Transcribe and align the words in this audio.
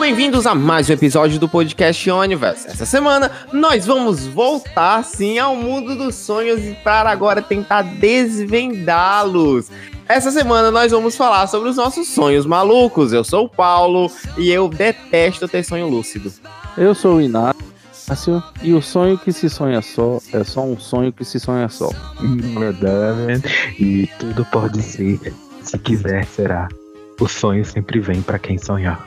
bem-vindos 0.00 0.46
a 0.46 0.54
mais 0.54 0.88
um 0.88 0.94
episódio 0.94 1.38
do 1.38 1.46
podcast 1.46 2.10
Universe. 2.10 2.66
Essa 2.66 2.86
semana 2.86 3.30
nós 3.52 3.84
vamos 3.84 4.26
voltar 4.26 5.04
sim 5.04 5.38
ao 5.38 5.54
mundo 5.54 5.94
dos 5.94 6.14
sonhos 6.14 6.64
e 6.64 6.72
para 6.82 7.10
agora 7.10 7.42
tentar 7.42 7.82
desvendá-los. 7.82 9.70
Essa 10.08 10.30
semana 10.30 10.70
nós 10.70 10.90
vamos 10.90 11.14
falar 11.14 11.46
sobre 11.48 11.68
os 11.68 11.76
nossos 11.76 12.08
sonhos 12.08 12.46
malucos. 12.46 13.12
Eu 13.12 13.22
sou 13.22 13.44
o 13.44 13.48
Paulo 13.48 14.10
e 14.38 14.50
eu 14.50 14.70
detesto 14.70 15.46
ter 15.46 15.62
sonho 15.62 15.86
lúcido. 15.86 16.32
Eu 16.78 16.94
sou 16.94 17.16
o 17.16 17.20
Inácio 17.20 18.42
e 18.62 18.72
o 18.72 18.80
sonho 18.80 19.18
que 19.18 19.34
se 19.34 19.50
sonha 19.50 19.82
só 19.82 20.18
é 20.32 20.42
só 20.42 20.64
um 20.64 20.80
sonho 20.80 21.12
que 21.12 21.26
se 21.26 21.38
sonha 21.38 21.68
só. 21.68 21.90
Verdade. 22.58 23.42
E 23.78 24.08
tudo 24.18 24.46
pode 24.46 24.80
ser, 24.80 25.20
se 25.62 25.78
quiser 25.78 26.24
será. 26.24 26.68
O 27.20 27.28
sonho 27.28 27.66
sempre 27.66 28.00
vem 28.00 28.22
para 28.22 28.38
quem 28.38 28.56
sonhar. 28.56 29.06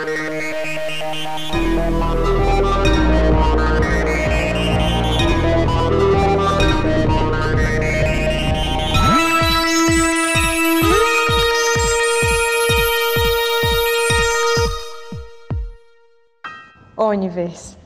Universe. 17.01 17.80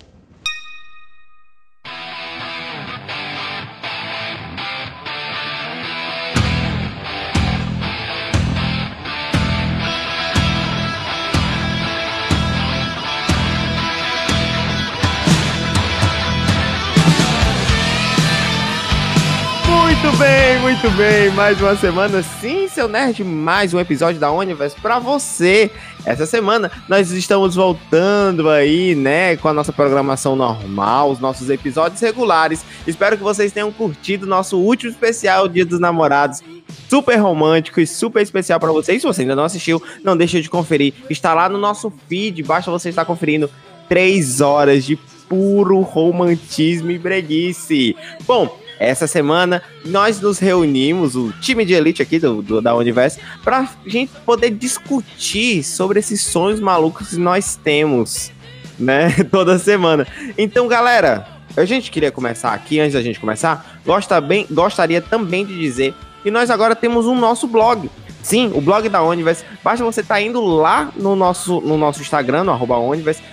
Muito 20.16 20.24
bem, 20.24 20.60
muito 20.62 20.92
bem. 20.92 21.30
Mais 21.32 21.60
uma 21.60 21.76
semana, 21.76 22.24
sim, 22.40 22.70
seu 22.70 22.88
nerd, 22.88 23.22
mais 23.22 23.74
um 23.74 23.80
episódio 23.82 24.18
da 24.18 24.32
Universe 24.32 24.74
para 24.80 24.98
você. 24.98 25.70
Essa 26.06 26.26
semana 26.26 26.72
nós 26.88 27.12
estamos 27.12 27.56
voltando 27.56 28.50
aí, 28.50 28.96
né, 28.96 29.36
com 29.36 29.50
a 29.50 29.54
nossa 29.54 29.74
programação 29.74 30.34
normal, 30.34 31.12
os 31.12 31.20
nossos 31.20 31.50
episódios 31.50 32.00
regulares. 32.00 32.64
Espero 32.88 33.18
que 33.18 33.24
vocês 33.24 33.52
tenham 33.52 33.70
curtido 33.74 34.26
nosso 34.26 34.58
último 34.58 34.90
especial 34.90 35.50
Dia 35.50 35.66
dos 35.66 35.82
Namorados. 35.82 36.42
Super 36.90 37.18
romântico 37.18 37.82
e 37.82 37.86
super 37.86 38.22
especial 38.22 38.58
para 38.58 38.72
vocês. 38.72 39.02
Se 39.02 39.08
você 39.08 39.24
ainda 39.24 39.36
não 39.36 39.44
assistiu, 39.44 39.84
não 40.02 40.16
deixe 40.16 40.42
de 40.42 40.50
conferir. 40.50 40.94
Está 41.10 41.34
lá 41.34 41.50
no 41.50 41.58
nosso 41.58 41.92
feed, 42.08 42.42
basta 42.42 42.72
você 42.72 42.88
estar 42.88 43.04
conferindo 43.04 43.50
três 43.90 44.40
horas 44.40 44.86
de 44.86 44.98
puro 45.28 45.82
romantismo 45.82 46.90
e 46.90 46.98
breguice. 46.98 47.98
Bom, 48.26 48.64
essa 48.80 49.08
semana 49.08 49.62
nós 49.86 50.20
nos 50.20 50.40
reunimos, 50.40 51.16
o 51.16 51.32
time 51.42 51.66
de 51.66 51.74
elite 51.74 52.02
aqui 52.02 52.20
do, 52.20 52.42
do 52.42 52.62
da 52.62 52.76
Universo, 52.76 53.20
pra 53.44 53.70
gente 53.86 54.12
poder 54.26 54.52
discutir 54.52 55.64
sobre 55.64 56.00
esses 56.00 56.22
sonhos 56.22 56.60
malucos 56.60 57.10
que 57.10 57.18
nós 57.18 57.56
temos, 57.56 58.32
né? 58.78 59.12
Toda 59.32 59.58
semana. 59.58 60.06
Então, 60.38 60.68
galera, 60.68 61.28
a 61.56 61.66
gente 61.66 61.90
queria 61.92 62.12
começar 62.12 62.54
aqui, 62.54 62.80
antes 62.80 62.94
da 62.94 63.02
gente 63.02 63.20
começar, 63.20 63.80
gosta 63.86 64.20
bem, 64.20 64.46
gostaria 64.52 65.02
também 65.02 65.46
de 65.46 65.58
dizer 65.58 65.94
que 66.24 66.32
nós 66.32 66.50
agora 66.50 66.76
temos 66.76 67.06
um 67.06 67.18
nosso 67.18 67.48
blog. 67.48 67.90
Sim, 68.22 68.52
o 68.56 68.60
blog 68.60 68.90
da 68.90 69.04
Universe. 69.04 69.46
Basta 69.64 69.86
você 69.86 70.02
estar 70.02 70.16
tá 70.16 70.22
indo 70.22 70.44
lá 70.44 70.92
no 70.96 71.16
nosso, 71.16 71.62
no 71.62 71.78
nosso 71.78 72.02
Instagram, 72.02 72.44
no 72.44 72.52
arroba 72.52 72.76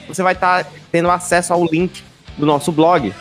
você 0.07 0.23
vai 0.23 0.35
estar 0.35 0.65
tá 0.65 0.71
tendo 0.91 1.11
acesso 1.11 1.53
ao 1.53 1.65
link 1.65 2.03
do 2.37 2.45
nosso 2.45 2.71
blog 2.71 3.13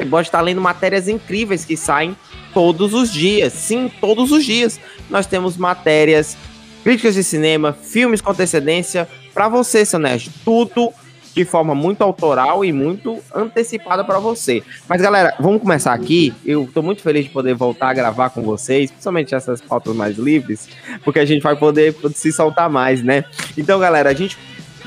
você 0.00 0.06
pode 0.06 0.28
estar 0.28 0.40
lendo 0.40 0.60
matérias 0.60 1.08
incríveis 1.08 1.64
que 1.64 1.76
saem 1.76 2.16
todos 2.54 2.94
os 2.94 3.12
dias. 3.12 3.52
Sim, 3.52 3.90
todos 4.00 4.32
os 4.32 4.44
dias. 4.44 4.80
Nós 5.10 5.26
temos 5.26 5.56
matérias, 5.56 6.36
críticas 6.82 7.14
de 7.14 7.22
cinema, 7.22 7.72
filmes 7.72 8.20
com 8.20 8.30
antecedência 8.30 9.06
para 9.34 9.48
você, 9.48 9.84
seu 9.84 9.98
nerd. 9.98 10.30
Tudo 10.44 10.92
de 11.34 11.44
forma 11.44 11.74
muito 11.74 12.02
autoral 12.02 12.64
e 12.64 12.72
muito 12.72 13.18
antecipada 13.34 14.02
para 14.02 14.18
você. 14.18 14.62
Mas 14.88 15.00
galera, 15.00 15.34
vamos 15.38 15.60
começar 15.60 15.92
aqui. 15.92 16.34
Eu 16.44 16.64
estou 16.64 16.82
muito 16.82 17.02
feliz 17.02 17.24
de 17.24 17.30
poder 17.30 17.54
voltar 17.54 17.90
a 17.90 17.94
gravar 17.94 18.30
com 18.30 18.42
vocês, 18.42 18.90
principalmente 18.90 19.34
essas 19.34 19.60
pautas 19.60 19.94
mais 19.94 20.16
livres, 20.16 20.68
porque 21.04 21.20
a 21.20 21.24
gente 21.24 21.42
vai 21.42 21.54
poder 21.54 21.94
se 22.14 22.32
soltar 22.32 22.68
mais, 22.68 23.02
né? 23.02 23.24
Então, 23.56 23.78
galera, 23.78 24.10
a 24.10 24.14
gente 24.14 24.36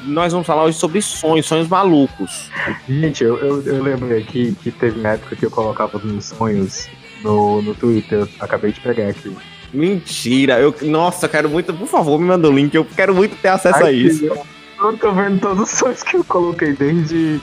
nós 0.06 0.32
vamos 0.32 0.46
falar 0.46 0.64
hoje 0.64 0.78
sobre 0.78 1.02
sonhos, 1.02 1.46
sonhos 1.46 1.68
malucos. 1.68 2.50
Gente, 2.88 3.24
eu, 3.24 3.38
eu, 3.38 3.62
eu 3.64 3.84
lembrei 3.84 4.22
aqui 4.22 4.56
que 4.62 4.72
teve 4.72 5.00
uma 5.00 5.10
época 5.10 5.36
que 5.36 5.46
eu 5.46 5.52
colocava 5.52 5.98
os 5.98 6.04
meus 6.04 6.26
sonhos 6.26 6.88
no, 7.24 7.62
no 7.62 7.74
Twitter. 7.76 8.20
Eu 8.20 8.30
acabei 8.40 8.72
de 8.72 8.80
pegar 8.80 9.10
aqui. 9.10 9.36
Mentira, 9.74 10.60
eu. 10.60 10.74
Nossa, 10.84 11.28
quero 11.28 11.50
muito. 11.50 11.74
Por 11.74 11.88
favor, 11.88 12.20
me 12.20 12.26
manda 12.26 12.48
o 12.48 12.52
link, 12.52 12.76
eu 12.76 12.86
quero 12.86 13.14
muito 13.14 13.36
ter 13.38 13.48
acesso 13.48 13.84
Ai, 13.84 13.90
a 13.90 13.92
isso. 13.92 14.26
Eu, 14.26 14.46
eu 14.82 14.98
tô 14.98 15.12
vendo 15.14 15.40
todos 15.40 15.64
os 15.64 15.70
sonhos 15.70 16.04
que 16.04 16.16
eu 16.16 16.24
coloquei 16.24 16.74
desde. 16.74 17.42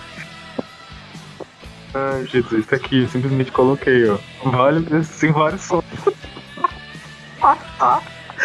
Ai, 1.93 2.25
Jesus, 2.27 2.65
isso 2.65 2.75
aqui, 2.75 3.09
simplesmente 3.11 3.51
coloquei, 3.51 4.09
ó. 4.09 4.19
Vale, 4.45 5.03
sem 5.03 5.33
vários 5.33 5.63
sonhos. 5.63 5.85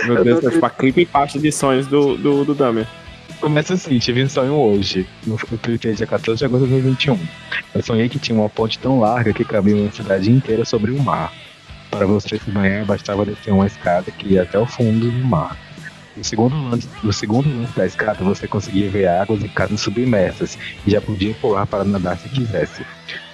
Meu 0.06 0.24
Deus, 0.24 0.40
tipo 0.40 0.66
a 0.66 0.70
clipe 0.70 1.02
e 1.02 1.06
parte 1.06 1.38
de 1.38 1.52
sonhos 1.52 1.86
do, 1.86 2.18
do, 2.18 2.44
do. 2.44 2.56
Começa 3.45 3.75
assim, 3.75 4.00
tive 4.00 4.23
um 4.23 4.28
sonho 4.28 4.53
hoje, 4.53 5.07
no 5.23 5.38
dia 5.38 6.07
14 6.07 6.39
de 6.39 6.45
agosto 6.45 6.66
de 6.66 6.72
2021. 6.81 7.19
Eu 7.75 7.83
sonhei 7.83 8.09
que 8.09 8.17
tinha 8.17 8.35
uma 8.35 8.50
ponte 8.50 8.79
tão 8.79 9.00
larga 9.00 9.31
que 9.31 9.45
cabia 9.45 9.75
uma 9.75 9.91
cidade 9.91 10.31
inteira 10.31 10.66
sobre 10.66 10.89
o 10.89 11.00
mar. 11.00 11.31
Para 11.91 12.07
você 12.07 12.39
se 12.39 12.50
banhar, 12.50 12.84
bastava 12.88 13.23
descer 13.23 13.53
uma 13.53 13.67
escada 13.67 14.09
que 14.09 14.29
ia 14.29 14.41
até 14.41 14.57
o 14.57 14.66
fundo 14.66 15.11
do 15.11 15.23
mar. 15.28 15.55
No 16.17 16.23
segundo 16.23 16.55
lance, 16.55 16.89
no 17.03 17.13
segundo 17.13 17.47
lance 17.55 17.78
da 17.78 17.85
escada, 17.85 18.23
você 18.23 18.47
conseguia 18.47 18.89
ver 18.89 19.07
águas 19.09 19.44
e 19.44 19.47
casas 19.47 19.79
submersas 19.79 20.57
e 20.84 20.89
já 20.89 21.00
podia 21.00 21.35
pular 21.35 21.67
para 21.67 21.84
nadar 21.84 22.17
se 22.17 22.28
quisesse. 22.29 22.84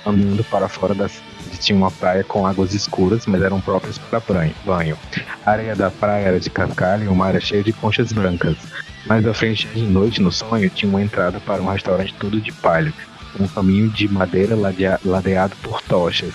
Andando 0.06 0.44
para 0.44 0.68
fora 0.68 0.94
da 0.94 1.08
cidade 1.08 1.58
tinha 1.58 1.78
uma 1.78 1.90
praia 1.90 2.26
com 2.26 2.46
águas 2.46 2.74
escuras, 2.74 3.26
mas 3.26 3.42
eram 3.42 3.62
próprias 3.62 3.98
para 3.98 4.22
banho. 4.66 4.98
A 5.46 5.52
areia 5.52 5.74
da 5.74 5.90
praia 5.90 6.26
era 6.26 6.40
de 6.40 6.50
cascalho 6.50 7.06
e 7.06 7.08
o 7.08 7.16
mar 7.16 7.30
era 7.30 7.40
cheio 7.40 7.64
de 7.64 7.72
conchas 7.72 8.12
brancas. 8.12 8.58
Mais 9.06 9.26
à 9.26 9.34
frente, 9.34 9.68
de 9.68 9.82
noite, 9.82 10.22
no 10.22 10.32
sonho, 10.32 10.70
tinha 10.70 10.90
uma 10.90 11.02
entrada 11.02 11.40
para 11.40 11.62
um 11.62 11.70
restaurante 11.70 12.14
todo 12.20 12.40
de 12.40 12.52
palha, 12.52 12.94
um 13.40 13.48
caminho 13.48 13.90
de 13.90 14.08
madeira 14.08 14.56
ladeado 15.04 15.56
por 15.64 15.82
tochas. 15.82 16.34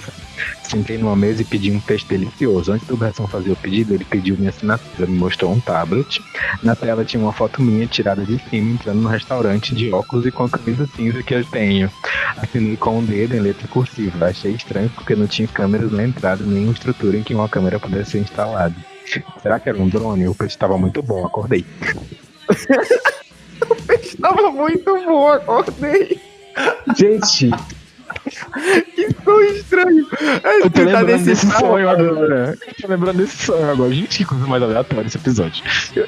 Sentei 0.62 0.98
numa 0.98 1.14
mesa 1.14 1.42
e 1.42 1.44
pedi 1.44 1.70
um 1.70 1.80
peixe 1.80 2.04
delicioso. 2.06 2.72
Antes 2.72 2.86
do 2.88 2.96
garçom 2.96 3.26
fazer 3.26 3.52
o 3.52 3.56
pedido, 3.56 3.94
ele 3.94 4.04
pediu 4.04 4.36
minha 4.36 4.50
assinatura, 4.50 5.06
me 5.06 5.16
mostrou 5.16 5.52
um 5.52 5.60
tablet. 5.60 6.20
Na 6.62 6.74
tela 6.74 7.04
tinha 7.04 7.22
uma 7.22 7.32
foto 7.32 7.62
minha 7.62 7.86
tirada 7.86 8.24
de 8.24 8.38
cima, 8.50 8.72
entrando 8.72 9.00
no 9.00 9.08
restaurante 9.08 9.74
de 9.74 9.92
óculos 9.92 10.26
e 10.26 10.30
com 10.30 10.44
a 10.44 10.48
camisa 10.48 10.88
cinza 10.94 11.22
que 11.22 11.34
eu 11.34 11.44
tenho. 11.44 11.90
Assinei 12.36 12.76
com 12.76 12.98
um 12.98 13.04
dedo 13.04 13.36
em 13.36 13.40
letra 13.40 13.68
cursiva. 13.68 14.26
Achei 14.26 14.52
estranho 14.52 14.90
porque 14.90 15.14
não 15.14 15.26
tinha 15.26 15.46
câmeras 15.48 15.92
na 15.92 16.04
entrada, 16.04 16.44
nem 16.44 16.64
uma 16.64 16.72
estrutura 16.72 17.16
em 17.16 17.22
que 17.22 17.34
uma 17.34 17.48
câmera 17.48 17.78
pudesse 17.78 18.12
ser 18.12 18.18
instalada. 18.18 18.74
Será 19.40 19.60
que 19.60 19.68
era 19.68 19.78
um 19.78 19.88
drone? 19.88 20.26
O 20.26 20.34
peixe 20.34 20.56
estava 20.56 20.76
muito 20.76 21.00
bom, 21.00 21.24
acordei. 21.24 21.64
O 23.68 23.74
peixe 23.82 24.16
tava 24.16 24.50
muito 24.50 24.84
bom, 25.04 25.28
acordei. 25.28 26.20
Gente. 26.96 27.50
que 28.94 29.14
tão 29.14 29.40
estranho. 29.42 30.06
É, 30.42 30.58
eu 30.58 30.62
tô 30.62 30.70
tá 30.70 30.82
lembrando 30.82 31.06
desse 31.06 31.36
sonho 31.36 31.88
agora. 31.88 32.58
Eu 32.66 32.74
tô 32.80 32.88
lembrando 32.88 33.16
desse 33.18 33.44
sonho 33.44 33.70
agora. 33.70 33.92
Gente, 33.92 34.18
que 34.18 34.24
coisa 34.24 34.46
mais 34.46 34.62
aleatória 34.62 35.06
esse 35.06 35.16
episódio. 35.16 35.62
Eu, 35.94 36.06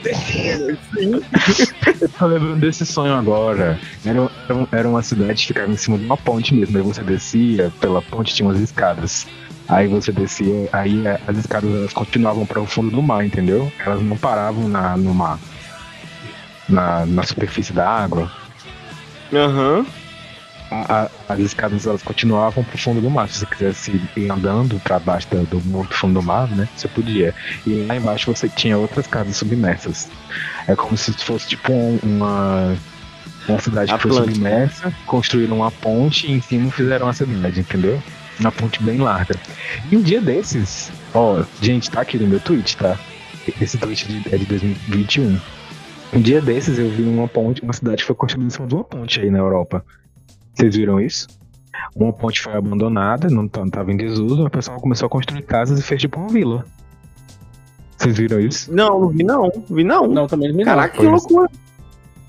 eu 2.00 2.08
tô 2.08 2.26
lembrando 2.26 2.61
desse 2.61 2.87
sonho 2.87 3.14
agora. 3.14 3.79
Era, 4.05 4.31
era 4.73 4.88
uma 4.88 5.02
cidade 5.02 5.43
que 5.43 5.49
ficava 5.49 5.70
em 5.70 5.76
cima 5.76 5.99
de 5.99 6.05
uma 6.05 6.17
ponte 6.17 6.55
mesmo. 6.55 6.76
Aí 6.76 6.82
você 6.82 7.02
descia 7.02 7.73
pela 7.81 8.02
ponte, 8.02 8.34
tinha 8.34 8.49
umas 8.49 8.61
escadas. 8.61 9.26
Aí 9.69 9.87
você 9.87 10.11
descia, 10.11 10.69
aí 10.73 11.05
as 11.26 11.37
escadas 11.37 11.93
continuavam 11.93 12.46
para 12.46 12.61
o 12.61 12.67
fundo 12.67 12.91
do 12.91 13.02
mar, 13.02 13.25
entendeu? 13.25 13.70
Elas 13.84 14.02
não 14.02 14.17
paravam 14.17 14.67
na, 14.67 14.96
no 14.96 15.12
mar 15.12 15.38
na, 16.69 17.06
na 17.06 17.23
superfície 17.23 17.73
da 17.73 17.88
água. 17.88 18.31
Aham. 19.32 19.79
Uhum. 19.79 19.87
as 21.29 21.38
escadas 21.38 21.87
elas 21.87 22.03
continuavam 22.03 22.62
pro 22.62 22.79
fundo 22.79 23.00
do 23.00 23.11
mar. 23.11 23.29
Se 23.29 23.38
você 23.38 23.47
quisesse 23.47 24.03
ir 24.17 24.31
andando 24.31 24.79
para 24.81 24.99
baixo 24.99 25.26
do, 25.29 25.44
do, 25.44 25.85
fundo 25.94 26.20
do 26.20 26.23
mar, 26.23 26.49
né? 26.49 26.69
Você 26.76 26.88
podia. 26.88 27.35
E 27.67 27.85
lá 27.87 27.97
embaixo 27.97 28.32
você 28.32 28.49
tinha 28.49 28.76
outras 28.76 29.06
casas 29.06 29.37
submersas. 29.37 30.09
É 30.67 30.75
como 30.75 30.97
se 30.97 31.12
fosse 31.12 31.49
tipo 31.49 31.73
uma. 31.73 32.76
Uma 33.49 33.59
cidade 33.61 33.94
que 33.94 34.00
foi 34.03 34.12
submersa, 34.12 34.93
construíram 35.06 35.56
uma 35.56 35.70
ponte 35.70 36.26
e 36.26 36.32
em 36.32 36.41
cima 36.43 36.70
fizeram 36.70 37.09
a 37.09 37.15
cidade, 37.15 37.61
entendeu? 37.61 38.03
Uma 38.38 38.53
ponte 38.53 38.82
bem 38.82 38.99
larga. 38.99 39.35
E 39.91 39.97
um 39.97 40.03
dia 40.03 40.20
desses, 40.20 40.93
ó, 41.15 41.43
gente, 41.62 41.91
tá 41.91 42.03
aqui 42.03 42.19
no 42.19 42.26
meu 42.26 42.41
tweet, 42.41 42.76
tá? 42.76 42.99
Esse 43.59 43.79
tweet 43.79 44.23
é 44.31 44.37
de 44.37 44.44
2021. 44.44 45.41
Um 46.12 46.20
dia 46.20 46.40
desses 46.40 46.78
eu 46.78 46.88
vi 46.88 47.02
uma 47.02 47.28
ponte, 47.28 47.62
uma 47.62 47.72
cidade 47.72 47.99
que 47.99 48.05
foi 48.05 48.16
construída 48.16 48.46
em 48.46 48.50
cima 48.50 48.66
de 48.66 48.75
uma 48.75 48.84
ponte 48.84 49.20
aí 49.20 49.31
na 49.31 49.38
Europa. 49.38 49.84
Vocês 50.55 50.75
viram 50.75 51.00
isso? 51.00 51.28
Uma 51.94 52.12
ponte 52.12 52.40
foi 52.40 52.55
abandonada, 52.55 53.28
não 53.28 53.46
tá- 53.46 53.60
não 53.60 53.70
tava 53.70 53.93
em 53.93 53.96
desuso, 53.96 54.44
o 54.44 54.50
pessoal 54.50 54.81
começou 54.81 55.06
a 55.06 55.10
construir 55.10 55.43
casas 55.43 55.78
e 55.78 55.82
fez 55.82 56.00
tipo 56.00 56.19
uma 56.19 56.28
vila. 56.28 56.64
Vocês 57.96 58.16
viram 58.16 58.40
isso? 58.40 58.72
Não, 58.75 59.00
não 59.00 59.08
vi 59.08 59.25
não, 59.25 59.50
vi 59.69 59.84
não. 59.84 60.06
Não, 60.06 60.26
também 60.26 60.52
me 60.52 60.64
Caraca, 60.64 60.96
que 60.96 60.99
Pois. 61.05 61.10
loucura. 61.10 61.50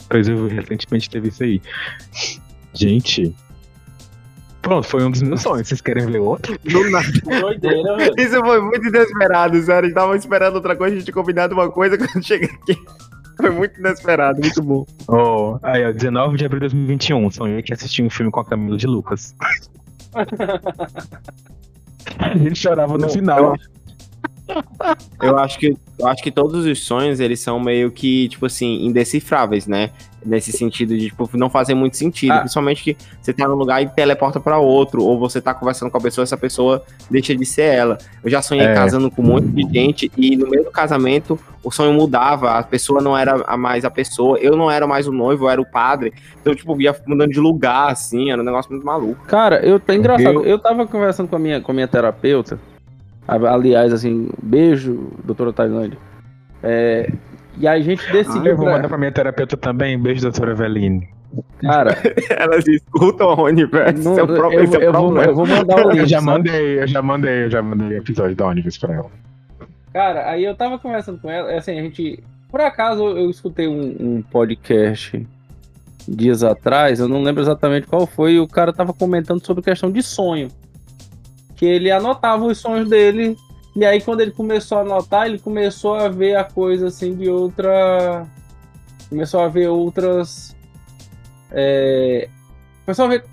Pois 0.09 0.27
eu 0.27 0.47
recentemente 0.47 1.09
teve 1.09 1.29
isso 1.29 1.43
aí. 1.43 1.61
Gente. 2.73 3.35
Pronto, 4.61 4.87
foi 4.87 5.03
um 5.03 5.11
dos 5.11 5.21
meus 5.21 5.41
sonhos. 5.41 5.67
Vocês 5.67 5.79
querem 5.79 6.05
ver 6.07 6.19
outro? 6.19 6.57
Do 6.65 6.89
nada. 6.89 7.07
não. 7.25 7.41
Doideira, 7.41 7.97
velho. 7.97 8.13
Isso 8.17 8.39
foi 8.39 8.61
muito 8.61 8.87
inesperado, 8.87 9.61
sério. 9.61 9.81
A 9.85 9.87
gente 9.87 9.93
tava 9.95 10.17
esperando 10.17 10.55
outra 10.55 10.75
coisa, 10.75 10.95
a 10.95 10.97
gente 10.97 11.05
tinha 11.05 11.13
combinado 11.13 11.53
uma 11.53 11.71
coisa 11.71 11.97
quando 11.97 12.23
chega 12.25 12.45
aqui. 12.47 12.77
Foi 13.39 13.51
muito 13.51 13.79
inesperado, 13.79 14.41
muito 14.41 14.61
bom. 14.61 14.85
Oh, 15.07 15.57
aí, 15.63 15.85
ó, 15.85 15.93
19 15.93 16.37
de 16.37 16.45
abril 16.45 16.59
de 16.59 16.67
2021. 16.67 17.31
Sonhei 17.31 17.61
que 17.61 17.73
assisti 17.73 18.03
um 18.03 18.09
filme 18.09 18.29
com 18.29 18.41
a 18.41 18.45
Camila 18.45 18.75
de 18.75 18.85
Lucas. 18.85 19.33
a 22.19 22.37
gente 22.37 22.55
chorava 22.55 22.97
no 22.97 23.09
final. 23.09 23.55
Eu 23.55 23.78
acho 25.37 25.59
que 25.59 25.75
eu 25.99 26.07
acho 26.07 26.23
que 26.23 26.31
todos 26.31 26.65
os 26.65 26.83
sonhos 26.85 27.19
eles 27.19 27.39
são 27.41 27.59
meio 27.59 27.91
que 27.91 28.29
tipo 28.29 28.45
assim 28.45 28.85
indecifráveis, 28.85 29.67
né? 29.67 29.91
Nesse 30.25 30.51
sentido 30.51 30.97
de 30.97 31.07
tipo 31.09 31.29
não 31.33 31.49
fazer 31.49 31.73
muito 31.73 31.95
sentido, 31.97 32.31
Ah. 32.33 32.39
principalmente 32.39 32.83
que 32.83 32.97
você 33.21 33.31
tá 33.33 33.47
num 33.47 33.55
lugar 33.55 33.81
e 33.81 33.87
teleporta 33.87 34.39
pra 34.39 34.57
outro, 34.57 35.01
ou 35.03 35.17
você 35.19 35.39
tá 35.41 35.53
conversando 35.53 35.89
com 35.91 35.97
a 35.97 36.01
pessoa, 36.01 36.23
essa 36.23 36.37
pessoa 36.37 36.83
deixa 37.09 37.35
de 37.35 37.45
ser 37.45 37.73
ela. 37.73 37.97
Eu 38.23 38.29
já 38.29 38.41
sonhei 38.41 38.65
É. 38.65 38.73
casando 38.73 39.09
com 39.11 39.21
um 39.21 39.25
monte 39.25 39.47
de 39.47 39.61
gente 39.73 40.11
e 40.17 40.35
no 40.37 40.49
meio 40.49 40.63
do 40.65 40.71
casamento 40.71 41.37
o 41.63 41.71
sonho 41.71 41.93
mudava, 41.93 42.51
a 42.51 42.63
pessoa 42.63 43.01
não 43.01 43.17
era 43.17 43.55
mais 43.57 43.83
a 43.83 43.89
pessoa, 43.91 44.37
eu 44.39 44.55
não 44.55 44.69
era 44.71 44.87
mais 44.87 45.07
o 45.07 45.11
noivo, 45.11 45.45
eu 45.45 45.49
era 45.49 45.61
o 45.61 45.65
padre. 45.65 46.13
Então 46.41 46.55
tipo 46.55 46.79
ia 46.81 46.95
mudando 47.05 47.31
de 47.31 47.39
lugar 47.39 47.91
assim, 47.91 48.31
era 48.31 48.41
um 48.41 48.45
negócio 48.45 48.71
muito 48.71 48.85
maluco. 48.85 49.25
Cara, 49.25 49.65
eu, 49.65 49.81
é 49.85 49.95
engraçado. 49.95 50.33
Eu- 50.35 50.45
Eu 50.45 50.59
tava 50.59 50.85
conversando 50.87 51.27
com 51.29 51.35
a 51.35 51.39
minha, 51.39 51.59
com 51.61 51.71
a 51.71 51.75
minha 51.75 51.87
terapeuta. 51.87 52.59
A- 53.35 53.53
Aliás, 53.53 53.93
assim, 53.93 54.29
beijo, 54.41 55.09
doutora 55.23 55.53
Tailândia. 55.53 55.97
É, 56.63 57.11
e 57.57 57.67
a 57.67 57.79
gente 57.79 58.05
Ah, 58.09 58.11
decidiu. 58.11 58.51
eu 58.51 58.55
vou 58.57 58.65
pra- 58.65 58.75
mandar 58.75 58.87
pra 58.87 58.97
minha 58.97 59.11
terapeuta 59.11 59.55
também. 59.57 59.97
Beijo, 59.99 60.21
doutora 60.21 60.51
Eveline. 60.51 61.07
Cara, 61.61 61.91
Elas 62.37 62.67
escutam 62.67 63.27
o 63.35 63.43
universo, 63.45 64.03
não, 64.03 64.15
seu 64.15 64.25
próprio, 64.27 64.59
eu, 64.59 64.63
esse 64.63 64.77
é 64.77 64.87
eu 64.87 64.91
vou, 64.93 65.15
eu 65.21 65.35
vou 65.35 65.45
mandar 65.45 65.85
o 65.85 65.89
link. 65.91 65.99
Eu 65.99 66.07
já 66.07 66.19
mandei, 66.21 66.79
eu 66.81 66.87
já 66.87 67.01
mandei, 67.01 67.43
eu 67.45 67.49
já 67.51 67.61
mandei 67.61 67.97
episódio 67.97 68.35
da 68.35 68.47
Universe 68.47 68.79
pra 68.79 68.95
ela. 68.95 69.11
Cara, 69.93 70.29
aí 70.29 70.43
eu 70.43 70.55
tava 70.55 70.79
conversando 70.79 71.19
com 71.19 71.29
ela, 71.29 71.51
assim, 71.53 71.77
a 71.77 71.81
gente. 71.83 72.23
Por 72.49 72.61
acaso 72.61 73.03
eu, 73.03 73.17
eu 73.19 73.29
escutei 73.29 73.67
um, 73.67 73.95
um 73.99 74.21
podcast 74.23 75.25
dias 76.07 76.41
atrás, 76.43 76.99
eu 76.99 77.07
não 77.07 77.21
lembro 77.21 77.43
exatamente 77.43 77.85
qual 77.85 78.07
foi, 78.07 78.33
e 78.33 78.39
o 78.39 78.47
cara 78.47 78.73
tava 78.73 78.91
comentando 78.93 79.45
sobre 79.45 79.61
questão 79.63 79.91
de 79.91 80.01
sonho. 80.01 80.47
Que 81.59 81.65
ele 81.65 81.91
anotava 81.91 82.45
os 82.45 82.57
sonhos 82.57 82.89
dele, 82.89 83.37
e 83.75 83.83
aí 83.85 83.99
quando 84.01 84.21
ele 84.21 84.31
começou 84.31 84.77
a 84.77 84.81
anotar, 84.81 85.25
ele 85.27 85.37
começou 85.39 85.93
a 85.95 86.07
ver 86.07 86.35
a 86.35 86.43
coisa 86.45 86.87
assim 86.87 87.13
de 87.15 87.29
outra. 87.29 88.25
Começou 89.09 89.41
a 89.41 89.47
ver 89.49 89.67
outras. 89.67 90.55
É... 91.51 92.29
Começou 92.85 93.05
a 93.05 93.07
ver 93.09 93.25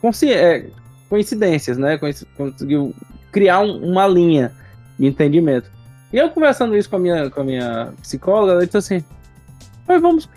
consci- 0.00 0.32
é, 0.32 0.66
coincidências, 1.10 1.76
né? 1.76 1.98
Conseguiu 2.36 2.94
criar 3.30 3.60
um- 3.60 3.90
uma 3.92 4.06
linha 4.06 4.52
de 4.98 5.06
entendimento. 5.06 5.70
E 6.12 6.16
eu 6.16 6.30
conversando 6.30 6.76
isso 6.76 6.88
com 6.88 6.96
a 6.96 6.98
minha, 6.98 7.30
com 7.30 7.40
a 7.42 7.44
minha 7.44 7.92
psicóloga, 8.00 8.52
ela 8.52 8.64
disse 8.64 8.78
assim: 8.78 9.04
"Mas 9.86 10.00
vamos. 10.00 10.28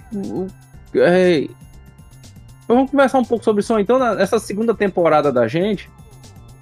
é, 0.95 1.47
vamos 2.67 2.91
conversar 2.91 3.19
um 3.19 3.25
pouco 3.25 3.43
sobre 3.43 3.63
sonho. 3.63 3.79
Então, 3.81 3.97
na- 3.97 4.21
essa 4.21 4.37
segunda 4.37 4.73
temporada 4.75 5.31
da 5.31 5.47
gente, 5.47 5.89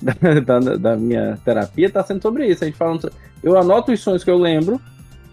da, 0.45 0.59
da- 0.59 0.75
da 0.77 0.95
minha 0.95 1.38
terapia, 1.45 1.89
tá 1.89 2.03
sendo 2.03 2.21
sobre 2.21 2.48
isso. 2.48 2.63
A 2.63 2.68
gente 2.68 2.77
falando. 2.77 3.12
Eu 3.44 3.57
anoto 3.57 3.92
os 3.92 4.00
sonhos 4.00 4.24
que 4.24 4.30
eu 4.30 4.38
lembro 4.38 4.80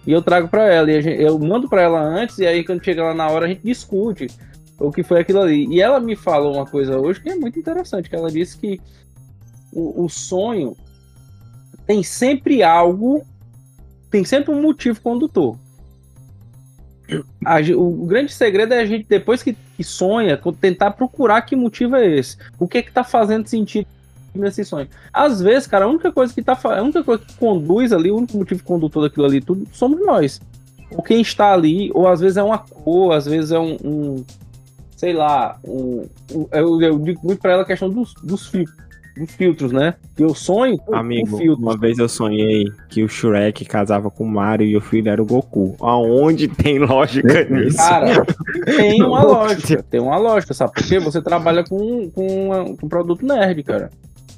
e 0.06 0.12
eu 0.12 0.22
trago 0.22 0.48
pra 0.48 0.64
ela. 0.72 0.90
E 0.90 1.00
gente- 1.02 1.20
eu 1.22 1.38
mando 1.38 1.68
pra 1.68 1.82
ela 1.82 2.00
antes, 2.00 2.38
e 2.38 2.46
aí 2.46 2.64
quando 2.64 2.84
chega 2.84 3.02
lá 3.02 3.14
na 3.14 3.28
hora 3.28 3.46
a 3.46 3.48
gente 3.48 3.62
discute 3.64 4.28
o 4.78 4.92
que 4.92 5.02
foi 5.02 5.20
aquilo 5.20 5.40
ali. 5.40 5.66
E 5.66 5.80
ela 5.80 5.98
me 6.00 6.14
falou 6.14 6.54
uma 6.54 6.66
coisa 6.66 6.98
hoje 6.98 7.20
que 7.20 7.28
é 7.30 7.34
muito 7.34 7.58
interessante, 7.58 8.08
que 8.08 8.16
ela 8.16 8.30
disse 8.30 8.56
que 8.58 8.80
o, 9.72 10.04
o 10.04 10.08
sonho 10.08 10.76
tem 11.86 12.02
sempre 12.02 12.62
algo, 12.62 13.22
tem 14.10 14.24
sempre 14.24 14.52
um 14.54 14.60
motivo 14.62 15.00
condutor. 15.00 15.56
A 17.44 17.56
o, 17.74 18.02
o 18.02 18.06
grande 18.06 18.32
segredo 18.32 18.74
é 18.74 18.80
a 18.80 18.86
gente, 18.86 19.06
depois 19.08 19.42
que, 19.42 19.56
que 19.76 19.82
sonha, 19.82 20.38
tentar 20.60 20.90
procurar 20.90 21.40
que 21.42 21.56
motivo 21.56 21.96
é 21.96 22.06
esse. 22.06 22.36
O 22.58 22.68
que 22.68 22.78
é 22.78 22.82
que 22.82 22.92
tá 22.92 23.02
fazendo 23.02 23.46
sentido 23.48 23.86
nesse 24.34 24.64
sonho. 24.64 24.88
Às 25.12 25.40
vezes, 25.40 25.66
cara, 25.66 25.84
a 25.84 25.88
única 25.88 26.10
coisa 26.12 26.32
que 26.32 26.42
tá 26.42 26.58
a 26.62 26.82
única 26.82 27.02
coisa 27.04 27.22
que 27.24 27.34
conduz 27.36 27.92
ali, 27.92 28.10
o 28.10 28.16
único 28.16 28.36
motivo 28.36 28.62
condutor 28.64 29.02
daquilo 29.04 29.26
ali 29.26 29.40
tudo, 29.40 29.66
somos 29.72 30.00
nós. 30.04 30.40
Ou 30.90 31.02
quem 31.02 31.20
está 31.20 31.52
ali, 31.52 31.90
ou 31.94 32.08
às 32.08 32.20
vezes 32.20 32.36
é 32.36 32.42
uma 32.42 32.58
cor, 32.58 33.12
às 33.12 33.26
vezes 33.26 33.50
é 33.52 33.58
um, 33.58 33.76
um- 33.84 34.24
sei 34.96 35.12
lá, 35.12 35.58
um, 35.64 36.06
um- 36.34 36.46
eu, 36.52 36.80
eu 36.82 36.98
digo 36.98 37.20
muito 37.22 37.40
pra 37.40 37.52
ela 37.52 37.62
a 37.62 37.66
questão 37.66 37.90
dos, 37.90 38.14
dos 38.24 38.46
filtros, 38.46 38.76
dos 39.16 39.30
filtros, 39.34 39.70
né? 39.72 39.94
Que 40.16 40.22
eu 40.24 40.34
sonho 40.34 40.78
com, 40.78 40.94
Amigo, 40.94 41.28
com 41.30 41.36
filtros. 41.38 41.58
uma 41.62 41.76
vez 41.76 41.98
eu 41.98 42.08
sonhei 42.08 42.64
que 42.88 43.02
o 43.04 43.08
Shrek 43.08 43.64
casava 43.66 44.10
com 44.10 44.24
o 44.24 44.28
Mario 44.28 44.66
e 44.66 44.76
o 44.76 44.80
filho 44.80 45.10
era 45.10 45.20
o 45.22 45.26
Goku. 45.26 45.76
Aonde 45.80 46.48
tem 46.48 46.78
lógica 46.78 47.44
nisso? 47.44 47.76
Cara, 47.76 48.24
tem 48.64 49.02
uma 49.02 49.22
lógica, 49.26 49.82
tem 49.82 50.00
uma 50.00 50.16
lógica, 50.16 50.54
sabe? 50.54 50.72
Porque 50.72 50.98
você 51.00 51.20
trabalha 51.20 51.64
com, 51.64 52.08
com, 52.10 52.76
com 52.80 52.88
produto 52.88 53.26
nerd, 53.26 53.62
cara. 53.62 53.90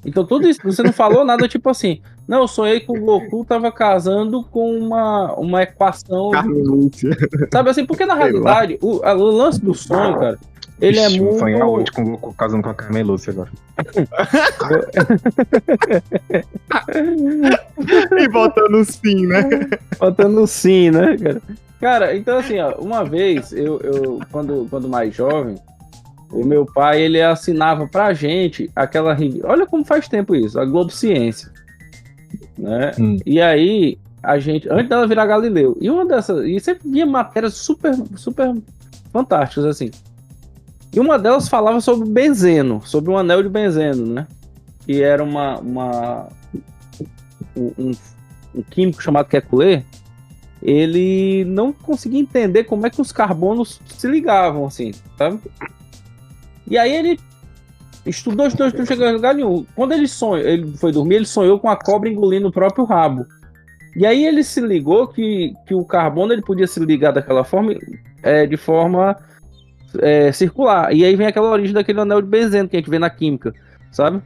Então 0.05 0.25
tudo 0.25 0.49
isso, 0.49 0.61
você 0.65 0.83
não 0.83 0.93
falou 0.93 1.25
nada 1.25 1.47
tipo 1.47 1.69
assim, 1.69 2.01
não, 2.27 2.41
eu 2.43 2.49
sonhei 2.49 2.81
que 2.81 2.91
o 2.91 3.01
Goku 3.01 3.45
tava 3.45 3.71
casando 3.71 4.43
com 4.45 4.79
uma, 4.79 5.35
uma 5.35 5.63
equação, 5.63 6.31
Carmen 6.31 6.63
Lúcia. 6.63 7.11
sabe 7.53 7.71
assim? 7.71 7.85
Porque 7.85 8.07
na 8.07 8.15
Sei 8.15 8.23
realidade, 8.23 8.79
o, 8.81 9.05
o 9.05 9.31
lance 9.31 9.61
do 9.61 9.75
sonho, 9.75 10.19
cara, 10.19 10.39
ele 10.81 10.99
é 10.99 11.07
Ixi, 11.07 11.19
vou 11.19 11.27
muito... 11.29 11.41
sonhar 11.41 11.67
hoje 11.67 11.93
com 11.93 12.03
o 12.03 12.11
Goku 12.13 12.35
casando 12.35 12.63
com 12.63 12.71
a 12.71 12.75
Carmen 12.75 13.03
Lúcia 13.03 13.33
agora. 13.33 13.51
E 18.19 18.29
botando 18.29 18.85
sim, 18.85 19.27
né? 19.27 19.43
Botando 19.99 20.47
sim, 20.47 20.91
né, 20.91 21.17
cara? 21.17 21.43
Cara, 21.81 22.17
então 22.17 22.39
assim, 22.39 22.59
ó, 22.61 22.75
uma 22.79 23.05
vez, 23.05 23.53
eu, 23.53 23.81
eu 23.81 24.21
quando, 24.31 24.67
quando 24.69 24.89
mais 24.89 25.15
jovem, 25.15 25.57
o 26.31 26.45
meu 26.45 26.65
pai, 26.67 27.03
ele 27.03 27.21
assinava 27.21 27.87
pra 27.89 28.13
gente 28.15 28.71
aquela... 28.75 29.17
Olha 29.45 29.67
como 29.67 29.85
faz 29.85 30.09
tempo 30.09 30.35
isso, 30.35 30.59
a 30.61 30.65
Globo 30.65 30.91
Ciência, 30.91 31.51
né? 32.59 32.93
Hum. 32.99 33.17
E 33.27 33.41
aí, 33.41 33.99
a 34.23 34.39
gente, 34.39 34.69
antes 34.71 34.89
dela 34.89 35.07
virar 35.07 35.27
Galileu, 35.27 35.77
e 35.81 35.91
uma 35.91 36.05
dessas, 36.07 36.45
e 36.47 36.59
sempre 36.61 36.89
via 36.89 37.07
matérias 37.07 37.55
super, 37.55 37.95
super 38.17 38.55
fantásticas, 39.13 39.65
assim. 39.65 39.91
E 40.93 40.99
uma 41.01 41.19
delas 41.19 41.49
falava 41.49 41.81
sobre 41.81 42.09
benzeno, 42.09 42.83
sobre 42.85 43.11
um 43.11 43.19
anel 43.19 43.43
de 43.43 43.49
benzeno, 43.49 44.07
né? 44.07 44.27
Que 44.85 45.03
era 45.03 45.23
uma, 45.23 45.59
uma 45.59 46.29
um, 47.57 47.73
um- 47.79 47.93
um 48.55 48.63
químico 48.63 49.01
chamado 49.01 49.29
Kekulé, 49.29 49.85
ele 50.63 51.45
não 51.47 51.73
conseguia 51.73 52.21
entender 52.21 52.65
como 52.65 52.87
é 52.87 52.91
que 52.91 53.01
os 53.01 53.13
carbonos 53.13 53.81
se 53.87 54.07
ligavam, 54.09 54.67
assim, 54.67 54.93
sabe? 55.17 55.39
E 56.71 56.79
aí 56.79 56.95
ele 56.95 57.21
estudou, 58.07 58.47
estudou, 58.47 58.69
estudou, 58.69 58.87
chegou 58.87 59.07
a 59.07 59.11
lugar 59.11 59.35
nenhum. 59.35 59.67
Quando 59.75 59.93
ele 59.93 60.09
sonhou, 60.09 60.39
ele 60.39 60.77
foi 60.79 60.93
dormir, 60.93 61.17
ele 61.17 61.27
sonhou 61.27 61.59
com 61.59 61.69
a 61.69 61.77
cobra 61.77 62.09
engolindo 62.09 62.49
o 62.49 62.53
próprio 62.53 62.85
rabo. 62.85 63.27
E 63.97 64.07
aí 64.07 64.25
ele 64.25 64.45
se 64.45 64.61
ligou 64.61 65.09
que, 65.09 65.53
que 65.67 65.75
o 65.75 65.85
carbono 65.85 66.33
ele 66.33 66.43
podia 66.43 66.67
se 66.67 66.79
ligar 66.79 67.13
daquela 67.13 67.43
forma, 67.43 67.75
é, 68.23 68.47
de 68.47 68.57
forma 68.57 69.17
é, 69.99 70.31
circular. 70.31 70.95
E 70.95 71.05
aí 71.05 71.17
vem 71.17 71.27
aquela 71.27 71.51
origem 71.51 71.75
daquele 71.75 72.01
anel 72.01 72.23
de 72.23 72.29
benzeno 72.29 72.69
que 72.69 72.77
a 72.77 72.81
gente 72.81 72.89
vê 72.89 72.99
na 72.99 73.11
química, 73.11 73.53
sabe? 73.91 74.23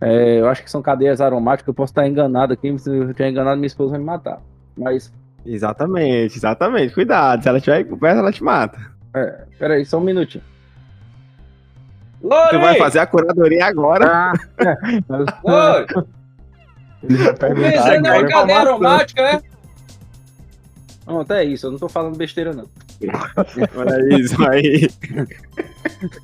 É, 0.00 0.40
eu 0.40 0.48
acho 0.48 0.62
que 0.62 0.70
são 0.70 0.80
cadeias 0.80 1.20
aromáticas, 1.20 1.66
eu 1.66 1.74
posso 1.74 1.90
estar 1.90 2.06
enganado 2.06 2.52
aqui, 2.52 2.78
se 2.78 2.88
eu 2.88 3.12
tiver 3.12 3.30
enganado, 3.30 3.56
minha 3.56 3.66
esposa 3.66 3.90
vai 3.90 3.98
me 3.98 4.04
matar. 4.04 4.40
Mas, 4.76 5.12
Exatamente, 5.46 6.36
exatamente. 6.36 6.92
Cuidado, 6.92 7.42
se 7.42 7.48
ela 7.48 7.58
estiver 7.58 7.84
por 7.84 7.98
perto, 7.98 8.18
ela 8.18 8.32
te 8.32 8.42
mata. 8.42 8.78
é, 9.14 9.44
peraí, 9.58 9.84
só 9.84 9.98
um 9.98 10.02
minutinho. 10.02 10.44
Tu 12.20 12.28
vai 12.28 12.60
Lore! 12.60 12.78
fazer 12.78 12.98
a 12.98 13.06
curadoria 13.06 13.66
agora. 13.66 14.32
Lore! 15.44 15.86
Ele 17.02 17.16
vai 17.18 17.34
perguntar 17.34 17.68
é 17.68 17.96
agora. 17.96 18.20
uma 18.20 18.28
cadeia 18.28 18.58
aromática, 18.58 19.22
é? 19.22 19.42
Pronto, 21.04 21.32
é 21.32 21.44
isso, 21.44 21.66
eu 21.66 21.70
não 21.70 21.78
tô 21.78 21.88
falando 21.88 22.16
besteira, 22.16 22.52
não. 22.52 22.66
Olha 23.76 24.18
isso 24.18 24.48
aí. 24.48 24.88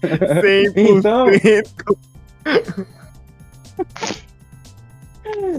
100%. 0.03 0.73
Então, 0.77 1.27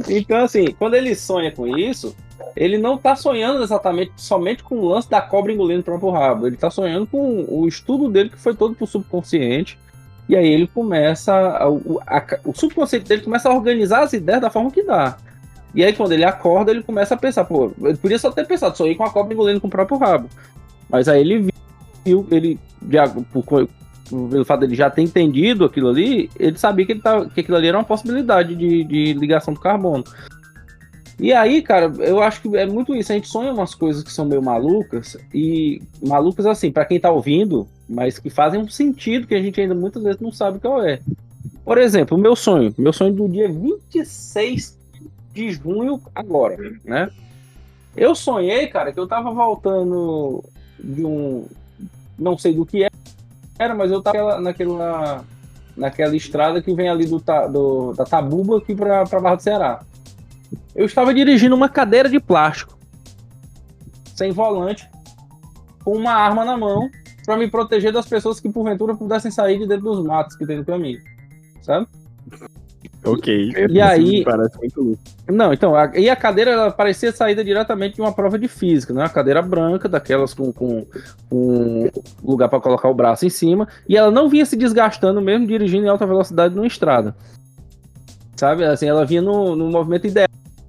então, 0.09 0.43
assim, 0.43 0.71
quando 0.77 0.95
ele 0.95 1.15
sonha 1.15 1.51
com 1.51 1.77
isso, 1.77 2.15
ele 2.55 2.77
não 2.77 2.97
tá 2.97 3.15
sonhando 3.15 3.63
exatamente 3.63 4.11
somente 4.17 4.63
com 4.63 4.75
o 4.75 4.89
lance 4.89 5.09
da 5.09 5.21
cobra 5.21 5.51
engolindo 5.51 5.81
o 5.81 5.85
próprio 5.85 6.09
rabo. 6.09 6.47
Ele 6.47 6.57
tá 6.57 6.69
sonhando 6.69 7.07
com 7.07 7.45
o 7.47 7.67
estudo 7.67 8.09
dele 8.09 8.29
que 8.29 8.39
foi 8.39 8.55
todo 8.55 8.75
pro 8.75 8.85
subconsciente. 8.85 9.79
E 10.29 10.35
aí 10.35 10.47
ele 10.47 10.67
começa. 10.67 11.33
a- 11.33 11.69
o, 11.69 11.99
a- 12.07 12.39
o 12.45 12.53
subconsciente 12.53 13.07
dele 13.07 13.21
começa 13.23 13.49
a 13.49 13.53
organizar 13.53 14.03
as 14.03 14.13
ideias 14.13 14.41
da 14.41 14.49
forma 14.49 14.71
que 14.71 14.83
dá. 14.83 15.17
E 15.75 15.83
aí, 15.83 15.91
quando 15.93 16.11
ele 16.11 16.23
acorda, 16.23 16.71
ele 16.71 16.83
começa 16.83 17.15
a 17.15 17.17
pensar, 17.17 17.45
pô, 17.45 17.71
ele 17.81 17.97
podia 17.97 18.19
só 18.19 18.31
ter 18.31 18.45
pensado, 18.45 18.77
sonhei 18.77 18.93
com 18.95 19.03
a 19.03 19.09
cobra 19.09 19.33
engolindo 19.33 19.59
com 19.59 19.67
o 19.67 19.71
próprio 19.71 19.97
rabo. 19.97 20.29
Mas 20.87 21.07
aí 21.07 21.21
ele 21.21 21.49
viu, 22.05 22.27
ele, 22.29 22.59
já, 22.91 23.07
por, 23.07 23.67
pelo 24.09 24.45
fato 24.45 24.59
dele 24.61 24.75
já 24.75 24.89
ter 24.91 25.01
entendido 25.01 25.65
aquilo 25.65 25.89
ali, 25.89 26.29
ele 26.39 26.57
sabia 26.59 26.85
que, 26.85 26.91
ele 26.91 27.01
tava, 27.01 27.27
que 27.27 27.39
aquilo 27.39 27.57
ali 27.57 27.67
era 27.69 27.77
uma 27.77 27.83
possibilidade 27.83 28.55
de, 28.55 28.83
de 28.83 29.13
ligação 29.13 29.51
do 29.53 29.59
carbono. 29.59 30.03
E 31.19 31.31
aí, 31.33 31.61
cara, 31.61 31.91
eu 31.99 32.21
acho 32.21 32.41
que 32.41 32.55
é 32.57 32.65
muito 32.65 32.93
isso. 32.95 33.11
A 33.11 33.15
gente 33.15 33.27
sonha 33.27 33.51
umas 33.53 33.73
coisas 33.73 34.03
que 34.03 34.11
são 34.11 34.25
meio 34.25 34.43
malucas, 34.43 35.17
e 35.33 35.81
malucas 36.05 36.45
assim, 36.45 36.71
pra 36.71 36.85
quem 36.85 36.99
tá 36.99 37.09
ouvindo, 37.11 37.67
mas 37.93 38.17
que 38.17 38.29
fazem 38.29 38.59
um 38.59 38.67
sentido 38.67 39.27
que 39.27 39.35
a 39.35 39.41
gente 39.41 39.61
ainda 39.61 39.75
muitas 39.75 40.01
vezes 40.03 40.19
não 40.19 40.31
sabe 40.31 40.59
qual 40.59 40.83
é. 40.83 40.99
Por 41.63 41.77
exemplo, 41.77 42.17
o 42.17 42.19
meu 42.19 42.35
sonho, 42.35 42.73
meu 42.77 42.91
sonho 42.91 43.13
do 43.13 43.29
dia 43.29 43.47
26 43.51 44.77
de 45.33 45.51
junho, 45.51 46.01
agora, 46.13 46.57
né? 46.83 47.09
Eu 47.95 48.15
sonhei, 48.15 48.67
cara, 48.67 48.91
que 48.91 48.99
eu 48.99 49.07
tava 49.07 49.31
voltando 49.31 50.43
de 50.83 51.05
um. 51.05 51.45
Não 52.17 52.37
sei 52.37 52.53
do 52.55 52.65
que 52.65 52.87
era, 53.59 53.75
mas 53.75 53.91
eu 53.91 54.01
tava 54.01 54.39
naquela, 54.41 55.23
naquela, 55.77 56.15
estrada 56.15 56.61
que 56.61 56.73
vem 56.73 56.89
ali 56.89 57.05
do, 57.05 57.23
do- 57.51 57.93
da 57.93 58.03
Tabuba 58.03 58.57
aqui 58.57 58.75
pra 58.75 59.03
Barra 59.05 59.35
do 59.35 59.43
Ceará. 59.43 59.81
Eu 60.75 60.85
estava 60.85 61.13
dirigindo 61.13 61.55
uma 61.55 61.69
cadeira 61.69 62.09
de 62.09 62.19
plástico, 62.19 62.77
sem 64.15 64.31
volante, 64.31 64.89
com 65.83 65.95
uma 65.95 66.13
arma 66.13 66.43
na 66.43 66.57
mão, 66.57 66.89
pra 67.25 67.37
me 67.37 67.49
proteger 67.49 67.91
das 67.91 68.07
pessoas 68.07 68.39
que 68.39 68.49
porventura 68.49 68.95
pudessem 68.95 69.31
sair 69.31 69.59
de 69.59 69.67
dentro 69.67 69.85
dos 69.85 70.03
matos 70.03 70.35
que 70.35 70.45
tem 70.45 70.57
no 70.57 70.65
caminho. 70.65 70.99
Sabe? 71.61 71.87
Ok. 73.05 73.53
E 73.69 73.81
aí-. 73.81 74.23
Não, 75.27 75.53
então, 75.53 75.75
a, 75.75 75.91
e 75.97 76.09
a 76.09 76.15
cadeira 76.15 76.51
ela 76.51 76.71
parecia 76.71 77.11
saída 77.11 77.43
diretamente 77.43 77.95
de 77.95 78.01
uma 78.01 78.13
prova 78.13 78.39
de 78.39 78.47
física, 78.47 78.93
né? 78.93 79.01
Uma 79.01 79.09
cadeira 79.09 79.41
branca, 79.41 79.89
daquelas 79.89 80.33
com, 80.33 80.51
com, 80.51 80.85
com 81.29 81.89
lugar 82.23 82.49
para 82.49 82.61
colocar 82.61 82.89
o 82.89 82.93
braço 82.93 83.25
em 83.25 83.29
cima, 83.29 83.67
e 83.87 83.97
ela 83.97 84.09
não 84.09 84.29
vinha 84.29 84.45
se 84.45 84.55
desgastando 84.55 85.21
mesmo 85.21 85.45
dirigindo 85.47 85.85
em 85.85 85.89
alta 85.89 86.05
velocidade 86.05 86.55
numa 86.55 86.67
estrada. 86.67 87.15
Sabe? 88.35 88.63
Assim, 88.63 88.87
ela 88.87 89.05
vinha 89.05 89.21
no, 89.21 89.55
no 89.55 89.69
movimento 89.69 90.07
ideal 90.07 90.27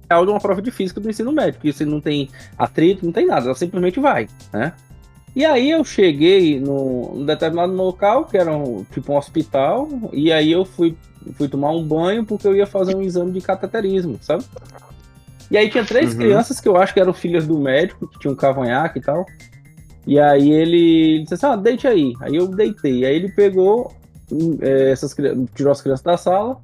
de 0.09 0.31
uma 0.31 0.39
prova 0.39 0.61
de 0.61 0.71
física 0.71 0.99
do 0.99 1.09
ensino 1.09 1.31
médio, 1.31 1.59
que 1.59 1.71
você 1.71 1.85
não 1.85 1.99
tem 1.99 2.29
atrito, 2.57 3.05
não 3.05 3.11
tem 3.11 3.25
nada, 3.25 3.45
ela 3.45 3.55
simplesmente 3.55 3.99
vai, 3.99 4.27
né? 4.53 4.73
E 5.35 5.43
aí 5.43 5.69
eu 5.71 5.83
cheguei 5.83 6.59
num 6.59 7.25
determinado 7.25 7.73
local, 7.73 8.25
que 8.25 8.37
era 8.37 8.55
um, 8.55 8.85
tipo 8.85 9.11
um 9.11 9.17
hospital, 9.17 9.87
e 10.13 10.31
aí 10.31 10.51
eu 10.51 10.63
fui 10.65 10.95
fui 11.33 11.47
tomar 11.49 11.71
um 11.71 11.83
banho 11.83 12.23
porque 12.23 12.47
eu 12.47 12.55
ia 12.55 12.67
fazer 12.67 12.95
um 12.95 13.01
exame 13.01 13.31
de 13.31 13.41
cateterismo, 13.41 14.17
sabe? 14.21 14.43
E 15.49 15.57
aí 15.57 15.69
tinha 15.69 15.83
três 15.83 16.11
Uhum. 16.11 16.17
crianças 16.19 16.59
que 16.59 16.67
eu 16.67 16.77
acho 16.77 16.93
que 16.93 16.99
eram 16.99 17.13
filhas 17.13 17.47
do 17.47 17.57
médico, 17.57 18.07
que 18.07 18.19
tinham 18.19 18.33
um 18.33 18.37
cavanhaque 18.37 18.99
e 18.99 19.01
tal. 19.01 19.25
E 20.05 20.19
aí 20.19 20.51
ele 20.51 21.21
disse 21.23 21.33
assim, 21.33 21.45
ah, 21.47 21.55
deite 21.55 21.87
aí. 21.87 22.13
Aí 22.21 22.35
eu 22.35 22.47
deitei. 22.47 23.03
Aí 23.05 23.15
ele 23.15 23.29
pegou 23.31 23.91
hum, 24.31 24.57
eh, 24.61 24.91
essas 24.91 25.15
tirou 25.55 25.71
as 25.71 25.81
crianças 25.81 26.03
da 26.03 26.15
sala. 26.15 26.57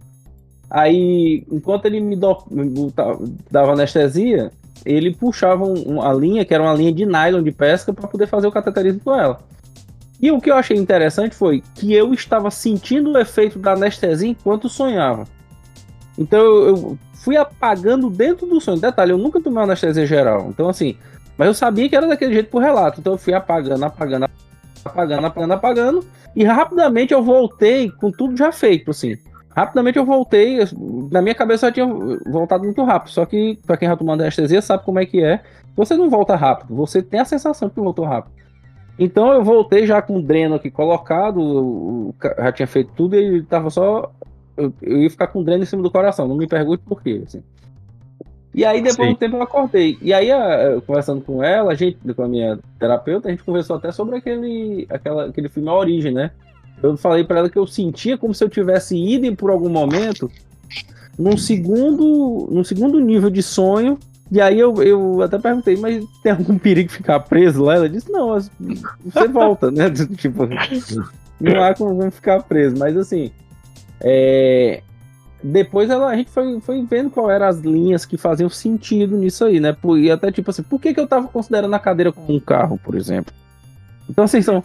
Aí, 0.69 1.43
enquanto 1.51 1.85
ele 1.85 1.99
me, 1.99 2.15
do- 2.15 2.45
dava 3.49 3.73
anestesia, 3.73 4.51
ele 4.85 5.13
puxava 5.13 5.63
um- 5.63 5.97
uma 5.97 6.11
linha, 6.13 6.45
que 6.45 6.53
era 6.53 6.63
uma 6.63 6.73
linha 6.73 6.91
de 6.91 7.05
nylon 7.05 7.43
de 7.43 7.51
pesca, 7.51 7.93
para 7.93 8.07
poder 8.07 8.27
fazer 8.27 8.47
o 8.47 8.51
cateterismo 8.51 9.01
com 9.03 9.15
ela. 9.15 9.39
E 10.21 10.31
o 10.31 10.39
que 10.39 10.51
eu 10.51 10.55
achei 10.55 10.77
interessante 10.77 11.35
foi 11.35 11.63
que 11.73 11.93
eu 11.93 12.13
estava 12.13 12.51
sentindo 12.51 13.11
o 13.11 13.17
efeito 13.17 13.57
da 13.57 13.73
anestesia 13.73 14.29
enquanto 14.29 14.69
sonhava. 14.69 15.25
Então 16.17 16.39
eu, 16.39 16.67
eu 16.67 16.99
fui 17.15 17.37
apagando 17.37 18.09
dentro 18.09 18.45
do 18.45 18.61
sonho. 18.61 18.79
Detalhe, 18.79 19.11
eu 19.11 19.17
nunca 19.17 19.41
tomei 19.41 19.63
anestesia 19.63 20.05
geral. 20.05 20.47
Então, 20.49 20.69
assim, 20.69 20.95
mas 21.37 21.47
eu 21.47 21.53
sabia 21.53 21.89
que 21.89 21.95
era 21.95 22.07
daquele 22.07 22.33
jeito 22.33 22.49
por 22.49 22.61
relato. 22.61 22.99
Então 22.99 23.13
eu 23.13 23.17
fui 23.17 23.33
apagando, 23.33 23.83
apagando, 23.83 24.27
apagando, 24.85 25.25
apagando, 25.25 25.53
apagando. 25.53 26.05
E 26.35 26.43
rapidamente 26.43 27.13
eu 27.13 27.23
voltei 27.23 27.89
com 27.89 28.11
tudo 28.11 28.37
já 28.37 28.51
feito, 28.51 28.91
assim. 28.91 29.17
Rapidamente 29.55 29.97
eu 29.97 30.05
voltei. 30.05 30.59
Na 31.11 31.21
minha 31.21 31.35
cabeça 31.35 31.67
eu 31.67 31.71
tinha 31.71 31.87
voltado 32.25 32.63
muito 32.63 32.83
rápido. 32.83 33.11
Só 33.11 33.25
que, 33.25 33.59
pra 33.65 33.77
quem 33.77 33.87
já 33.87 33.97
tomou 33.97 34.13
anestesia, 34.13 34.61
sabe 34.61 34.83
como 34.83 34.99
é 34.99 35.05
que 35.05 35.23
é. 35.23 35.41
Você 35.75 35.95
não 35.95 36.09
volta 36.09 36.35
rápido. 36.35 36.75
Você 36.75 37.01
tem 37.01 37.19
a 37.19 37.25
sensação 37.25 37.69
que 37.69 37.79
voltou 37.79 38.05
rápido. 38.05 38.33
Então 38.97 39.33
eu 39.33 39.43
voltei 39.43 39.85
já 39.85 40.01
com 40.01 40.17
o 40.17 40.21
dreno 40.21 40.55
aqui 40.55 40.69
colocado, 40.69 42.13
já 42.37 42.51
tinha 42.51 42.67
feito 42.67 42.91
tudo 42.95 43.15
e 43.15 43.41
tava 43.43 43.69
só. 43.69 44.11
Eu, 44.55 44.73
eu 44.81 45.01
ia 45.01 45.09
ficar 45.09 45.27
com 45.27 45.39
o 45.39 45.43
dreno 45.43 45.63
em 45.63 45.65
cima 45.65 45.81
do 45.81 45.89
coração, 45.89 46.27
não 46.27 46.35
me 46.35 46.47
pergunte 46.47 46.83
por 46.85 47.01
quê. 47.01 47.21
assim. 47.25 47.41
E 48.53 48.65
aí 48.65 48.81
depois 48.81 49.07
de 49.07 49.15
um 49.15 49.17
tempo 49.17 49.37
eu 49.37 49.41
acordei. 49.41 49.97
E 50.01 50.13
aí, 50.13 50.29
conversando 50.85 51.21
com 51.21 51.41
ela, 51.41 51.71
a 51.71 51.75
gente, 51.75 51.97
com 52.13 52.23
a 52.23 52.27
minha 52.27 52.59
terapeuta, 52.77 53.29
a 53.29 53.31
gente 53.31 53.43
conversou 53.43 53.77
até 53.77 53.91
sobre 53.91 54.17
aquele, 54.17 54.85
aquela, 54.89 55.25
aquele 55.27 55.47
filme 55.47 55.69
A 55.69 55.73
Origem, 55.73 56.13
né? 56.13 56.31
Eu 56.81 56.97
falei 56.97 57.23
pra 57.23 57.39
ela 57.39 57.49
que 57.49 57.57
eu 57.57 57.67
sentia 57.67 58.17
como 58.17 58.33
se 58.33 58.43
eu 58.43 58.49
tivesse 58.49 58.95
ido 58.95 59.35
por 59.35 59.49
algum 59.49 59.69
momento 59.69 60.29
num 61.17 61.37
segundo, 61.37 62.47
num 62.51 62.63
segundo 62.63 62.99
nível 62.99 63.29
de 63.29 63.43
sonho. 63.43 63.99
E 64.31 64.39
aí 64.39 64.59
eu, 64.59 64.81
eu 64.81 65.21
até 65.21 65.37
perguntei, 65.37 65.75
mas 65.75 66.03
tem 66.23 66.31
algum 66.31 66.57
perigo 66.57 66.89
ficar 66.89 67.19
preso 67.19 67.63
lá? 67.63 67.75
Ela 67.75 67.89
disse, 67.89 68.09
não, 68.09 68.29
você 68.29 69.27
volta, 69.27 69.69
né? 69.69 69.89
tipo, 70.17 70.47
não 71.39 71.63
há 71.63 71.73
como 71.73 72.09
ficar 72.09 72.41
preso. 72.43 72.77
Mas 72.77 72.95
assim, 72.95 73.29
é, 73.99 74.81
depois 75.43 75.89
ela, 75.89 76.07
a 76.07 76.15
gente 76.15 76.29
foi, 76.29 76.59
foi 76.61 76.85
vendo 76.85 77.09
qual 77.09 77.29
eram 77.29 77.47
as 77.47 77.59
linhas 77.59 78.05
que 78.05 78.17
faziam 78.17 78.49
sentido 78.49 79.17
nisso 79.17 79.43
aí, 79.43 79.59
né? 79.59 79.75
E 79.97 80.11
até 80.11 80.31
tipo 80.31 80.49
assim, 80.49 80.63
por 80.63 80.79
que, 80.79 80.93
que 80.93 80.99
eu 80.99 81.07
tava 81.07 81.27
considerando 81.27 81.73
a 81.73 81.79
cadeira 81.79 82.11
como 82.11 82.33
um 82.33 82.39
carro, 82.39 82.79
por 82.83 82.95
exemplo? 82.95 83.33
Então, 84.09 84.25
assim, 84.25 84.41
são, 84.41 84.63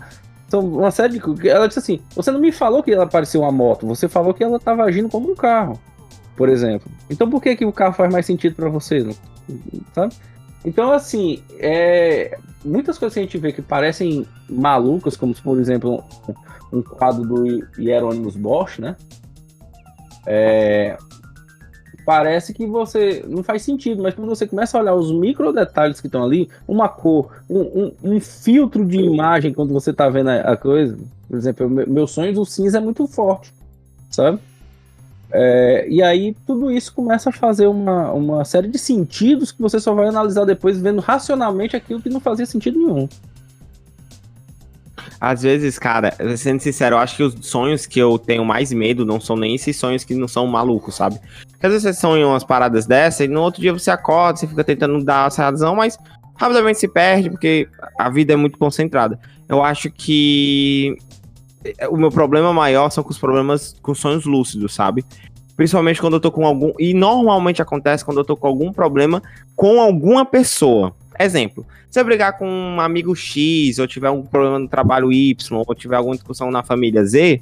são 0.49 0.61
uma 0.61 0.91
série 0.91 1.19
coisas. 1.21 1.45
Ela 1.45 1.67
disse 1.67 1.79
assim: 1.79 2.01
você 2.15 2.31
não 2.31 2.41
me 2.41 2.53
falou 2.53 2.83
que 2.83 2.93
ela 2.93 3.07
parecia 3.07 3.41
uma 3.41 3.53
moto, 3.53 3.87
você 3.87 4.09
falou 4.09 4.33
que 4.33 4.45
ela 4.45 4.59
tava 4.59 4.85
agindo 4.85 5.09
como 5.09 5.31
um 5.31 5.35
carro, 5.35 5.81
por 6.37 6.49
exemplo. 6.49 6.91
Então 7.11 7.29
por 7.29 7.43
que, 7.43 7.57
que 7.57 7.65
o 7.65 7.73
carro 7.73 7.95
faz 7.95 8.13
mais 8.13 8.27
sentido 8.27 8.55
pra 8.55 8.69
você? 8.69 9.01
não? 9.01 9.15
Sabe? 9.95 10.15
Então, 10.65 10.91
assim, 10.91 11.43
é, 11.61 12.37
muitas 12.65 12.99
coisas 12.99 13.15
que 13.15 13.21
a 13.21 13.23
gente 13.23 13.39
vê 13.39 13.53
que 13.53 13.63
parecem 13.63 14.27
malucas, 14.49 15.17
como 15.17 15.33
por 15.33 15.61
exemplo 15.61 16.03
um, 16.73 16.79
um 16.79 16.83
quadro 16.83 17.23
do 17.23 17.47
Hieronymus 17.79 18.35
Bosch, 18.35 18.81
né? 18.81 18.97
É, 20.27 20.99
parece 22.07 22.55
que 22.55 22.65
você 22.65 23.25
não 23.29 23.43
faz 23.43 23.63
sentido, 23.63 24.01
mas 24.03 24.15
quando 24.15 24.29
você 24.29 24.47
começa 24.47 24.79
a 24.79 24.81
olhar 24.81 24.95
os 24.95 25.11
micro 25.13 25.53
detalhes 25.53 26.01
que 26.01 26.07
estão 26.07 26.23
ali, 26.25 26.49
uma 26.67 26.89
cor, 26.89 27.33
um, 27.51 27.61
um- 27.61 27.93
um 28.15 28.21
filtro 28.21 28.85
de 28.87 28.99
imagem 28.99 29.53
quando 29.53 29.75
você 29.75 29.93
tá 29.93 30.09
vendo 30.09 30.29
a, 30.31 30.53
a 30.53 30.57
coisa, 30.57 30.97
por 31.29 31.37
exemplo, 31.37 31.69
meu, 31.69 31.87
meu 31.89 32.07
sonho 32.07 32.33
do 32.33 32.47
cinza 32.47 32.79
é 32.79 32.81
muito 32.81 33.07
forte, 33.09 33.53
sabe? 34.09 34.39
É, 35.33 35.87
e 35.91 36.01
aí 36.01 36.37
tudo 36.47 36.71
isso 36.71 36.95
começa 36.95 37.31
a 37.31 37.33
fazer 37.33 37.67
uma, 37.67 38.13
uma 38.13 38.45
série 38.45 38.69
de 38.69 38.79
sentidos 38.79 39.51
que 39.51 39.61
você 39.61 39.81
só 39.81 39.93
vai 39.93 40.07
analisar 40.07 40.45
depois 40.45 40.79
vendo 40.81 41.01
racionalmente 41.01 41.75
aquilo 41.75 42.01
que 42.01 42.09
não 42.09 42.21
fazia 42.21 42.47
sentido 42.47 42.79
nenhum. 42.79 43.09
Às 45.21 45.43
vezes, 45.43 45.79
cara, 45.79 46.15
sendo 46.37 46.61
sincero, 46.61 46.95
eu 46.97 46.99
acho 47.01 47.17
que 47.17 47.23
os 47.23 47.35
sonhos 47.47 47.87
que 47.87 47.99
eu 47.99 48.19
tenho 48.19 48.45
mais 48.45 48.73
medo 48.73 49.05
não 49.05 49.21
são 49.21 49.37
nem 49.37 49.55
esses 49.55 49.77
sonhos 49.77 50.05
que 50.05 50.15
não 50.15 50.29
são 50.29 50.47
malucos, 50.47 50.95
sabe? 50.95 51.19
Às 51.63 51.71
vezes 51.71 51.83
você 51.83 51.93
sonha 51.95 52.27
umas 52.27 52.45
paradas 52.45 52.87
dessa 52.87 53.25
e 53.25 53.29
no 53.29 53.41
outro 53.41 53.61
dia 53.61 53.73
você 53.73 53.91
acorda, 53.91 54.39
você 54.39 54.47
fica 54.47 54.63
tentando 54.63 55.03
dar 55.05 55.27
essa 55.27 55.43
razão, 55.43 55.75
mas 55.75 55.99
rapidamente 56.37 56.79
se 56.79 56.89
perde 56.89 57.31
porque 57.31 57.69
a 57.99 58.11
vida 58.11 58.33
é 58.33 58.37
muito 58.37 58.59
concentrada. 58.59 59.19
Eu 59.49 59.63
acho 59.63 59.91
que 59.91 60.97
o 61.91 61.97
meu 61.97 62.11
problema 62.11 62.53
maior 62.53 62.91
são 62.91 63.03
com 63.03 63.11
os 63.11 63.19
problemas 63.19 63.75
com 63.83 63.95
sonhos 63.95 64.25
lúcidos, 64.25 64.75
sabe? 64.75 65.05
Principalmente 65.57 66.01
quando 66.01 66.15
eu 66.15 66.21
tô 66.21 66.31
com 66.31 66.47
algum. 66.47 66.73
E 66.79 66.93
normalmente 66.93 67.63
acontece 67.63 68.05
quando 68.05 68.19
eu 68.19 68.25
tô 68.25 68.37
com 68.37 68.47
algum 68.47 68.73
problema 68.73 69.23
com 69.55 69.81
alguma 69.81 70.25
pessoa. 70.25 70.95
Exemplo, 71.19 71.67
se 71.91 71.99
eu 71.99 72.05
brigar 72.05 72.37
com 72.37 72.47
um 72.47 72.81
amigo 72.81 73.17
X, 73.17 73.79
ou 73.79 73.87
tiver 73.87 74.11
um 74.11 74.23
problema 74.23 74.59
no 74.59 74.69
trabalho 74.69 75.11
Y, 75.11 75.35
ou 75.67 75.75
tiver 75.75 75.97
alguma 75.97 76.15
discussão 76.15 76.51
na 76.51 76.63
família 76.63 77.03
Z, 77.05 77.41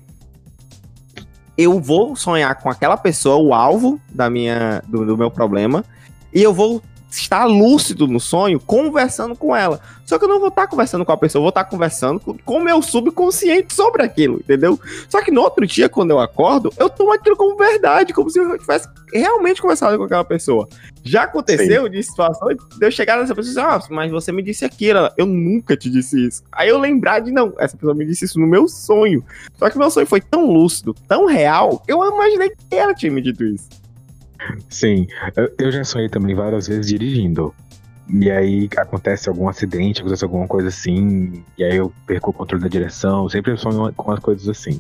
eu 1.57 1.81
vou 1.81 2.17
sonhar 2.17 2.55
com 2.57 2.69
aquela 2.69 2.97
pessoa, 2.97 3.37
o 3.37 3.55
alvo 3.55 4.01
da 4.09 4.29
minha, 4.29 4.83
do, 4.87 5.07
do 5.07 5.17
meu 5.17 5.31
problema, 5.31 5.85
e 6.33 6.43
eu 6.43 6.53
vou 6.53 6.83
estar 7.19 7.45
lúcido 7.45 8.07
no 8.07 8.21
sonho, 8.21 8.61
conversando 8.61 9.37
com 9.37 9.55
ela. 9.55 9.81
Só 10.05 10.19
que 10.19 10.25
eu 10.25 10.29
não 10.29 10.39
vou 10.39 10.49
estar 10.49 10.67
conversando 10.67 11.05
com 11.05 11.13
a 11.13 11.17
pessoa, 11.17 11.41
eu 11.41 11.45
vou 11.45 11.49
estar 11.49 11.65
conversando 11.65 12.21
com 12.21 12.59
o 12.59 12.63
meu 12.63 12.83
subconsciente 12.83 13.73
sobre 13.73 14.03
aquilo, 14.03 14.37
entendeu? 14.37 14.79
Só 15.09 15.23
que 15.23 15.31
no 15.31 15.41
outro 15.41 15.67
dia, 15.67 15.89
quando 15.89 16.11
eu 16.11 16.21
acordo, 16.21 16.73
eu 16.79 16.91
tomo 16.91 17.13
aquilo 17.13 17.37
como 17.37 17.57
verdade, 17.57 18.13
como 18.13 18.29
se 18.29 18.39
eu 18.39 18.59
tivesse 18.59 18.89
realmente 19.13 19.63
conversado 19.63 19.97
com 19.97 20.05
aquela 20.05 20.25
pessoa. 20.25 20.69
Já 21.03 21.23
aconteceu 21.23 21.85
Sim. 21.85 21.91
de 21.91 22.03
situação 22.03 22.49
de 22.49 22.59
eu 22.81 22.91
chegar 22.91 23.19
nessa 23.19 23.35
pessoa 23.35 23.51
e 23.51 23.55
dizer, 23.55 23.61
ah, 23.61 23.95
mas 23.95 24.11
você 24.11 24.31
me 24.31 24.43
disse 24.43 24.65
aquilo. 24.65 25.11
eu 25.17 25.27
nunca 25.27 25.77
te 25.77 25.89
disse 25.89 26.27
isso. 26.27 26.43
Aí 26.53 26.69
eu 26.69 26.79
lembrar 26.79 27.21
de, 27.21 27.31
não, 27.31 27.53
essa 27.59 27.77
pessoa 27.77 27.95
me 27.95 28.05
disse 28.05 28.25
isso 28.25 28.39
no 28.39 28.47
meu 28.47 28.69
sonho. 28.69 29.25
Só 29.57 29.71
que 29.71 29.79
meu 29.79 29.91
sonho 29.91 30.07
foi 30.07 30.21
tão 30.21 30.47
lúcido, 30.47 30.95
tão 31.09 31.27
real, 31.27 31.83
eu 31.89 32.05
imaginei 32.05 32.51
que 32.51 32.77
ela 32.77 32.95
tinha 32.95 33.11
me 33.11 33.23
dito 33.23 33.45
isso. 33.45 33.84
Sim, 34.69 35.07
eu 35.59 35.71
já 35.71 35.85
sonhei 35.85 36.09
também 36.09 36.35
várias 36.35 36.67
vezes 36.69 36.87
dirigindo. 36.87 37.55
E 38.07 38.31
aí 38.31 38.69
acontece 38.77 39.31
algum 39.31 39.49
acidente, 39.49 40.03
acontece 40.03 40.25
alguma 40.25 40.47
coisa 40.47 40.69
assim, 40.69 41.43
e 41.57 41.65
aí 41.65 41.77
eu 41.77 41.91
perco 42.07 42.31
o 42.31 42.33
controle 42.35 42.63
da 42.63 42.69
direção, 42.69 43.29
sempre 43.31 43.57
sonho 43.57 43.91
com 43.95 44.13
as 44.13 44.21
coisas 44.21 44.47
assim. 44.47 44.79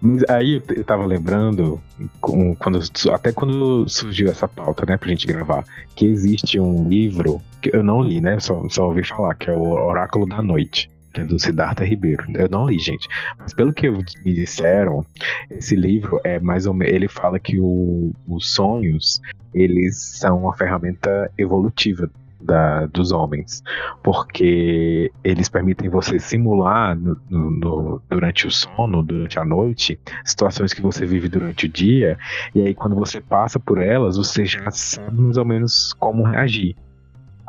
Mas 0.00 0.22
aí 0.28 0.62
eu 0.68 0.84
tava 0.84 1.06
lembrando, 1.06 1.80
com, 2.20 2.54
quando, 2.54 2.78
até 3.12 3.32
quando 3.32 3.88
surgiu 3.88 4.30
essa 4.30 4.46
pauta, 4.46 4.84
né, 4.84 4.98
pra 4.98 5.08
gente 5.08 5.26
gravar, 5.26 5.64
que 5.96 6.04
existe 6.04 6.60
um 6.60 6.86
livro 6.86 7.40
que 7.62 7.74
eu 7.74 7.82
não 7.82 8.02
li, 8.02 8.20
né, 8.20 8.38
só, 8.38 8.62
só 8.68 8.88
ouvi 8.88 9.04
falar, 9.04 9.34
que 9.36 9.48
é 9.48 9.54
o 9.54 9.62
Oráculo 9.62 10.26
da 10.26 10.42
Noite 10.42 10.90
é 11.14 11.24
do 11.24 11.38
Siddhartha 11.38 11.84
Ribeiro. 11.84 12.24
Eu 12.34 12.48
não 12.48 12.68
li, 12.68 12.78
gente. 12.78 13.08
Mas 13.38 13.52
pelo 13.52 13.72
que 13.72 13.90
me 13.90 14.34
disseram, 14.34 15.04
esse 15.50 15.74
livro 15.74 16.20
é 16.24 16.38
mais 16.38 16.66
ou 16.66 16.74
menos. 16.74 16.94
Ele 16.94 17.08
fala 17.08 17.38
que 17.38 17.58
o, 17.58 18.12
os 18.28 18.52
sonhos 18.52 19.20
eles 19.52 19.96
são 20.18 20.38
uma 20.42 20.56
ferramenta 20.56 21.30
evolutiva 21.36 22.08
da, 22.40 22.86
dos 22.86 23.12
homens, 23.12 23.62
porque 24.02 25.12
eles 25.22 25.48
permitem 25.48 25.88
você 25.88 26.18
simular 26.18 26.96
no, 26.96 27.20
no, 27.28 28.02
durante 28.08 28.46
o 28.46 28.50
sono, 28.50 29.02
durante 29.02 29.38
a 29.38 29.44
noite, 29.44 29.98
situações 30.24 30.72
que 30.72 30.80
você 30.80 31.04
vive 31.04 31.28
durante 31.28 31.66
o 31.66 31.68
dia, 31.68 32.16
e 32.54 32.62
aí 32.62 32.74
quando 32.74 32.96
você 32.96 33.20
passa 33.20 33.60
por 33.60 33.78
elas, 33.78 34.16
você 34.16 34.44
já 34.46 34.70
sabe 34.70 35.20
mais 35.20 35.36
ou 35.36 35.44
menos 35.44 35.92
como 35.94 36.22
reagir 36.22 36.74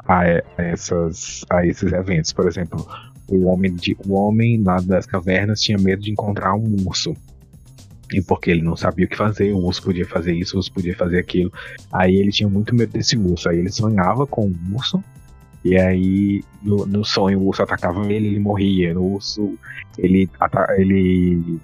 a 0.07 0.23
essas, 0.57 1.45
a 1.49 1.65
esses 1.65 1.93
eventos. 1.93 2.33
Por 2.33 2.47
exemplo, 2.47 2.85
o 3.35 3.45
homem, 3.45 3.73
de, 3.73 3.97
o 4.05 4.13
homem 4.13 4.61
lá 4.61 4.79
das 4.81 5.05
cavernas 5.05 5.61
tinha 5.61 5.77
medo 5.77 6.01
de 6.01 6.11
encontrar 6.11 6.55
um 6.55 6.75
urso. 6.85 7.13
E 8.13 8.21
porque 8.21 8.51
ele 8.51 8.61
não 8.61 8.75
sabia 8.75 9.05
o 9.05 9.09
que 9.09 9.15
fazer, 9.15 9.53
o 9.53 9.59
urso 9.59 9.81
podia 9.81 10.05
fazer 10.05 10.33
isso, 10.33 10.55
o 10.55 10.57
urso 10.57 10.71
podia 10.73 10.95
fazer 10.95 11.19
aquilo. 11.19 11.51
Aí 11.91 12.15
ele 12.15 12.31
tinha 12.31 12.49
muito 12.49 12.75
medo 12.75 12.91
desse 12.91 13.17
urso. 13.17 13.49
Aí 13.49 13.59
ele 13.59 13.71
sonhava 13.71 14.27
com 14.27 14.47
o 14.47 14.75
urso. 14.75 15.01
E 15.63 15.77
aí, 15.77 16.43
no, 16.61 16.85
no 16.85 17.05
sonho, 17.05 17.39
o 17.39 17.47
urso 17.47 17.63
atacava 17.63 18.03
ele 18.11 18.27
ele 18.27 18.39
morria. 18.39 18.99
O 18.99 19.13
urso, 19.13 19.57
ele, 19.97 20.29
ele 20.77 21.59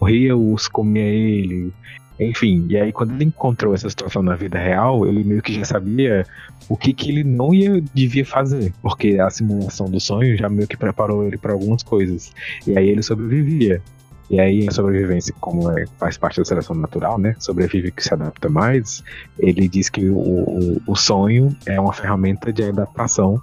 morria, 0.00 0.36
o 0.36 0.52
urso 0.52 0.70
comia 0.70 1.04
ele. 1.04 1.72
Enfim, 2.18 2.66
e 2.68 2.76
aí 2.76 2.92
quando 2.92 3.12
ele 3.12 3.24
encontrou 3.24 3.74
essa 3.74 3.88
situação 3.90 4.22
na 4.22 4.36
vida 4.36 4.58
real, 4.58 5.06
ele 5.06 5.24
meio 5.24 5.42
que 5.42 5.52
já 5.52 5.64
sabia 5.64 6.24
o 6.68 6.76
que, 6.76 6.92
que 6.92 7.10
ele 7.10 7.24
não 7.24 7.52
ia 7.52 7.82
devia 7.92 8.24
fazer, 8.24 8.72
porque 8.80 9.18
a 9.18 9.28
simulação 9.30 9.90
do 9.90 10.00
sonho 10.00 10.36
já 10.36 10.48
meio 10.48 10.68
que 10.68 10.76
preparou 10.76 11.26
ele 11.26 11.36
para 11.36 11.52
algumas 11.52 11.82
coisas. 11.82 12.32
E 12.66 12.76
aí 12.78 12.88
ele 12.88 13.02
sobrevivia. 13.02 13.82
E 14.30 14.40
aí 14.40 14.66
a 14.66 14.70
sobrevivência, 14.70 15.34
como 15.38 15.70
é, 15.70 15.84
faz 15.98 16.16
parte 16.16 16.38
da 16.38 16.44
seleção 16.44 16.74
natural, 16.74 17.18
né? 17.18 17.36
Sobrevive 17.38 17.90
que 17.90 18.02
se 18.02 18.14
adapta 18.14 18.48
mais. 18.48 19.02
Ele 19.38 19.68
diz 19.68 19.90
que 19.90 20.08
o, 20.08 20.16
o, 20.16 20.82
o 20.86 20.96
sonho 20.96 21.54
é 21.66 21.78
uma 21.78 21.92
ferramenta 21.92 22.52
de 22.52 22.64
adaptação 22.64 23.40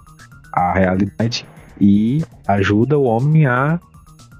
à 0.52 0.72
realidade 0.72 1.46
e 1.80 2.24
ajuda 2.48 2.98
o 2.98 3.04
homem 3.04 3.46
a 3.46 3.78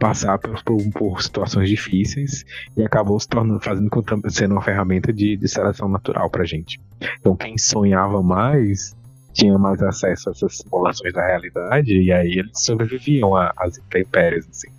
passar 0.03 0.37
por, 0.37 0.61
por, 0.65 0.91
por, 0.91 1.23
situações 1.23 1.69
difíceis 1.69 2.45
e 2.77 2.83
acabou 2.83 3.21
se 3.21 3.29
tornando, 3.29 3.61
fazendo 3.61 3.89
sendo 4.31 4.51
uma 4.51 4.61
ferramenta 4.61 5.13
de, 5.13 5.37
de 5.37 5.49
seleção 5.49 5.89
natural 5.89 6.29
pra 6.29 6.45
gente. 6.45 6.81
Então 7.21 7.37
quem 7.37 7.57
sonhava 7.57 8.21
mais 8.21 8.97
tinha 9.33 9.57
mais 9.57 9.81
acesso 9.81 10.29
a 10.29 10.33
essas 10.33 10.57
simulações 10.59 11.15
da 11.15 11.25
realidade 11.25 11.93
e 11.93 12.11
aí 12.11 12.41
eles 12.41 12.51
sobreviviam 12.65 13.37
às 13.37 13.79
intempéries, 13.79 14.49
assim. 14.51 14.73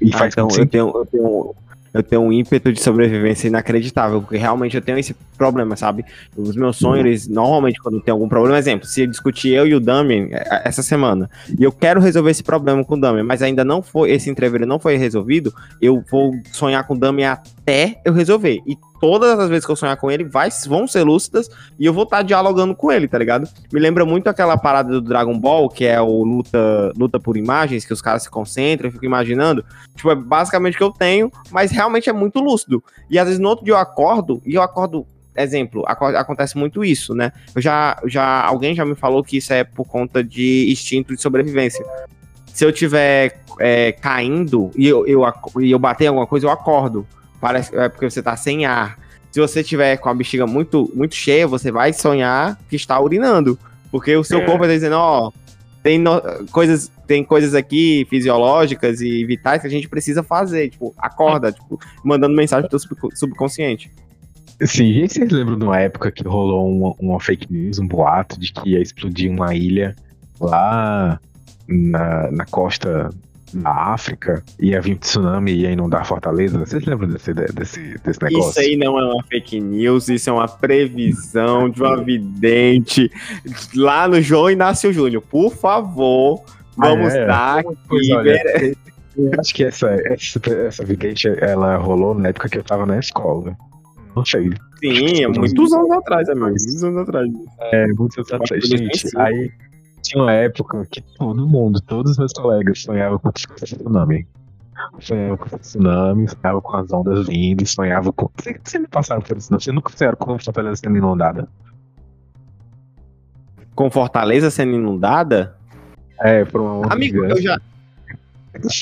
E 0.00 0.14
ah, 0.14 0.16
faz 0.16 0.32
então 0.32 0.48
eu 0.50 0.66
tenho, 0.66 0.88
eu 0.88 1.06
tenho 1.06 1.54
eu 1.98 2.02
tenho 2.02 2.22
um 2.22 2.32
ímpeto 2.32 2.72
de 2.72 2.80
sobrevivência 2.80 3.48
inacreditável, 3.48 4.20
porque 4.20 4.36
realmente 4.36 4.76
eu 4.76 4.82
tenho 4.82 4.98
esse 4.98 5.14
problema, 5.36 5.76
sabe? 5.76 6.04
Os 6.36 6.56
meus 6.56 6.76
sonhos, 6.76 7.06
eles, 7.06 7.28
normalmente, 7.28 7.80
quando 7.80 8.00
tem 8.00 8.12
algum 8.12 8.28
problema, 8.28 8.58
exemplo, 8.58 8.86
se 8.86 9.02
eu 9.02 9.06
discutir 9.06 9.54
eu 9.54 9.66
e 9.66 9.74
o 9.74 9.80
Dami 9.80 10.28
é, 10.30 10.36
é, 10.36 10.62
essa 10.64 10.82
semana, 10.82 11.30
e 11.58 11.62
eu 11.62 11.72
quero 11.72 12.00
resolver 12.00 12.30
esse 12.30 12.42
problema 12.42 12.84
com 12.84 12.94
o 12.94 13.00
Dami, 13.00 13.22
mas 13.22 13.42
ainda 13.42 13.64
não 13.64 13.82
foi, 13.82 14.10
esse 14.10 14.30
entreveiro 14.30 14.66
não 14.66 14.78
foi 14.78 14.96
resolvido, 14.96 15.52
eu 15.80 16.02
vou 16.10 16.32
sonhar 16.52 16.86
com 16.86 16.94
o 16.94 16.98
Dami 16.98 17.24
até 17.24 17.57
eu 18.04 18.12
resolver. 18.12 18.60
E 18.66 18.76
todas 19.00 19.38
as 19.38 19.48
vezes 19.48 19.64
que 19.64 19.70
eu 19.70 19.76
sonhar 19.76 19.96
com 19.96 20.10
ele 20.10 20.24
vai, 20.24 20.48
vão 20.66 20.86
ser 20.86 21.02
lúcidas 21.02 21.48
e 21.78 21.84
eu 21.84 21.92
vou 21.92 22.04
estar 22.04 22.18
tá 22.18 22.22
dialogando 22.22 22.74
com 22.74 22.90
ele, 22.90 23.06
tá 23.06 23.18
ligado? 23.18 23.48
Me 23.72 23.78
lembra 23.78 24.04
muito 24.04 24.28
aquela 24.28 24.56
parada 24.56 24.90
do 24.90 25.00
Dragon 25.00 25.38
Ball, 25.38 25.68
que 25.68 25.84
é 25.84 26.00
o 26.00 26.24
luta, 26.24 26.92
luta 26.96 27.20
por 27.20 27.36
imagens, 27.36 27.84
que 27.84 27.92
os 27.92 28.00
caras 28.00 28.22
se 28.22 28.30
concentram, 28.30 28.88
eu 28.88 28.92
fico 28.92 29.04
imaginando. 29.04 29.64
Tipo, 29.94 30.10
é 30.10 30.14
basicamente 30.14 30.74
o 30.74 30.78
que 30.78 30.84
eu 30.84 30.90
tenho, 30.90 31.30
mas 31.50 31.70
realmente 31.70 32.08
é 32.08 32.12
muito 32.12 32.40
lúcido. 32.40 32.82
E 33.10 33.18
às 33.18 33.26
vezes 33.26 33.40
no 33.40 33.48
outro 33.48 33.64
dia 33.64 33.74
eu 33.74 33.78
acordo 33.78 34.40
e 34.46 34.54
eu 34.54 34.62
acordo 34.62 35.06
exemplo, 35.36 35.84
acontece 35.86 36.58
muito 36.58 36.84
isso, 36.84 37.14
né? 37.14 37.32
Eu 37.54 37.62
já, 37.62 38.00
já 38.06 38.44
alguém 38.44 38.74
já 38.74 38.84
me 38.84 38.96
falou 38.96 39.22
que 39.22 39.36
isso 39.36 39.52
é 39.52 39.62
por 39.62 39.86
conta 39.86 40.22
de 40.22 40.66
instinto 40.70 41.14
de 41.14 41.22
sobrevivência. 41.22 41.84
Se 42.52 42.64
eu 42.64 42.72
tiver 42.72 43.40
é, 43.60 43.92
caindo 43.92 44.70
e 44.76 44.86
eu, 44.88 45.06
eu, 45.06 45.22
e 45.60 45.70
eu 45.70 45.78
bater 45.78 46.08
alguma 46.08 46.26
coisa, 46.26 46.46
eu 46.46 46.50
acordo. 46.50 47.06
Parece 47.40 47.76
é 47.76 47.88
porque 47.88 48.08
você 48.08 48.22
tá 48.22 48.36
sem 48.36 48.66
ar. 48.66 48.98
Se 49.30 49.40
você 49.40 49.62
tiver 49.62 49.96
com 49.98 50.08
a 50.08 50.14
bexiga 50.14 50.46
muito, 50.46 50.90
muito 50.94 51.14
cheia, 51.14 51.46
você 51.46 51.70
vai 51.70 51.92
sonhar 51.92 52.58
que 52.68 52.76
está 52.76 52.98
urinando. 53.00 53.58
Porque 53.90 54.16
o 54.16 54.24
seu 54.24 54.40
é. 54.40 54.44
corpo 54.44 54.60
vai 54.60 54.68
dizendo, 54.68 54.96
ó, 54.96 55.30
tem 55.82 55.98
no, 55.98 56.20
coisas, 56.50 56.90
tem 57.06 57.22
coisas 57.24 57.54
aqui 57.54 58.06
fisiológicas 58.10 59.00
e 59.00 59.24
vitais 59.24 59.60
que 59.60 59.66
a 59.66 59.70
gente 59.70 59.88
precisa 59.88 60.22
fazer. 60.22 60.70
Tipo, 60.70 60.94
acorda, 60.98 61.52
tipo, 61.52 61.78
mandando 62.04 62.34
mensagem 62.34 62.68
pro 62.68 62.78
teu 62.78 63.10
subconsciente. 63.14 63.90
Sim, 64.62 64.84
e 64.84 65.08
vocês 65.08 65.30
lembram 65.30 65.56
de 65.56 65.64
uma 65.64 65.78
época 65.78 66.10
que 66.10 66.26
rolou 66.26 66.68
uma, 66.68 66.94
uma 66.98 67.20
fake 67.20 67.52
news, 67.52 67.78
um 67.78 67.86
boato 67.86 68.38
de 68.40 68.52
que 68.52 68.70
ia 68.70 68.80
explodir 68.80 69.30
uma 69.30 69.54
ilha 69.54 69.94
lá 70.40 71.20
na, 71.68 72.30
na 72.32 72.44
costa 72.44 73.10
na 73.54 73.92
África, 73.92 74.42
ia 74.58 74.80
vir 74.80 74.96
tsunami 74.98 75.52
e 75.52 75.60
ia 75.62 75.70
inundar 75.70 76.06
Fortaleza. 76.06 76.58
Vocês 76.58 76.84
lembram 76.84 77.08
desse, 77.08 77.32
desse, 77.32 77.98
desse 77.98 78.22
negócio? 78.22 78.50
Isso 78.50 78.60
aí 78.60 78.76
não 78.76 78.98
é 78.98 79.04
uma 79.04 79.22
fake 79.24 79.60
news, 79.60 80.08
isso 80.08 80.30
é 80.30 80.32
uma 80.32 80.48
previsão 80.48 81.68
de 81.68 81.82
uma 81.82 81.96
vidente 82.02 83.10
lá 83.74 84.08
no 84.08 84.20
João 84.20 84.50
Inácio 84.50 84.92
Júnior. 84.92 85.22
Por 85.22 85.54
favor, 85.54 86.42
vamos 86.76 87.14
ah, 87.14 87.18
é? 87.18 87.26
dar 87.26 87.58
aqui. 87.58 88.14
Olha, 88.14 88.76
eu 89.16 89.30
acho 89.38 89.54
que 89.54 89.64
essa, 89.64 89.88
essa, 90.04 90.40
essa 90.66 90.84
vidente 90.84 91.28
ela 91.40 91.76
rolou 91.76 92.14
na 92.14 92.28
época 92.28 92.48
que 92.48 92.58
eu 92.58 92.64
tava 92.64 92.86
na 92.86 92.98
escola. 92.98 93.56
Não 94.14 94.24
sei. 94.24 94.50
Sim, 94.80 95.24
é 95.24 95.28
muitos 95.28 95.72
anos 95.72 95.90
atrás, 95.90 96.28
amigo. 96.28 96.46
Muitos 96.46 96.84
anos 96.84 97.02
atrás. 97.02 97.28
É, 97.72 97.86
muitos 97.88 98.18
anos 98.18 98.32
atrás. 98.32 98.64
Gente, 98.64 99.18
aí 99.18 99.50
tinha 100.02 100.22
uma 100.22 100.32
época 100.32 100.86
que 100.90 101.00
todo 101.00 101.46
mundo, 101.46 101.80
todos 101.80 102.12
os 102.12 102.18
meus 102.18 102.32
colegas 102.32 102.82
sonhavam 102.82 103.18
com 103.18 103.30
tsunami. 103.30 104.26
Sonhava 105.00 105.36
com 105.36 105.58
tsunami, 105.58 106.28
sonhava 106.28 106.62
com 106.62 106.76
as 106.76 106.92
ondas 106.92 107.26
vindo, 107.26 107.66
sonhava 107.66 108.12
com. 108.12 108.30
Você, 108.36 108.60
você 108.62 108.78
me 108.78 108.86
passaram 108.86 109.20
por 109.20 109.36
isso, 109.36 109.52
não? 109.52 109.60
Você 109.60 109.72
nunca 109.72 109.92
sonharam 109.94 110.16
com 110.16 110.38
Fortaleza 110.38 110.76
sendo 110.76 110.96
inundada? 110.96 111.48
Com 113.74 113.90
Fortaleza 113.90 114.50
sendo 114.50 114.74
inundada? 114.74 115.56
É, 116.20 116.44
por 116.44 116.60
uma 116.60 116.78
onda 116.78 116.94
Amigo, 116.94 117.22
gigante. 117.22 117.36
eu 117.36 117.42
já. 117.42 117.60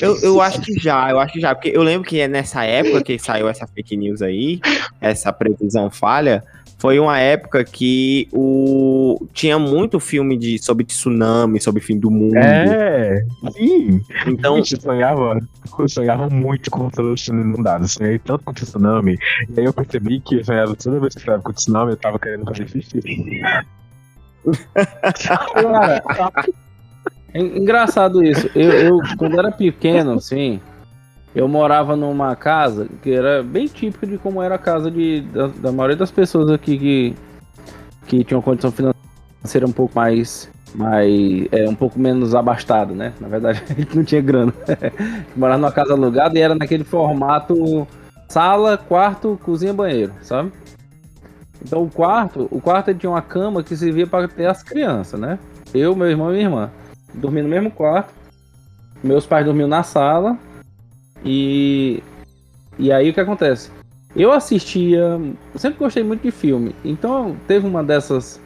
Eu, 0.01 0.17
eu 0.21 0.41
acho 0.41 0.61
que 0.61 0.73
já, 0.79 1.09
eu 1.11 1.19
acho 1.19 1.33
que 1.33 1.39
já, 1.39 1.53
porque 1.53 1.69
eu 1.69 1.83
lembro 1.83 2.07
que 2.07 2.19
é 2.19 2.27
nessa 2.27 2.63
época 2.63 3.03
que 3.03 3.19
saiu 3.19 3.47
essa 3.47 3.67
fake 3.67 3.95
news 3.95 4.21
aí, 4.23 4.59
essa 4.99 5.31
previsão 5.31 5.91
falha, 5.91 6.43
foi 6.77 6.99
uma 6.99 7.19
época 7.19 7.63
que 7.63 8.27
o 8.31 9.27
tinha 9.33 9.57
muito 9.57 9.99
filme 9.99 10.37
de 10.37 10.59
sobre 10.59 10.85
tsunami, 10.85 11.59
sobre 11.59 11.81
fim 11.81 11.97
do 11.97 12.11
mundo. 12.11 12.37
É, 12.37 13.23
sim. 13.53 14.01
Então, 14.27 14.57
eu 14.57 14.65
sonhava, 14.65 15.39
eu 15.79 15.89
sonhava 15.89 16.29
muito 16.29 16.69
com 16.69 16.87
o 16.87 17.15
inundado. 17.29 17.87
Sonhei 17.87 18.19
tanto 18.19 18.43
com 18.43 18.53
tsunami. 18.53 19.17
E 19.49 19.59
aí 19.59 19.65
eu 19.65 19.73
percebi 19.73 20.19
que 20.19 20.35
eu 20.35 20.45
sonhava 20.45 20.75
toda 20.75 20.99
vez 20.99 21.15
que 21.15 21.21
eu 21.21 21.25
sonhava 21.25 21.43
com 21.43 21.53
tsunami, 21.53 21.91
eu 21.91 21.97
tava 21.97 22.19
querendo 22.19 22.45
fazer 22.45 22.67
xixi. 22.67 23.01
Cara, 25.25 26.03
é 27.33 27.39
engraçado 27.39 28.23
isso. 28.23 28.49
Eu, 28.53 28.71
eu, 28.71 28.99
quando 29.17 29.39
era 29.39 29.51
pequeno, 29.51 30.13
assim, 30.13 30.61
eu 31.37 31.47
morava 31.47 31.95
numa 31.95 32.35
casa 32.35 32.87
que 33.03 33.11
era 33.11 33.43
bem 33.43 33.67
típica 33.67 34.07
de 34.07 34.17
como 34.17 34.41
era 34.41 34.55
a 34.55 34.57
casa 34.57 34.89
de, 34.89 35.21
da, 35.21 35.45
da 35.45 35.71
maioria 35.71 35.95
das 35.95 36.09
pessoas 36.09 36.49
aqui 36.49 36.79
que, 36.79 37.15
que 38.07 38.23
tinham 38.23 38.41
condição 38.41 38.71
financeira 38.71 39.67
um 39.67 39.71
pouco 39.71 39.93
mais 39.95 40.49
mais 40.73 41.47
é 41.51 41.69
um 41.69 41.75
pouco 41.75 41.99
menos 41.99 42.33
abastado, 42.33 42.95
né? 42.95 43.13
Na 43.21 43.27
verdade, 43.27 43.61
a 43.69 43.73
gente 43.73 43.95
não 43.95 44.03
tinha 44.03 44.19
grana. 44.19 44.51
Morava 45.37 45.59
numa 45.59 45.71
casa 45.71 45.93
alugada 45.93 46.37
e 46.39 46.41
era 46.41 46.55
naquele 46.55 46.83
formato 46.83 47.87
sala, 48.27 48.75
quarto, 48.75 49.39
cozinha, 49.43 49.73
banheiro, 49.73 50.13
sabe? 50.23 50.51
Então 51.63 51.83
o 51.83 51.89
quarto, 51.89 52.47
o 52.49 52.59
quarto 52.59 52.93
tinha 52.95 53.11
uma 53.11 53.21
cama 53.21 53.61
que 53.61 53.77
servia 53.77 54.07
para 54.07 54.27
ter 54.27 54.47
as 54.47 54.63
crianças, 54.63 55.19
né? 55.19 55.37
Eu, 55.71 55.95
meu 55.95 56.09
irmão 56.09 56.29
e 56.29 56.33
minha 56.33 56.45
irmã. 56.45 56.71
Dormi 57.13 57.43
no 57.43 57.49
mesmo 57.49 57.69
quarto. 57.69 58.11
Meus 59.03 59.27
pais 59.27 59.45
dormiam 59.45 59.67
na 59.67 59.83
sala. 59.83 60.35
E 61.23 62.01
e 62.79 62.91
aí 62.91 63.09
o 63.09 63.13
que 63.13 63.19
acontece? 63.19 63.71
Eu 64.15 64.31
assistia, 64.31 65.19
eu 65.53 65.59
sempre 65.59 65.79
gostei 65.79 66.03
muito 66.03 66.21
de 66.21 66.31
filme. 66.31 66.75
Então 66.83 67.35
teve 67.47 67.67
uma 67.67 67.83
dessas 67.83 68.41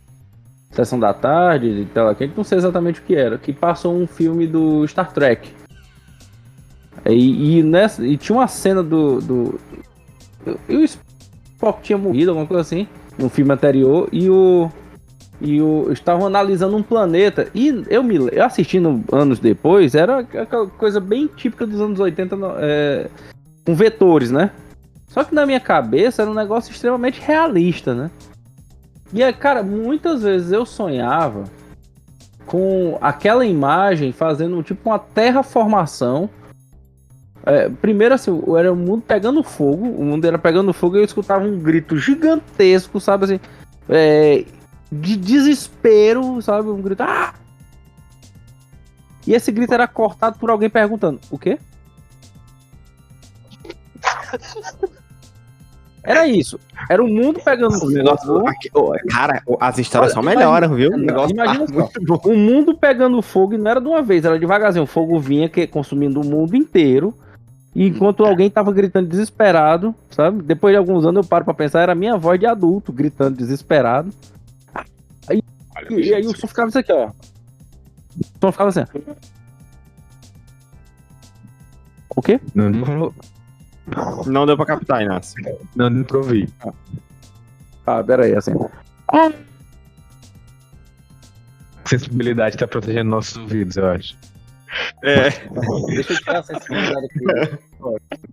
sessão 0.72 1.00
da 1.00 1.14
tarde, 1.14 1.84
de 1.84 1.86
tela 1.86 2.16
quente, 2.16 2.34
não 2.36 2.44
sei 2.44 2.58
exatamente 2.58 3.02
o 3.02 3.04
que 3.04 3.16
era, 3.16 3.38
que 3.38 3.52
passou 3.52 3.94
um 3.94 4.08
filme 4.08 4.48
do 4.48 4.88
Star 4.88 5.12
Trek. 5.12 5.50
E, 7.06 7.60
e, 7.60 7.64
nessa, 7.64 8.06
e 8.06 8.18
tinha 8.18 8.38
uma 8.38 8.48
cena 8.48 8.82
do. 8.84 9.20
do 9.20 9.60
e 10.68 10.76
o 10.76 10.84
Spock 10.84 11.82
tinha 11.82 11.98
morrido, 11.98 12.32
alguma 12.32 12.48
coisa 12.48 12.62
assim, 12.62 12.88
no 13.18 13.30
filme 13.30 13.54
anterior, 13.54 14.08
e 14.12 14.30
o. 14.30 14.70
E 15.42 15.60
o, 15.60 15.92
estavam 15.92 16.28
analisando 16.28 16.78
um 16.78 16.84
planeta. 16.84 17.48
E 17.54 17.84
eu 17.90 18.04
me 18.04 18.16
eu 18.32 18.46
assistindo 18.46 19.04
anos 19.12 19.40
depois, 19.40 19.96
era 19.96 20.20
aquela 20.20 20.68
coisa 20.68 21.00
bem 21.00 21.28
típica 21.28 21.66
dos 21.66 21.82
anos 21.82 22.00
80 22.00 22.38
é, 22.60 23.10
com 23.66 23.74
vetores, 23.74 24.32
né? 24.32 24.52
Só 25.08 25.24
que 25.24 25.36
na 25.36 25.46
minha 25.46 25.60
cabeça 25.60 26.22
era 26.22 26.32
um 26.32 26.36
negócio 26.36 26.72
extremamente 26.72 27.20
realista, 27.20 27.94
né? 27.94 28.12
E, 29.14 29.34
cara, 29.34 29.62
muitas 29.62 30.24
vezes 30.24 30.52
eu 30.52 30.66
sonhava 30.66 31.44
com 32.46 32.98
aquela 33.02 33.46
imagem 33.46 34.12
fazendo 34.12 34.62
tipo 34.64 34.90
uma 34.90 35.00
terraformação. 35.00 36.30
É, 37.46 37.68
primeiro 37.70 38.14
assim, 38.14 38.42
era 38.58 38.72
o 38.72 38.76
mundo 38.76 39.04
pegando 39.06 39.42
fogo, 39.42 39.86
o 39.86 40.06
mundo 40.06 40.26
era 40.26 40.38
pegando 40.38 40.72
fogo 40.72 40.96
e 40.96 41.00
eu 41.00 41.06
escutava 41.06 41.44
um 41.44 41.60
grito 41.60 41.98
gigantesco, 41.98 43.00
sabe 43.00 43.26
assim, 43.26 43.40
é, 43.90 44.46
de 44.92 45.16
desespero, 45.16 46.42
sabe, 46.42 46.70
um 46.70 46.82
grito. 46.82 47.02
Ah! 47.04 47.34
E 49.26 49.34
esse 49.34 49.52
grito 49.52 49.74
era 49.74 49.88
cortado 49.88 50.38
por 50.38 50.50
alguém 50.50 50.70
perguntando: 50.70 51.20
"O 51.30 51.38
quê?" 51.38 51.60
Era 56.04 56.28
isso. 56.28 56.60
Era 56.90 57.04
o 57.04 57.08
mundo 57.08 57.40
pegando 57.44 57.76
o 57.76 57.90
negócio. 57.90 58.44
Cara, 59.10 59.44
as 59.60 59.78
histórias 59.78 60.14
só 60.14 60.22
melhoram, 60.22 60.74
viu? 60.74 60.92
O 60.92 60.98
negócio 60.98 61.34
imagina 61.34 61.66
tá. 61.68 61.90
O 62.26 62.36
mundo 62.36 62.76
pegando 62.76 63.22
fogo 63.22 63.54
e 63.54 63.58
não 63.58 63.70
era 63.70 63.80
de 63.80 63.88
uma 63.88 64.02
vez, 64.02 64.26
era 64.26 64.40
devagarzinho. 64.40 64.84
O 64.84 64.88
fogo 64.88 65.20
vinha 65.20 65.48
que, 65.48 65.68
consumindo 65.68 66.20
o 66.20 66.26
mundo 66.26 66.56
inteiro. 66.56 67.14
Enquanto 67.76 68.26
alguém 68.26 68.50
tava 68.50 68.72
gritando 68.74 69.08
desesperado, 69.08 69.96
sabe? 70.10 70.42
Depois 70.42 70.74
de 70.74 70.78
alguns 70.78 71.06
anos 71.06 71.24
eu 71.24 71.30
paro 71.30 71.46
pra 71.46 71.54
pensar, 71.54 71.82
era 71.82 71.96
minha 71.96 72.18
voz 72.18 72.40
de 72.40 72.46
adulto 72.46 72.92
gritando 72.92 73.38
desesperado. 73.38 74.12
Aí, 75.30 75.42
e, 75.90 76.10
e 76.10 76.14
aí 76.14 76.26
o 76.26 76.36
som 76.36 76.48
ficava 76.48 76.70
isso 76.70 76.80
aqui, 76.80 76.92
ó. 76.92 77.10
O 77.10 77.14
som 78.42 78.52
ficava 78.52 78.70
assim. 78.70 78.84
O 82.16 82.22
quê? 82.22 82.40
Não, 82.54 82.70
não, 82.70 83.14
não 84.26 84.46
deu 84.46 84.58
pra 84.58 84.66
captar, 84.66 85.02
Inácio. 85.02 85.42
Não 85.76 85.92
deu 85.92 86.06
pra 86.06 86.18
ouvir. 86.18 86.50
Ah, 87.86 88.04
pera 88.04 88.26
aí, 88.26 88.36
assim. 88.36 88.52
A 89.08 89.32
sensibilidade 91.86 92.58
tá 92.58 92.68
protegendo 92.68 93.10
nossos 93.10 93.38
ouvidos, 93.38 93.78
eu 93.78 93.90
acho. 93.90 94.18
É. 95.04 95.30
Deixa 95.88 96.14
eu 96.14 96.18
tirar 96.18 96.40
a 96.40 96.44
sensibilidade 96.44 97.06
aqui. 97.06 97.60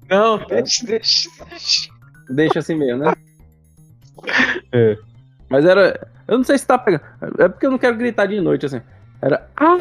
Não, 0.08 0.38
deixa, 0.46 0.86
deixa, 0.86 1.30
deixa. 1.48 1.90
Deixa 2.30 2.58
assim 2.58 2.74
mesmo, 2.74 3.04
né? 3.04 3.14
É. 4.72 4.98
Mas 5.48 5.64
era. 5.64 6.08
Eu 6.26 6.38
não 6.38 6.44
sei 6.44 6.58
se 6.58 6.66
tá 6.66 6.78
pegando. 6.78 7.02
É 7.38 7.48
porque 7.48 7.66
eu 7.66 7.70
não 7.70 7.78
quero 7.78 7.96
gritar 7.96 8.26
de 8.26 8.40
noite, 8.40 8.66
assim. 8.66 8.80
Era. 9.20 9.48
Ah! 9.56 9.78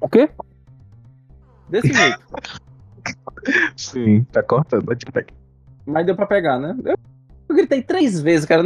O 0.00 0.08
quê? 0.08 0.28
Desse 1.68 1.92
jeito. 1.92 2.18
Sim, 3.76 4.24
tá 4.32 4.42
cortando, 4.42 4.84
pode 4.84 5.04
pegar. 5.06 5.32
Mas 5.86 6.06
deu 6.06 6.14
pra 6.14 6.26
pegar, 6.26 6.58
né? 6.58 6.76
Eu, 6.84 6.96
eu 7.48 7.56
gritei 7.56 7.82
três 7.82 8.20
vezes, 8.20 8.46
cara. 8.46 8.62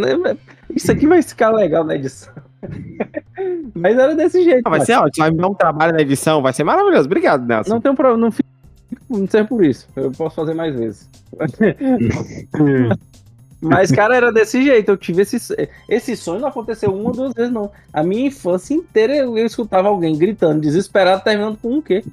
Isso 0.70 0.90
aqui 0.90 1.06
vai 1.06 1.22
ficar 1.22 1.50
legal 1.50 1.84
na 1.84 1.94
edição. 1.94 2.32
Mas 3.74 3.98
era 3.98 4.14
desse 4.14 4.44
jeito. 4.44 4.62
Ah, 4.66 4.70
vai 4.70 4.80
ser 4.80 4.94
ótimo. 4.94 5.24
Vai 5.24 5.30
me 5.30 5.38
dar 5.38 5.48
um 5.48 5.54
trabalho 5.54 5.92
na 5.92 6.00
edição, 6.00 6.42
vai 6.42 6.52
ser 6.52 6.64
maravilhoso. 6.64 7.06
Obrigado, 7.06 7.46
Nelson. 7.46 7.70
Não 7.70 7.80
tem 7.80 7.92
um 7.92 7.96
problema, 7.96 8.20
não 8.20 8.30
fico. 8.30 8.48
Não 9.08 9.26
serve 9.26 9.48
por 9.48 9.64
isso. 9.64 9.88
Eu 9.96 10.10
posso 10.12 10.36
fazer 10.36 10.54
mais 10.54 10.74
vezes. 10.74 11.08
Mas, 13.62 13.92
cara, 13.92 14.16
era 14.16 14.32
desse 14.32 14.60
jeito. 14.60 14.90
Eu 14.90 14.96
tive 14.96 15.22
esse. 15.22 15.38
Esse 15.88 16.16
sonho 16.16 16.40
não 16.40 16.48
aconteceu 16.48 16.92
uma 16.92 17.10
ou 17.10 17.12
duas 17.12 17.32
vezes, 17.32 17.52
não. 17.52 17.70
A 17.92 18.02
minha 18.02 18.26
infância 18.26 18.74
inteira 18.74 19.14
eu, 19.14 19.38
eu 19.38 19.46
escutava 19.46 19.88
alguém 19.88 20.18
gritando, 20.18 20.60
desesperado, 20.60 21.22
terminando 21.22 21.56
com 21.58 21.78
o 21.78 21.82
quê? 21.82 22.04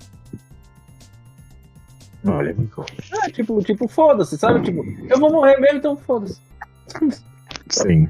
Olha, 2.25 2.55
é, 3.23 3.29
tipo, 3.31 3.61
tipo, 3.63 3.87
foda-se, 3.87 4.37
sabe? 4.37 4.61
Tipo, 4.61 4.85
eu 5.09 5.19
vou 5.19 5.31
morrer 5.31 5.57
mesmo, 5.57 5.77
então 5.77 5.95
foda-se. 5.95 6.39
Sim. 7.69 8.09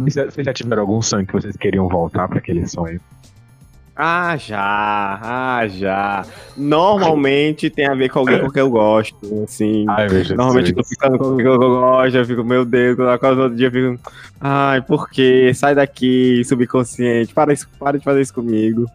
Vocês 0.00 0.44
já 0.44 0.52
tiveram 0.52 0.82
algum 0.82 1.00
sonho 1.00 1.26
que 1.26 1.32
vocês 1.32 1.56
queriam 1.56 1.88
voltar 1.88 2.28
para 2.28 2.38
aquele 2.38 2.66
sonho? 2.68 3.00
Ah, 4.04 4.36
já, 4.36 5.20
ah, 5.22 5.68
já. 5.68 6.26
Normalmente 6.56 7.70
tem 7.70 7.86
a 7.86 7.94
ver 7.94 8.08
com 8.08 8.18
alguém 8.18 8.40
com 8.40 8.50
quem 8.50 8.58
eu 8.58 8.68
gosto, 8.68 9.16
assim. 9.44 9.86
Ai, 9.88 10.08
Normalmente 10.30 10.70
eu 10.70 10.74
tô 10.74 10.82
ficando 10.82 11.18
com 11.18 11.24
alguém 11.26 11.46
que 11.46 11.52
eu 11.52 11.56
gosto, 11.56 12.16
eu 12.16 12.24
fico, 12.24 12.42
meu 12.42 12.64
Deus, 12.64 12.96
quando 12.96 13.10
acordo 13.10 13.36
no 13.36 13.42
outro 13.44 13.56
dia 13.56 13.68
eu 13.68 13.70
fico, 13.70 14.10
ai, 14.40 14.82
por 14.82 15.08
quê? 15.08 15.52
Sai 15.54 15.76
daqui, 15.76 16.42
subconsciente, 16.44 17.32
para, 17.32 17.52
isso, 17.52 17.68
para 17.78 17.96
de 17.96 18.04
fazer 18.04 18.22
isso 18.22 18.34
comigo. 18.34 18.86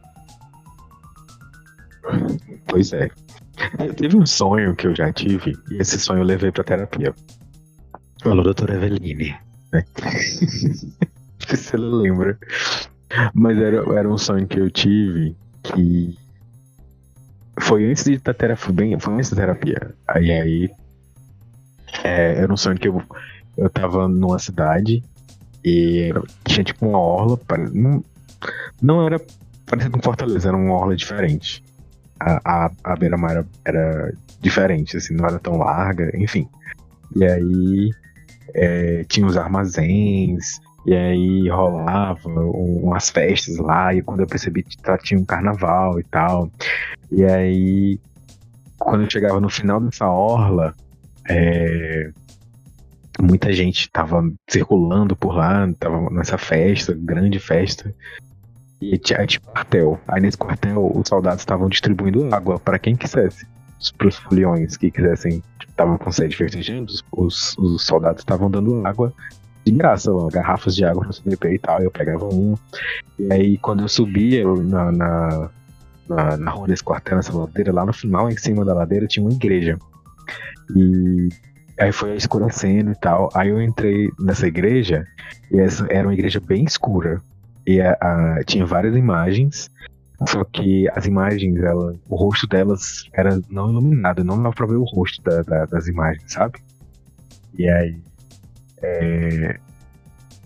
Pois 2.68 2.92
é. 2.92 3.10
Teve 3.96 4.18
um 4.18 4.26
sonho 4.26 4.76
que 4.76 4.88
eu 4.88 4.94
já 4.94 5.10
tive, 5.14 5.58
e 5.72 5.78
esse 5.78 5.98
sonho 6.02 6.20
eu 6.20 6.26
levei 6.26 6.52
pra 6.52 6.66
terapia. 6.66 7.16
Falou, 8.22 8.44
doutora 8.44 8.76
Eveline. 8.76 9.38
Né? 9.72 9.86
se 11.48 11.56
você 11.56 11.78
lembra. 11.78 12.38
Mas 13.34 13.58
era, 13.58 13.78
era 13.98 14.10
um 14.10 14.18
sonho 14.18 14.48
que 14.48 14.60
eu 14.60 14.70
tive 14.70 15.36
que 15.64 16.18
foi 17.60 17.90
antes 17.90 18.04
de 18.04 18.18
da 18.18 18.34
terapia, 18.34 18.74
bem, 18.74 19.00
foi 19.00 19.14
antes 19.14 19.30
da 19.30 19.38
terapia. 19.38 19.94
Aí 20.08 20.32
aí 20.32 20.70
é, 22.04 22.42
era 22.42 22.52
um 22.52 22.58
sonho 22.58 22.78
que 22.78 22.88
eu, 22.88 23.02
eu 23.58 23.70
tava 23.70 24.08
numa 24.08 24.40
cidade 24.40 25.04
e 25.64 26.14
tinha 26.46 26.64
tipo 26.64 26.88
uma 26.88 27.00
orla, 27.00 27.40
não, 27.74 28.04
não 28.82 29.06
era 29.06 29.20
parecido 29.66 29.94
com 29.94 30.02
Fortaleza, 30.02 30.50
era 30.50 30.58
uma 30.58 30.74
orla 30.74 30.96
diferente 30.96 31.64
a, 32.20 32.66
a, 32.66 32.72
a 32.84 32.96
beira-mar 32.96 33.32
era, 33.32 33.48
era, 33.66 34.14
diferente, 34.40 34.98
assim, 34.98 35.16
não 35.16 35.26
era 35.26 35.40
tão 35.40 35.58
larga, 35.58 36.12
enfim. 36.16 36.48
E 37.16 37.26
aí 37.26 37.92
é, 38.54 39.04
tinha 39.06 39.26
os 39.26 39.38
armazéns, 39.38 40.60
e 40.88 40.96
aí 40.96 41.50
rolava 41.50 42.30
umas 42.30 43.10
festas 43.10 43.58
lá, 43.58 43.94
e 43.94 44.02
quando 44.02 44.22
eu 44.22 44.28
percebi 44.28 44.64
que 44.64 44.78
tinha 45.04 45.20
um 45.20 45.26
carnaval 45.26 46.00
e 46.00 46.04
tal. 46.06 46.50
E 47.12 47.26
aí, 47.26 48.00
quando 48.80 49.04
eu 49.04 49.10
chegava 49.10 49.42
no 49.42 49.50
final 49.50 49.82
dessa 49.82 50.08
orla, 50.08 50.74
é, 51.30 52.10
muita 53.20 53.52
gente 53.52 53.92
tava 53.92 54.24
circulando 54.50 55.14
por 55.14 55.36
lá, 55.36 55.70
tava 55.78 56.10
nessa 56.10 56.38
festa, 56.38 56.98
grande 56.98 57.38
festa. 57.38 57.94
E 58.80 58.98
tinha, 58.98 59.20
um 59.24 59.52
quartel. 59.52 60.00
Aí 60.08 60.22
nesse 60.22 60.38
quartel, 60.38 60.90
os 60.96 61.06
soldados 61.06 61.42
estavam 61.42 61.68
distribuindo 61.68 62.34
água 62.34 62.58
para 62.58 62.80
quem 62.80 62.96
quisesse. 62.96 63.46
Para 63.98 64.08
os 64.08 64.16
foliões 64.16 64.78
que 64.78 64.90
quisessem, 64.90 65.44
estavam 65.68 65.98
com 65.98 66.14
sede 66.14 66.34
festejando, 66.34 66.94
os, 67.12 67.58
os 67.58 67.86
soldados 67.86 68.22
estavam 68.22 68.50
dando 68.50 68.88
água 68.88 69.14
de 69.72 69.78
graça, 69.78 70.12
ó, 70.12 70.28
garrafas 70.28 70.76
de 70.76 70.86
água 70.86 71.06
você 71.06 71.22
beber 71.24 71.54
e 71.54 71.60
tal. 71.60 71.82
Eu 71.82 71.92
pegava 71.92 72.26
um. 72.26 72.56
E 73.20 73.32
aí, 73.32 73.58
quando 73.58 73.82
eu 73.82 73.88
subia 73.88 74.46
na, 74.46 74.92
na, 74.92 75.50
na, 76.10 76.38
na 76.38 76.52
rua 76.52 76.68
desse 76.68 76.84
quartel, 76.84 77.18
nessa 77.18 77.36
ladeira, 77.36 77.74
lá 77.74 77.86
no 77.86 77.94
final, 77.94 78.30
em 78.30 78.38
cima 78.38 78.64
da 78.64 78.74
ladeira, 78.74 79.08
tinha 79.08 79.26
uma 79.26 79.34
igreja. 79.34 79.78
E 80.76 81.30
aí 81.80 81.92
foi 81.92 82.16
escurecendo 82.16 82.92
e 82.92 82.96
tal. 82.96 83.30
Aí 83.34 83.50
eu 83.50 83.62
entrei 83.62 84.10
nessa 84.20 84.48
igreja, 84.48 85.06
e 85.52 85.60
essa 85.60 85.86
era 85.90 86.08
uma 86.08 86.14
igreja 86.14 86.40
bem 86.40 86.64
escura. 86.64 87.22
E 87.66 87.82
a, 87.82 87.92
a, 88.00 88.44
tinha 88.46 88.66
várias 88.66 88.96
imagens, 88.96 89.70
só 90.28 90.44
que 90.44 90.90
as 90.90 91.06
imagens, 91.06 91.58
ela, 91.62 91.94
o 92.10 92.16
rosto 92.16 92.48
delas 92.48 93.04
era 93.14 93.40
não 93.50 93.70
iluminado, 93.70 94.24
não 94.24 94.42
dava 94.42 94.56
pra 94.56 94.66
ver 94.66 94.78
o 94.78 94.84
rosto 94.84 95.22
da, 95.22 95.42
da, 95.44 95.66
das 95.66 95.88
imagens, 95.88 96.32
sabe? 96.32 96.60
E 97.58 97.68
aí. 97.70 98.07
É, 98.82 99.58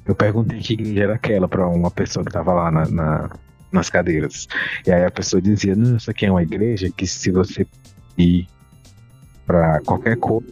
Eu 0.06 0.16
perguntei 0.16 0.60
que 0.60 0.74
igreja 0.74 1.04
era 1.04 1.16
aquela 1.16 1.48
pra 1.48 1.68
uma 1.68 1.92
pessoa 1.92 2.26
que 2.26 2.32
tava 2.32 2.54
lá 2.54 2.72
na, 2.72 2.86
na- 2.90 3.30
nas 3.72 3.90
cadeiras. 3.90 4.48
E 4.86 4.92
aí 4.92 5.06
a 5.06 5.12
pessoa 5.12 5.42
dizia, 5.42 5.76
não, 5.76 5.96
isso 5.98 6.10
aqui 6.12 6.26
é 6.26 6.32
uma 6.32 6.44
igreja 6.44 6.90
que 6.96 7.06
se 7.08 7.32
você 7.32 7.66
ir 8.18 8.48
pra 9.46 9.80
qualquer 9.82 10.18
coisa, 10.18 10.48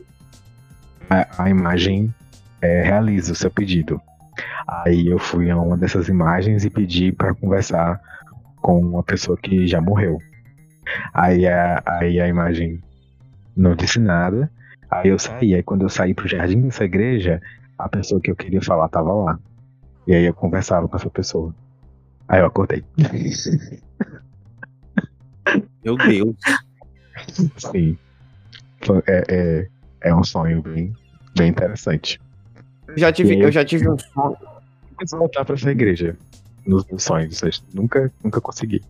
a, 1.09 1.43
a 1.45 1.49
imagem 1.49 2.13
é, 2.61 2.83
realiza 2.83 3.33
o 3.33 3.35
seu 3.35 3.49
pedido. 3.51 3.99
Aí 4.67 5.07
eu 5.07 5.17
fui 5.19 5.49
a 5.49 5.57
uma 5.57 5.75
dessas 5.75 6.07
imagens 6.07 6.63
e 6.63 6.69
pedi 6.69 7.11
pra 7.11 7.33
conversar 7.33 7.99
com 8.61 8.79
uma 8.79 9.03
pessoa 9.03 9.37
que 9.37 9.67
já 9.67 9.81
morreu. 9.81 10.19
Aí 11.13 11.47
a, 11.47 11.81
aí 11.85 12.19
a 12.21 12.27
imagem 12.27 12.81
não 13.57 13.75
disse 13.75 13.99
nada. 13.99 14.49
Aí 14.89 15.09
eu 15.09 15.19
saí. 15.19 15.55
Aí 15.55 15.63
quando 15.63 15.81
eu 15.83 15.89
saí 15.89 16.13
pro 16.13 16.27
jardim 16.27 16.61
dessa 16.61 16.85
igreja, 16.85 17.41
a 17.79 17.87
pessoa 17.87 18.19
que 18.19 18.29
eu 18.29 18.35
queria 18.35 18.61
falar 18.61 18.89
tava 18.89 19.13
lá. 19.13 19.39
E 20.05 20.13
aí 20.13 20.25
eu 20.25 20.33
conversava 20.33 20.87
com 20.87 20.97
essa 20.97 21.09
pessoa. 21.09 21.55
Aí 22.27 22.41
eu 22.41 22.45
acordei. 22.45 22.83
Meu 25.83 25.95
Deus. 25.97 26.35
Sim. 27.57 27.97
É, 29.07 29.23
é, 29.29 29.67
é 30.09 30.15
um 30.15 30.23
sonho 30.23 30.61
bem, 30.61 30.93
bem 31.35 31.49
interessante. 31.49 32.19
Eu 32.87 32.97
já 32.97 33.11
tive, 33.11 33.33
aí? 33.33 33.41
eu 33.41 33.51
já 33.51 33.63
tive 33.63 33.89
um 33.89 33.97
sonho. 34.13 34.37
Mas 34.99 35.11
voltar 35.11 35.45
pra 35.45 35.55
essa 35.55 35.71
igreja. 35.71 36.17
Nos 36.67 36.85
meus 36.85 37.03
sonhos. 37.03 37.41
eu 37.41 37.49
Nunca, 37.73 38.11
nunca 38.23 38.41
consegui. 38.41 38.83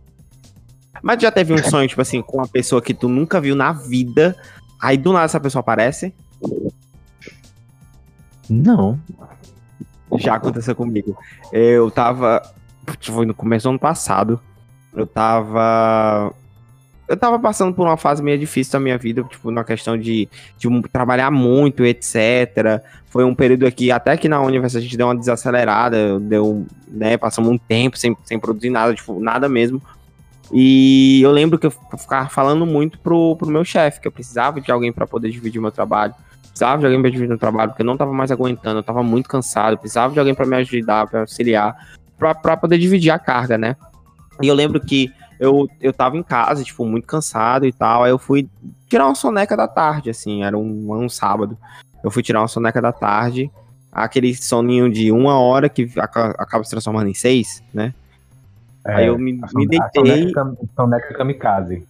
Mas 1.02 1.22
já 1.22 1.30
teve 1.30 1.54
um 1.54 1.58
sonho, 1.58 1.88
tipo 1.88 2.02
assim, 2.02 2.20
com 2.20 2.38
uma 2.38 2.48
pessoa 2.48 2.82
que 2.82 2.92
tu 2.92 3.08
nunca 3.08 3.40
viu 3.40 3.54
na 3.54 3.72
vida. 3.72 4.36
Aí 4.82 4.98
do 4.98 5.12
nada 5.12 5.26
essa 5.26 5.38
pessoa 5.40 5.60
aparece. 5.60 6.12
Não. 8.50 8.98
Já 10.18 10.34
aconteceu 10.34 10.74
comigo. 10.74 11.16
Eu 11.52 11.90
tava. 11.90 12.42
Foi 13.00 13.24
no 13.24 13.34
começo 13.34 13.64
do 13.64 13.70
ano 13.70 13.78
passado. 13.78 14.40
Eu 14.94 15.06
tava. 15.06 16.34
Eu 17.06 17.16
tava 17.16 17.38
passando 17.38 17.74
por 17.74 17.86
uma 17.86 17.96
fase 17.96 18.22
meio 18.22 18.38
difícil 18.38 18.72
da 18.72 18.80
minha 18.80 18.96
vida, 18.96 19.24
tipo, 19.24 19.50
na 19.50 19.64
questão 19.64 19.98
de, 19.98 20.28
de 20.56 20.68
trabalhar 20.92 21.30
muito, 21.30 21.84
etc. 21.84 22.80
Foi 23.06 23.24
um 23.24 23.34
período 23.34 23.66
aqui, 23.66 23.90
até 23.90 24.16
que 24.16 24.28
na 24.28 24.40
universidade 24.40 24.86
a 24.86 24.88
gente 24.88 24.96
deu 24.96 25.08
uma 25.08 25.16
desacelerada, 25.16 26.20
deu, 26.20 26.64
né, 26.86 27.16
passamos 27.16 27.50
um 27.50 27.58
tempo 27.58 27.98
sem, 27.98 28.16
sem 28.24 28.38
produzir 28.38 28.70
nada, 28.70 28.94
tipo, 28.94 29.18
nada 29.18 29.48
mesmo. 29.48 29.82
E 30.52 31.20
eu 31.20 31.32
lembro 31.32 31.58
que 31.58 31.66
eu 31.66 31.70
ficava 31.70 32.28
falando 32.28 32.64
muito 32.64 32.98
pro, 33.00 33.34
pro 33.36 33.48
meu 33.48 33.64
chefe, 33.64 34.00
que 34.00 34.06
eu 34.06 34.12
precisava 34.12 34.60
de 34.60 34.70
alguém 34.70 34.92
para 34.92 35.06
poder 35.06 35.30
dividir 35.30 35.60
meu 35.60 35.72
trabalho. 35.72 36.14
Precisava 36.50 36.78
de 36.78 36.86
alguém 36.86 37.00
para 37.00 37.10
dividir 37.10 37.26
o 37.26 37.30
meu 37.30 37.38
trabalho, 37.38 37.70
porque 37.70 37.82
eu 37.82 37.86
não 37.86 37.96
tava 37.96 38.12
mais 38.12 38.30
aguentando, 38.30 38.80
eu 38.80 38.82
tava 38.82 39.02
muito 39.02 39.28
cansado, 39.28 39.78
precisava 39.78 40.12
de 40.12 40.18
alguém 40.18 40.34
para 40.34 40.44
me 40.46 40.56
ajudar, 40.56 41.06
para 41.06 41.20
auxiliar, 41.20 41.74
pra 42.18 42.56
poder 42.56 42.76
dividir 42.78 43.10
a 43.10 43.18
carga, 43.18 43.56
né? 43.56 43.76
E 44.42 44.48
eu 44.48 44.54
lembro 44.54 44.80
que 44.80 45.10
eu, 45.38 45.68
eu 45.80 45.92
tava 45.92 46.18
em 46.18 46.22
casa, 46.22 46.62
tipo, 46.62 46.84
muito 46.84 47.06
cansado 47.06 47.64
e 47.66 47.72
tal, 47.72 48.04
aí 48.04 48.10
eu 48.10 48.18
fui 48.18 48.48
tirar 48.88 49.06
uma 49.06 49.14
soneca 49.14 49.56
da 49.56 49.66
tarde, 49.66 50.10
assim, 50.10 50.44
era 50.44 50.58
um, 50.58 50.92
um 50.92 51.08
sábado. 51.08 51.56
Eu 52.04 52.10
fui 52.10 52.22
tirar 52.22 52.40
uma 52.40 52.48
soneca 52.48 52.80
da 52.82 52.92
tarde, 52.92 53.50
aquele 53.90 54.34
soninho 54.34 54.90
de 54.90 55.10
uma 55.10 55.38
hora 55.38 55.68
que 55.68 55.90
aca- 55.98 56.34
acaba 56.38 56.64
se 56.64 56.70
transformando 56.70 57.08
em 57.08 57.14
seis, 57.14 57.62
né? 57.72 57.94
aí 58.84 59.06
eu 59.06 59.18
me, 59.18 59.32
me 59.54 59.66
deitei, 59.66 60.32
Soneca 60.74 61.14
Kamikaze. 61.14 61.86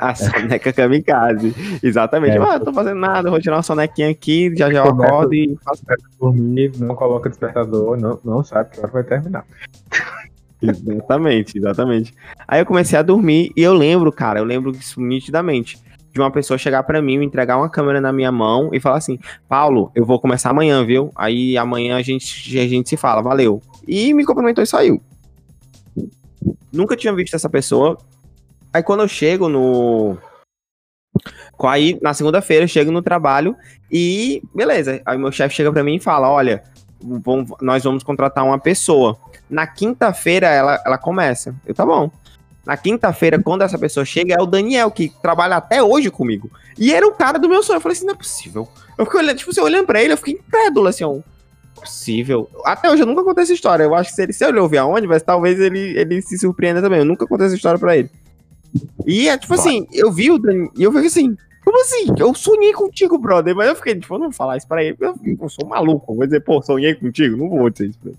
A 0.00 0.14
soneca 0.14 0.72
kamikaze. 0.72 1.54
Exatamente. 1.82 2.38
É. 2.38 2.40
Ah, 2.40 2.54
eu 2.54 2.64
tô 2.64 2.72
fazendo 2.72 2.98
nada, 2.98 3.30
vou 3.30 3.40
tirar 3.40 3.56
uma 3.56 3.62
sonequinha 3.62 4.10
aqui, 4.10 4.52
já 4.56 4.72
já 4.72 4.84
eu 4.84 4.90
acordo 4.90 5.34
e 5.34 5.56
faço. 5.62 5.84
Dormir, 6.18 6.72
não 6.78 6.94
coloca 6.94 7.28
despertador, 7.28 8.00
não, 8.00 8.18
não 8.24 8.42
sabe 8.42 8.70
que 8.70 8.80
hora 8.80 8.88
vai 8.88 9.04
terminar. 9.04 9.44
Exatamente, 10.62 11.56
exatamente. 11.56 12.14
Aí 12.46 12.60
eu 12.60 12.66
comecei 12.66 12.98
a 12.98 13.00
dormir 13.00 13.50
e 13.56 13.62
eu 13.62 13.72
lembro, 13.72 14.12
cara, 14.12 14.40
eu 14.40 14.44
lembro 14.44 14.70
isso 14.72 15.00
nitidamente. 15.00 15.78
De 16.12 16.20
uma 16.20 16.30
pessoa 16.30 16.58
chegar 16.58 16.82
pra 16.82 17.00
mim, 17.00 17.16
me 17.16 17.24
entregar 17.24 17.56
uma 17.56 17.70
câmera 17.70 17.98
na 17.98 18.12
minha 18.12 18.30
mão 18.30 18.68
e 18.72 18.78
falar 18.78 18.98
assim: 18.98 19.18
Paulo, 19.48 19.90
eu 19.94 20.04
vou 20.04 20.20
começar 20.20 20.50
amanhã, 20.50 20.84
viu? 20.84 21.10
Aí 21.16 21.56
amanhã 21.56 21.96
a 21.96 22.02
gente, 22.02 22.58
a 22.58 22.68
gente 22.68 22.90
se 22.90 22.96
fala, 22.96 23.22
valeu. 23.22 23.62
E 23.88 24.12
me 24.12 24.24
cumprimentou 24.24 24.62
e 24.62 24.66
saiu. 24.66 25.00
Nunca 26.72 26.96
tinha 26.96 27.14
visto 27.14 27.34
essa 27.34 27.48
pessoa. 27.48 27.96
Aí 28.72 28.82
quando 28.82 29.00
eu 29.00 29.08
chego 29.08 29.48
no. 29.48 30.16
Aí 31.62 31.98
na 32.00 32.14
segunda-feira 32.14 32.64
eu 32.64 32.68
chego 32.68 32.90
no 32.90 33.02
trabalho 33.02 33.54
e 33.90 34.42
beleza. 34.54 35.00
Aí 35.04 35.18
meu 35.18 35.30
chefe 35.32 35.54
chega 35.56 35.72
pra 35.72 35.84
mim 35.84 35.96
e 35.96 36.00
fala: 36.00 36.30
Olha, 36.30 36.62
vamos- 37.00 37.50
nós 37.60 37.82
vamos 37.84 38.02
contratar 38.02 38.44
uma 38.44 38.58
pessoa. 38.58 39.18
Na 39.48 39.66
quinta-feira 39.66 40.46
ela, 40.48 40.80
ela 40.86 40.96
começa. 40.98 41.54
Eu, 41.66 41.74
tá 41.74 41.84
bom. 41.84 42.10
Na 42.64 42.76
quinta-feira, 42.76 43.42
quando 43.42 43.62
essa 43.62 43.78
pessoa 43.78 44.04
chega, 44.04 44.34
é 44.34 44.40
o 44.42 44.46
Daniel, 44.46 44.90
que 44.90 45.08
trabalha 45.22 45.56
até 45.56 45.82
hoje 45.82 46.10
comigo. 46.10 46.50
E 46.78 46.92
era 46.94 47.06
o 47.06 47.12
cara 47.12 47.38
do 47.38 47.48
meu 47.48 47.62
sonho. 47.62 47.78
Eu 47.78 47.80
falei 47.80 47.96
assim, 47.96 48.06
não 48.06 48.14
é 48.14 48.16
possível. 48.16 48.68
Eu 48.96 49.06
fiquei 49.06 49.20
olhando, 49.20 49.36
tipo, 49.38 49.50
assim, 49.50 49.60
olhando 49.60 49.86
pra 49.86 50.00
ele, 50.00 50.12
eu 50.12 50.16
fiquei 50.16 50.34
incrédulo, 50.34 50.86
assim, 50.86 51.02
ó. 51.02 51.18
Possível. 51.74 52.48
Até 52.64 52.90
hoje 52.90 53.02
eu 53.02 53.06
nunca 53.06 53.24
contei 53.24 53.42
essa 53.44 53.54
história. 53.54 53.82
Eu 53.84 53.94
acho 53.94 54.10
que 54.10 54.14
se 54.16 54.22
ele, 54.22 54.32
se 54.34 54.44
ele 54.44 54.60
ouvir 54.60 54.76
aonde, 54.78 55.06
mas 55.06 55.22
talvez 55.22 55.58
ele, 55.58 55.98
ele 55.98 56.20
se 56.22 56.38
surpreenda 56.38 56.82
também. 56.82 56.98
Eu 57.00 57.04
nunca 57.06 57.26
contei 57.26 57.46
essa 57.46 57.56
história 57.56 57.78
pra 57.78 57.96
ele. 57.96 58.10
E 59.06 59.28
é 59.28 59.36
tipo 59.38 59.54
Vai. 59.56 59.58
assim, 59.66 59.86
eu 59.92 60.12
vi 60.12 60.30
o 60.30 60.38
Daniel, 60.38 60.70
e 60.76 60.82
eu 60.82 60.92
fiquei 60.92 61.06
assim, 61.08 61.36
como 61.64 61.80
assim? 61.82 62.06
Eu 62.18 62.34
sonhei 62.34 62.72
contigo, 62.72 63.18
brother. 63.18 63.54
Mas 63.54 63.68
eu 63.68 63.76
fiquei, 63.76 63.94
tipo, 63.94 64.14
eu 64.14 64.18
não 64.18 64.26
vou 64.26 64.34
falar 64.34 64.56
isso 64.56 64.66
pra 64.68 64.82
ele. 64.82 64.96
Eu, 65.00 65.14
eu 65.40 65.48
sou 65.48 65.68
maluco. 65.68 66.14
Vou 66.14 66.24
dizer, 66.24 66.40
pô, 66.40 66.60
sonhei 66.62 66.94
contigo. 66.94 67.36
Não 67.36 67.48
vou 67.48 67.68
dizer 67.70 67.88
isso 67.90 67.98
pra 67.98 68.10
ele. 68.10 68.18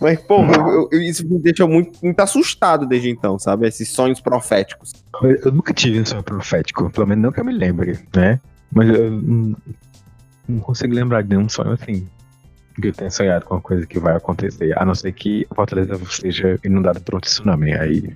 Mas, 0.00 0.20
pô, 0.20 0.44
eu- 0.44 0.88
eu- 0.92 1.02
isso 1.02 1.26
me 1.28 1.38
deixou 1.40 1.66
muito, 1.68 1.98
muito 2.02 2.20
assustado 2.20 2.86
desde 2.86 3.10
então, 3.10 3.36
sabe? 3.38 3.66
Esses 3.66 3.88
sonhos 3.88 4.20
proféticos. 4.20 4.92
Eu, 5.22 5.30
eu 5.46 5.52
nunca 5.52 5.74
tive 5.74 6.00
um 6.00 6.06
sonho 6.06 6.22
profético, 6.22 6.88
pelo 6.90 7.06
menos 7.06 7.22
não 7.24 7.32
que 7.32 7.40
eu 7.40 7.44
me 7.44 7.52
lembre, 7.52 7.98
né? 8.14 8.38
Mas 8.70 8.88
eu 8.90 9.10
não, 9.10 9.56
não 10.48 10.60
consigo 10.60 10.94
lembrar 10.94 11.22
de 11.22 11.30
nenhum 11.30 11.48
sonho 11.48 11.72
assim. 11.72 12.06
Que 12.80 12.88
eu 12.88 12.92
tenha 12.92 13.10
sonhado 13.10 13.44
com 13.44 13.56
uma 13.56 13.60
coisa 13.60 13.84
que 13.86 13.98
vai 13.98 14.14
acontecer. 14.16 14.72
A 14.78 14.84
não 14.84 14.94
ser 14.94 15.10
que 15.12 15.44
a 15.50 15.54
Fortaleza 15.56 15.98
seja 16.10 16.60
inundada 16.64 17.00
por 17.00 17.16
um 17.16 17.18
tsunami. 17.20 17.72
Aí 17.74 18.14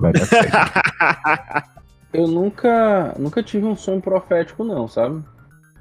vai 0.00 0.12
dar 0.12 0.26
certo. 0.26 1.70
Eu 2.12 2.26
nunca, 2.26 3.14
nunca 3.16 3.42
tive 3.42 3.66
um 3.66 3.76
sonho 3.76 4.00
profético, 4.00 4.64
não, 4.64 4.88
sabe? 4.88 5.22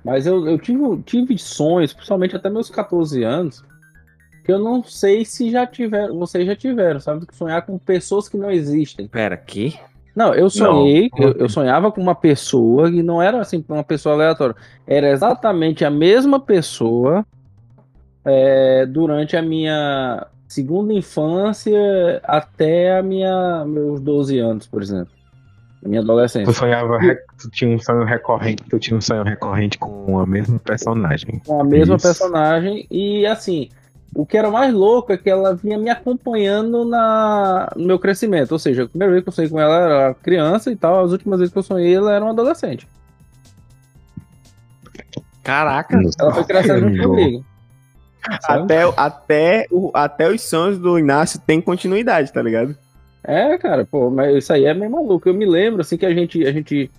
Mas 0.05 0.25
eu, 0.27 0.47
eu 0.47 0.57
tive, 0.59 1.01
tive 1.03 1.37
sonhos, 1.37 1.91
principalmente 1.91 2.35
até 2.35 2.49
meus 2.49 2.69
14 2.69 3.23
anos, 3.23 3.63
que 4.45 4.51
eu 4.51 4.59
não 4.59 4.83
sei 4.83 5.25
se 5.25 5.51
já 5.51 5.65
tiveram, 5.65 6.17
vocês 6.17 6.45
já 6.45 6.55
tiveram, 6.55 6.99
sabe? 6.99 7.25
Sonhar 7.31 7.65
com 7.65 7.77
pessoas 7.77 8.29
que 8.29 8.37
não 8.37 8.51
existem. 8.51 9.07
Pera, 9.07 9.35
que? 9.35 9.77
Não, 10.15 10.33
eu 10.33 10.49
sonhei, 10.49 11.09
Não. 11.17 11.27
eu, 11.27 11.31
eu 11.33 11.49
sonhava 11.49 11.91
com 11.91 12.01
uma 12.01 12.15
pessoa 12.15 12.89
e 12.89 13.01
não 13.01 13.21
era 13.21 13.39
assim, 13.39 13.63
uma 13.67 13.83
pessoa 13.83 14.15
aleatória. 14.15 14.55
Era 14.85 15.09
exatamente 15.09 15.83
a 15.83 15.89
mesma 15.89 16.39
pessoa 16.39 17.25
é, 18.25 18.85
durante 18.85 19.35
a 19.37 19.41
minha 19.41 20.27
segunda 20.49 20.91
infância 20.93 22.19
até 22.23 22.97
a 22.97 23.03
minha 23.03 23.63
meus 23.65 24.01
12 24.01 24.39
anos, 24.39 24.67
por 24.67 24.81
exemplo. 24.81 25.13
A 25.85 25.87
minha 25.87 26.01
adolescência. 26.01 26.51
Tu 26.51 26.57
sonhava, 26.57 26.97
tu 27.41 27.49
tinha 27.51 27.73
um 27.73 27.79
sonho 27.79 28.03
recorrente, 28.03 28.63
tu 28.69 28.77
tinha 28.77 28.97
um 28.97 29.01
sonho 29.01 29.23
recorrente 29.23 29.77
com 29.77 30.19
a 30.19 30.25
mesma 30.25 30.59
personagem. 30.59 31.39
com 31.45 31.61
a 31.61 31.63
mesma 31.63 31.95
Isso. 31.95 32.05
personagem 32.05 32.85
e 32.91 33.25
assim 33.25 33.69
o 34.15 34.25
que 34.25 34.37
era 34.37 34.49
mais 34.49 34.73
louco 34.73 35.13
é 35.13 35.17
que 35.17 35.29
ela 35.29 35.55
vinha 35.55 35.77
me 35.77 35.89
acompanhando 35.89 36.83
na, 36.83 37.71
no 37.75 37.85
meu 37.85 37.99
crescimento. 37.99 38.51
Ou 38.53 38.59
seja, 38.59 38.83
a 38.83 38.87
primeira 38.87 39.11
vez 39.13 39.23
que 39.23 39.29
eu 39.29 39.33
sonhei 39.33 39.49
com 39.49 39.59
ela 39.59 39.75
era 39.75 40.13
criança 40.15 40.71
e 40.71 40.75
tal, 40.75 41.05
as 41.05 41.11
últimas 41.11 41.39
vezes 41.39 41.53
que 41.53 41.59
eu 41.59 41.63
sonhei 41.63 41.95
ela 41.95 42.11
era 42.11 42.25
uma 42.25 42.31
adolescente. 42.31 42.87
Caraca. 45.43 45.99
Ela 46.19 46.33
foi 46.33 46.43
crescendo 46.43 46.89
junto 46.89 47.07
comigo. 47.07 47.45
Até, 48.23 48.83
até, 48.97 49.67
o, 49.71 49.91
até 49.93 50.29
os 50.29 50.41
sonhos 50.41 50.77
do 50.77 50.99
Inácio 50.99 51.39
tem 51.39 51.61
continuidade, 51.61 52.31
tá 52.33 52.41
ligado? 52.41 52.75
É, 53.23 53.57
cara, 53.57 53.85
pô, 53.85 54.09
mas 54.09 54.35
isso 54.35 54.53
aí 54.53 54.65
é 54.65 54.73
meio 54.73 54.91
maluco. 54.91 55.27
Eu 55.27 55.33
me 55.33 55.45
lembro 55.45 55.81
assim 55.81 55.97
que 55.97 56.05
a 56.05 56.13
gente, 56.13 56.45
a 56.45 56.51
gente 56.51 56.89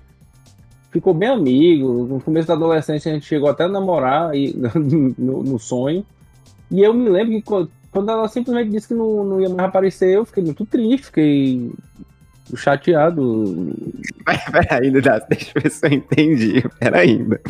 ficou 0.90 1.14
bem 1.14 1.28
amigo. 1.28 2.06
No 2.06 2.20
começo 2.20 2.48
da 2.48 2.54
adolescência 2.54 3.10
a 3.10 3.14
gente 3.14 3.26
chegou 3.26 3.48
até 3.48 3.64
a 3.64 3.68
namorar 3.68 4.34
e, 4.34 4.54
no, 5.18 5.42
no 5.42 5.58
sonho. 5.58 6.04
E 6.70 6.82
eu 6.82 6.94
me 6.94 7.08
lembro 7.08 7.32
que 7.32 7.42
quando, 7.42 7.70
quando 7.90 8.10
ela 8.10 8.28
simplesmente 8.28 8.70
disse 8.70 8.88
que 8.88 8.94
não, 8.94 9.24
não 9.24 9.40
ia 9.40 9.48
mais 9.48 9.68
aparecer, 9.68 10.14
eu 10.14 10.24
fiquei 10.24 10.42
muito 10.42 10.64
triste, 10.64 11.06
fiquei 11.06 11.70
chateado. 12.56 13.72
Pera 14.52 14.80
ainda, 14.82 14.98
Inácio, 14.98 15.28
deixa 15.28 15.52
eu 15.54 15.62
ver 15.62 15.70
se 15.70 15.86
eu 15.86 15.92
entendi. 15.92 16.64
Pera 16.78 16.98
ainda. 17.00 17.40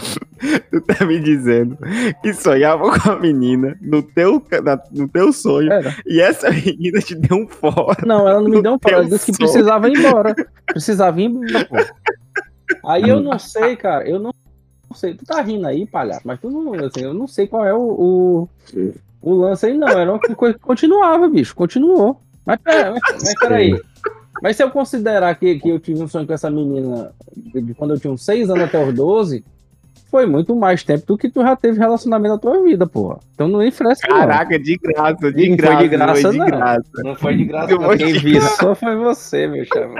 Tu 0.70 0.80
tá 0.82 1.04
me 1.04 1.18
dizendo 1.20 1.76
que 2.22 2.32
sonhava 2.34 2.90
com 2.98 3.10
a 3.10 3.18
menina 3.18 3.76
no 3.80 4.02
teu, 4.02 4.42
na- 4.62 4.80
no 4.92 5.08
teu 5.08 5.32
sonho 5.32 5.72
Era. 5.72 5.94
e 6.06 6.20
essa 6.20 6.50
menina 6.50 7.00
te 7.00 7.14
deu 7.14 7.36
um 7.38 7.48
fora. 7.48 7.98
Não, 8.06 8.28
ela 8.28 8.40
não 8.40 8.48
me 8.50 8.62
deu 8.62 8.72
um 8.74 8.78
fora, 8.78 8.96
ela 8.96 9.04
disse 9.06 9.30
que 9.32 9.38
precisava 9.38 9.88
ir 9.88 9.98
embora. 9.98 10.34
Precisava 10.66 11.20
ir 11.20 11.24
embora, 11.26 11.64
pô. 11.66 11.76
Aí 12.88 13.08
eu 13.08 13.20
não 13.20 13.38
sei, 13.38 13.76
cara, 13.76 14.08
eu 14.08 14.18
não 14.18 14.32
sei. 14.94 15.14
Tu 15.14 15.24
tá 15.24 15.40
rindo 15.42 15.66
aí, 15.66 15.86
palhaço, 15.86 16.22
mas 16.24 16.40
tu 16.40 16.50
não, 16.50 16.72
assim, 16.74 17.02
eu 17.02 17.12
não 17.14 17.26
sei 17.26 17.46
qual 17.46 17.64
é 17.66 17.74
o, 17.74 18.48
o, 18.74 18.94
O 19.20 19.34
lance 19.34 19.66
aí 19.66 19.76
não, 19.76 19.88
era 19.88 20.10
uma 20.10 20.18
coisa 20.20 20.54
que 20.54 20.60
continuava, 20.64 21.28
bicho. 21.28 21.54
Continuou. 21.54 22.20
Mas, 22.46 22.58
pera, 22.62 22.92
mas, 22.92 23.00
mas 23.22 23.34
peraí. 23.38 23.80
Mas 24.42 24.56
se 24.56 24.62
eu 24.62 24.70
considerar 24.70 25.34
que, 25.34 25.58
que 25.58 25.68
eu 25.68 25.78
tive 25.78 26.02
um 26.02 26.08
sonho 26.08 26.26
com 26.26 26.32
essa 26.32 26.50
menina 26.50 27.12
de, 27.36 27.60
de 27.60 27.74
quando 27.74 27.94
eu 27.94 28.00
tinha 28.00 28.12
uns 28.12 28.24
6 28.24 28.48
anos 28.50 28.64
até 28.64 28.82
os 28.84 28.94
12, 28.94 29.44
foi 30.10 30.26
muito 30.26 30.56
mais 30.56 30.82
tempo 30.82 31.06
do 31.06 31.16
que 31.18 31.28
tu 31.30 31.40
já 31.42 31.54
teve 31.54 31.78
relacionamento 31.78 32.34
na 32.34 32.38
tua 32.40 32.62
vida, 32.64 32.86
porra. 32.86 33.18
Então 33.34 33.46
não 33.48 33.62
não. 34.08 34.16
Caraca, 34.18 34.58
de 34.58 34.76
graça, 34.76 35.32
de 35.32 35.48
Não 35.50 35.56
foi 35.56 35.66
graça. 35.66 35.82
de 35.82 35.88
graça, 35.88 36.20
foi 36.22 36.32
de 36.32 36.38
não. 36.38 36.46
graça. 36.46 36.82
Não 37.04 37.14
foi 37.14 37.36
de 37.36 37.44
graça, 37.44 37.74
não. 37.76 37.96
Quem 37.96 38.12
te- 38.14 38.18
viçou 38.18 38.74
foi 38.74 38.96
você, 38.96 39.46
meu 39.46 39.64
chama. 39.66 39.94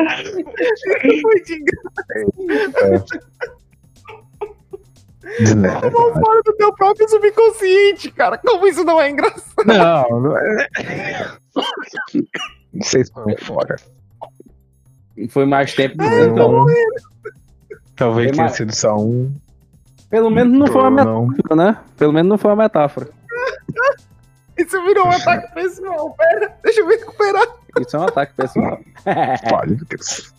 Foi 1.22 1.40
de 1.42 1.64
graça. 1.64 3.18
Desnecessário. 5.38 5.90
fora 5.92 6.42
do 6.44 6.52
teu 6.56 6.72
próprio 6.74 7.08
subconsciente, 7.08 8.10
cara. 8.10 8.38
Como 8.38 8.66
isso 8.66 8.82
não 8.84 9.00
é 9.00 9.10
engraçado? 9.10 9.66
Não, 9.66 10.20
não 10.20 10.36
é. 10.36 10.66
Vocês 12.74 13.10
foram 13.10 13.36
fora. 13.36 13.76
Foi 15.30 15.44
mais 15.46 15.74
tempo. 15.74 15.96
Não. 15.98 16.26
Então, 16.28 16.66
Talvez 17.96 18.30
tenha 18.32 18.44
mais- 18.44 18.56
sido 18.56 18.74
só 18.74 18.96
um. 18.96 19.34
pelo 20.08 20.30
menos 20.30 20.58
não 20.58 20.66
foi 20.66 20.80
uma 20.82 20.90
Não. 21.04 21.26
metáfora, 21.26 21.56
né? 21.56 21.78
Pelo 21.96 22.12
menos 22.12 22.28
não 22.28 22.38
foi 22.38 22.50
uma 22.50 22.62
metáfora. 22.64 23.08
Isso 24.56 24.82
virou 24.84 25.06
um 25.06 25.10
ataque 25.10 25.54
pessoal. 25.54 26.14
Pera, 26.16 26.54
deixa 26.62 26.80
eu 26.80 26.86
me 26.86 26.96
recuperar. 26.96 27.46
Isso 27.80 27.96
é 27.96 28.00
um 28.00 28.04
ataque 28.04 28.34
pessoal. 28.34 28.78
Olha, 29.52 29.66
meu 29.76 29.84
Deus. 29.88 30.34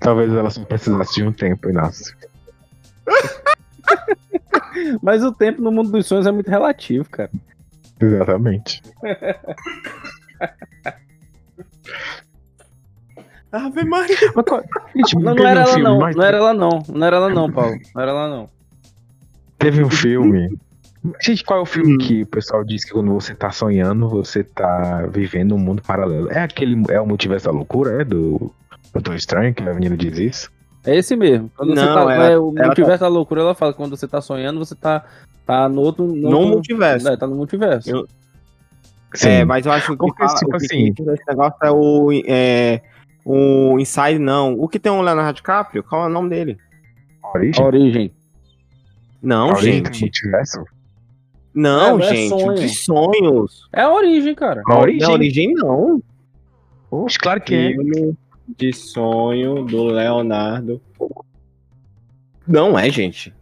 Talvez 0.00 0.32
ela 0.32 0.50
só 0.50 0.62
precisasse 0.64 1.14
de 1.14 1.24
um 1.24 1.32
tempo, 1.32 1.68
Inácio. 1.70 2.14
Mas 5.02 5.24
o 5.24 5.32
tempo 5.32 5.62
no 5.62 5.72
mundo 5.72 5.90
dos 5.90 6.06
sonhos 6.06 6.26
é 6.26 6.30
muito 6.32 6.50
relativo, 6.50 7.08
cara. 7.08 7.30
Exatamente. 7.98 8.82
Ave 13.52 13.84
Maria. 13.84 14.16
Mas 14.34 14.44
qual- 14.44 14.62
Gente, 14.94 15.14
Não, 15.16 15.34
não 15.34 15.46
era 15.46 15.60
um 15.60 15.62
ela 15.62 15.66
filme 15.66 15.82
não, 15.82 15.98
mais- 15.98 16.16
não 16.16 16.24
era 16.24 16.36
ela 16.36 16.54
não, 16.54 16.82
não 16.88 17.06
era 17.06 17.16
ela 17.16 17.30
não, 17.30 17.50
Paulo. 17.52 17.76
Não 17.94 18.02
era 18.02 18.10
ela 18.10 18.28
não. 18.28 18.48
Teve 19.58 19.82
um 19.84 19.90
filme. 19.90 20.58
Gente, 21.22 21.44
qual 21.44 21.60
é 21.60 21.62
o 21.62 21.66
filme 21.66 21.94
Hum. 21.94 21.98
que 21.98 22.22
o 22.22 22.26
pessoal 22.26 22.64
diz 22.64 22.84
que 22.84 22.90
quando 22.90 23.12
você 23.14 23.34
tá 23.34 23.50
sonhando, 23.50 24.08
você 24.08 24.42
tá 24.42 25.06
vivendo 25.08 25.54
um 25.54 25.58
mundo 25.58 25.80
paralelo? 25.80 26.30
É 26.30 26.40
aquele. 26.42 26.82
É 26.90 27.00
o 27.00 27.06
multiverso 27.06 27.46
da 27.46 27.52
loucura? 27.52 28.02
É 28.02 28.04
do. 28.04 28.52
Doutor 28.92 29.14
Estranho, 29.14 29.54
que 29.54 29.62
a 29.62 29.74
menina 29.74 29.96
diz 29.96 30.18
isso? 30.18 30.50
É 30.84 30.96
esse 30.96 31.14
mesmo. 31.16 31.50
Quando 31.56 31.74
você 31.74 31.84
Não, 31.84 31.94
tá, 31.94 32.00
ela- 32.14 32.24
é, 32.30 32.38
o 32.38 32.52
ela 32.56 32.66
multiverso 32.66 33.00
da 33.00 33.08
loucura, 33.08 33.40
ela 33.42 33.54
fala 33.54 33.72
que 33.72 33.76
quando 33.76 33.94
você 33.96 34.08
tá 34.08 34.20
sonhando, 34.20 34.58
você 34.58 34.74
tá, 34.74 35.04
tá 35.44 35.68
no 35.68 35.80
outro. 35.82 36.06
No, 36.06 36.14
No 36.30 36.36
outro- 36.38 36.52
multiverso. 36.54 37.08
É, 37.08 37.16
tá 37.16 37.26
no 37.26 37.36
multiverso. 37.36 37.90
Eu- 37.90 38.08
Sim. 39.14 39.28
É, 39.28 39.44
mas 39.44 39.64
eu 39.66 39.72
acho 39.72 39.92
que 39.92 39.96
Porque, 39.98 40.22
fala, 40.24 40.34
tipo 40.38 40.48
o 40.48 40.58
que 40.58 40.64
assim- 40.66 40.92
esse 40.98 41.22
negócio 41.28 41.56
é 41.62 41.70
o, 41.70 42.10
é, 42.26 42.80
o 43.28 43.76
Inside, 43.80 44.20
não. 44.20 44.54
O 44.54 44.68
que 44.68 44.78
tem 44.78 44.92
o 44.92 45.02
Leonardo 45.02 45.34
DiCaprio? 45.34 45.82
Qual 45.82 46.04
é 46.04 46.06
o 46.06 46.08
nome 46.08 46.30
dele? 46.30 46.56
Origem? 47.34 47.64
origem. 47.64 48.12
Não, 49.20 49.48
origem 49.48 49.84
gente. 49.84 50.00
multiverso? 50.02 50.64
Não, 51.52 51.98
É, 51.98 52.04
é 52.04 52.14
gente. 52.14 52.28
sonho. 52.28 52.54
De 52.54 52.68
sonhos. 52.68 53.68
É 53.72 53.80
a 53.82 53.92
origem, 53.92 54.32
cara. 54.32 54.62
A 54.64 54.78
origem? 54.78 55.00
Não, 55.00 55.12
origem 55.12 55.52
não. 55.54 56.02
Oxe, 56.88 57.18
claro 57.18 57.40
que 57.40 57.54
é. 57.54 57.72
De 58.56 58.72
sonho 58.72 59.64
do 59.64 59.86
Leonardo. 59.86 60.80
Não 62.46 62.78
é, 62.78 62.88
gente. 62.90 63.34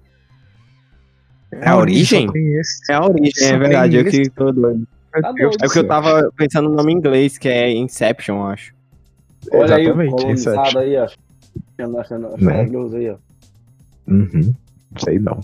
É 1.53 1.69
a 1.69 1.77
origem? 1.77 2.27
É 2.89 2.95
a 2.95 3.05
origem, 3.05 3.49
é 3.49 3.59
verdade. 3.59 3.97
Eu 3.97 4.05
que 4.07 4.31
tô 4.31 4.51
doido. 4.51 4.89
Tá 5.13 5.33
É 5.39 5.47
porque 5.47 5.79
eu 5.79 5.87
tava 5.87 6.33
pensando 6.35 6.71
no 6.71 6.75
nome 6.77 6.93
em 6.93 6.97
inglês, 6.97 7.37
que 7.37 7.49
é 7.51 7.71
Inception, 7.71 8.37
eu 8.39 8.47
acho. 8.47 8.75
Olha 9.53 9.77
aí 9.77 9.83
o 9.87 9.91
Exatamente, 9.91 10.11
colonizado 10.11 10.57
Inception. 10.61 10.81
aí, 10.81 10.97
ó. 10.97 11.05
Achando, 11.79 11.99
achando, 11.99 12.27
achando 12.29 12.45
Né? 12.45 12.99
aí, 12.99 13.11
ó. 13.11 13.17
Uhum. 14.09 14.55
Sei 14.99 15.19
não. 15.19 15.41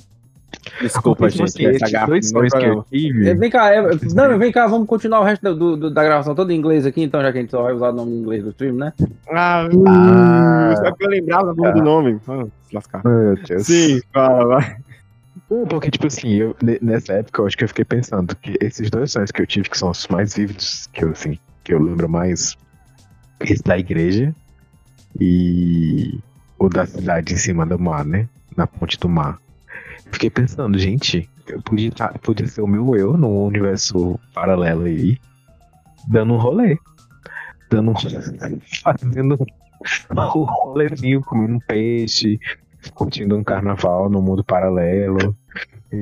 Desculpa, 0.81 1.29
tipo 1.31 1.47
gente. 1.47 1.67
assim, 1.67 1.85
essa 1.85 2.07
dois 2.07 2.53
que 2.53 2.65
eu. 2.65 2.81
É, 2.81 2.85
tive. 2.97 3.35
Vem 3.35 3.51
cá, 3.51 3.73
é, 3.73 3.83
não, 4.15 4.39
vem 4.39 4.53
cá, 4.53 4.67
vamos 4.67 4.87
continuar 4.87 5.21
o 5.21 5.25
resto 5.25 5.55
do, 5.55 5.77
do- 5.77 5.91
da 5.91 6.03
gravação 6.05 6.35
toda 6.35 6.53
em 6.53 6.57
inglês 6.57 6.85
aqui, 6.87 7.03
então, 7.03 7.21
já 7.23 7.33
que 7.33 7.39
a 7.39 7.41
gente 7.41 7.51
só 7.51 7.63
vai 7.63 7.73
usar 7.73 7.91
o 7.91 7.93
nome 7.93 8.13
em 8.13 8.19
inglês 8.21 8.45
do 8.45 8.51
stream, 8.51 8.75
né? 8.75 8.93
Ah, 9.31 9.67
Ah. 9.87 10.75
só 10.77 10.93
que 10.93 11.05
eu 11.05 11.09
lembrava 11.09 11.53
o 11.53 11.55
nome 11.55 11.73
do 11.73 11.83
nome. 11.83 12.21
Ah, 12.29 12.45
se 12.69 12.75
lascar. 12.75 13.03
Meu 13.05 13.35
Deus. 13.37 13.67
Sim, 13.67 14.01
fala, 14.13 14.45
vai. 14.47 14.77
Porque, 15.69 15.91
tipo 15.91 16.07
assim, 16.07 16.35
eu, 16.35 16.55
ne- 16.63 16.79
nessa 16.83 17.15
época 17.15 17.43
eu 17.43 17.47
acho 17.47 17.57
que 17.57 17.65
eu 17.65 17.69
fiquei 17.69 17.85
pensando 17.85 18.37
que 18.37 18.57
esses 18.61 18.89
dois 18.91 19.11
sonhos 19.11 19.31
que 19.31 19.43
eu 19.43 19.47
tive, 19.47 19.69
que 19.69 19.79
são 19.79 19.91
os 19.91 20.07
mais 20.09 20.35
vívidos, 20.35 20.89
que 20.93 21.05
eu, 21.05 21.11
assim, 21.11 21.39
que 21.65 21.73
eu 21.75 21.83
lembro 21.83 22.09
mais, 22.09 22.57
esse 23.41 23.63
da 23.63 23.79
igreja 23.79 24.35
e 25.19 26.19
o 26.59 26.69
da 26.69 26.87
cidade 26.87 27.35
em 27.35 27.37
cima 27.37 27.65
do 27.67 27.79
mar, 27.79 28.05
né? 28.05 28.29
Na 28.57 28.67
ponte 28.67 28.99
do 28.99 29.09
mar. 29.09 29.39
Fiquei 30.13 30.29
pensando, 30.31 30.79
gente, 30.79 31.29
eu 31.49 31.63
podia, 31.63 31.91
tá- 31.93 32.15
podia 32.23 32.47
ser 32.47 32.61
o 32.63 32.67
meu 32.67 32.97
eu 32.97 33.17
num 33.17 33.45
universo 33.47 34.19
paralelo 34.35 34.85
aí, 34.85 35.19
dando 36.09 36.35
um 36.35 36.39
rolê. 36.39 36.77
Dando 37.71 37.93
um 37.93 37.95
fazendo 38.83 39.39
um 40.15 40.43
rolezinho, 40.45 41.21
comendo 41.23 41.55
um 41.55 41.61
peixe, 41.61 42.39
curtindo 42.95 43.37
um 43.37 43.45
carnaval 43.45 44.11
no 44.11 44.21
mundo 44.21 44.43
paralelo. 44.45 45.37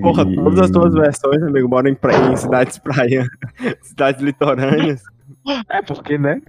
Porra, 0.02 0.22
E- 0.24 0.34
todas 0.36 0.60
as 0.60 0.70
tuas 0.70 0.92
versões, 0.94 1.42
amigo, 1.42 1.68
moram 1.68 1.90
em, 1.90 1.94
pra... 1.94 2.12
em 2.32 2.36
cidades 2.36 2.78
praias, 2.78 3.26
cidades 3.82 4.20
litorâneas. 4.22 5.02
É 5.68 5.82
porque, 5.82 6.18
né? 6.18 6.40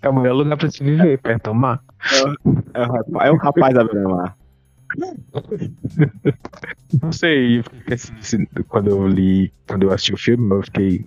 É 0.00 0.08
o 0.08 0.14
melhor 0.14 0.34
lugar 0.34 0.56
pra 0.56 0.70
se 0.70 0.82
viver, 0.82 1.18
perto 1.18 1.50
do 1.50 1.54
mar. 1.54 1.82
É 2.74 2.80
o 2.80 2.92
rapaz, 2.92 3.28
é 3.28 3.30
o 3.30 3.36
rapaz 3.36 3.74
da 3.74 3.84
beira-mar. 3.84 4.36
Não 7.02 7.12
sei, 7.12 7.60
eu 7.60 7.64
fiquei 7.64 7.80
pensando 7.80 8.18
assim, 8.18 8.46
quando 8.68 8.90
eu 8.90 9.06
li, 9.06 9.52
quando 9.66 9.84
eu 9.84 9.92
assisti 9.92 10.12
o 10.12 10.18
filme, 10.18 10.54
eu 10.54 10.62
fiquei 10.62 11.06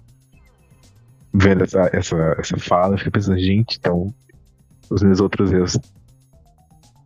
vendo 1.34 1.64
essa, 1.64 1.90
essa, 1.94 2.36
essa 2.40 2.58
fala, 2.58 2.94
eu 2.94 2.98
fiquei 2.98 3.12
pensando, 3.12 3.38
gente, 3.38 3.78
então 3.78 4.14
os 4.90 5.04
meus 5.04 5.20
outros 5.20 5.52
eus 5.52 5.78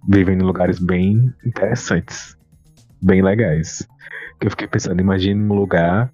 vivem 0.08 0.38
em 0.38 0.42
lugares 0.42 0.80
bem 0.80 1.34
interessantes, 1.46 2.38
bem 3.02 3.22
legais. 3.22 3.88
Que 4.39 4.48
eu 4.48 4.52
fiquei 4.52 4.68
pensando, 4.68 5.02
imagine 5.02 5.42
um 5.42 5.54
lugar 5.54 6.12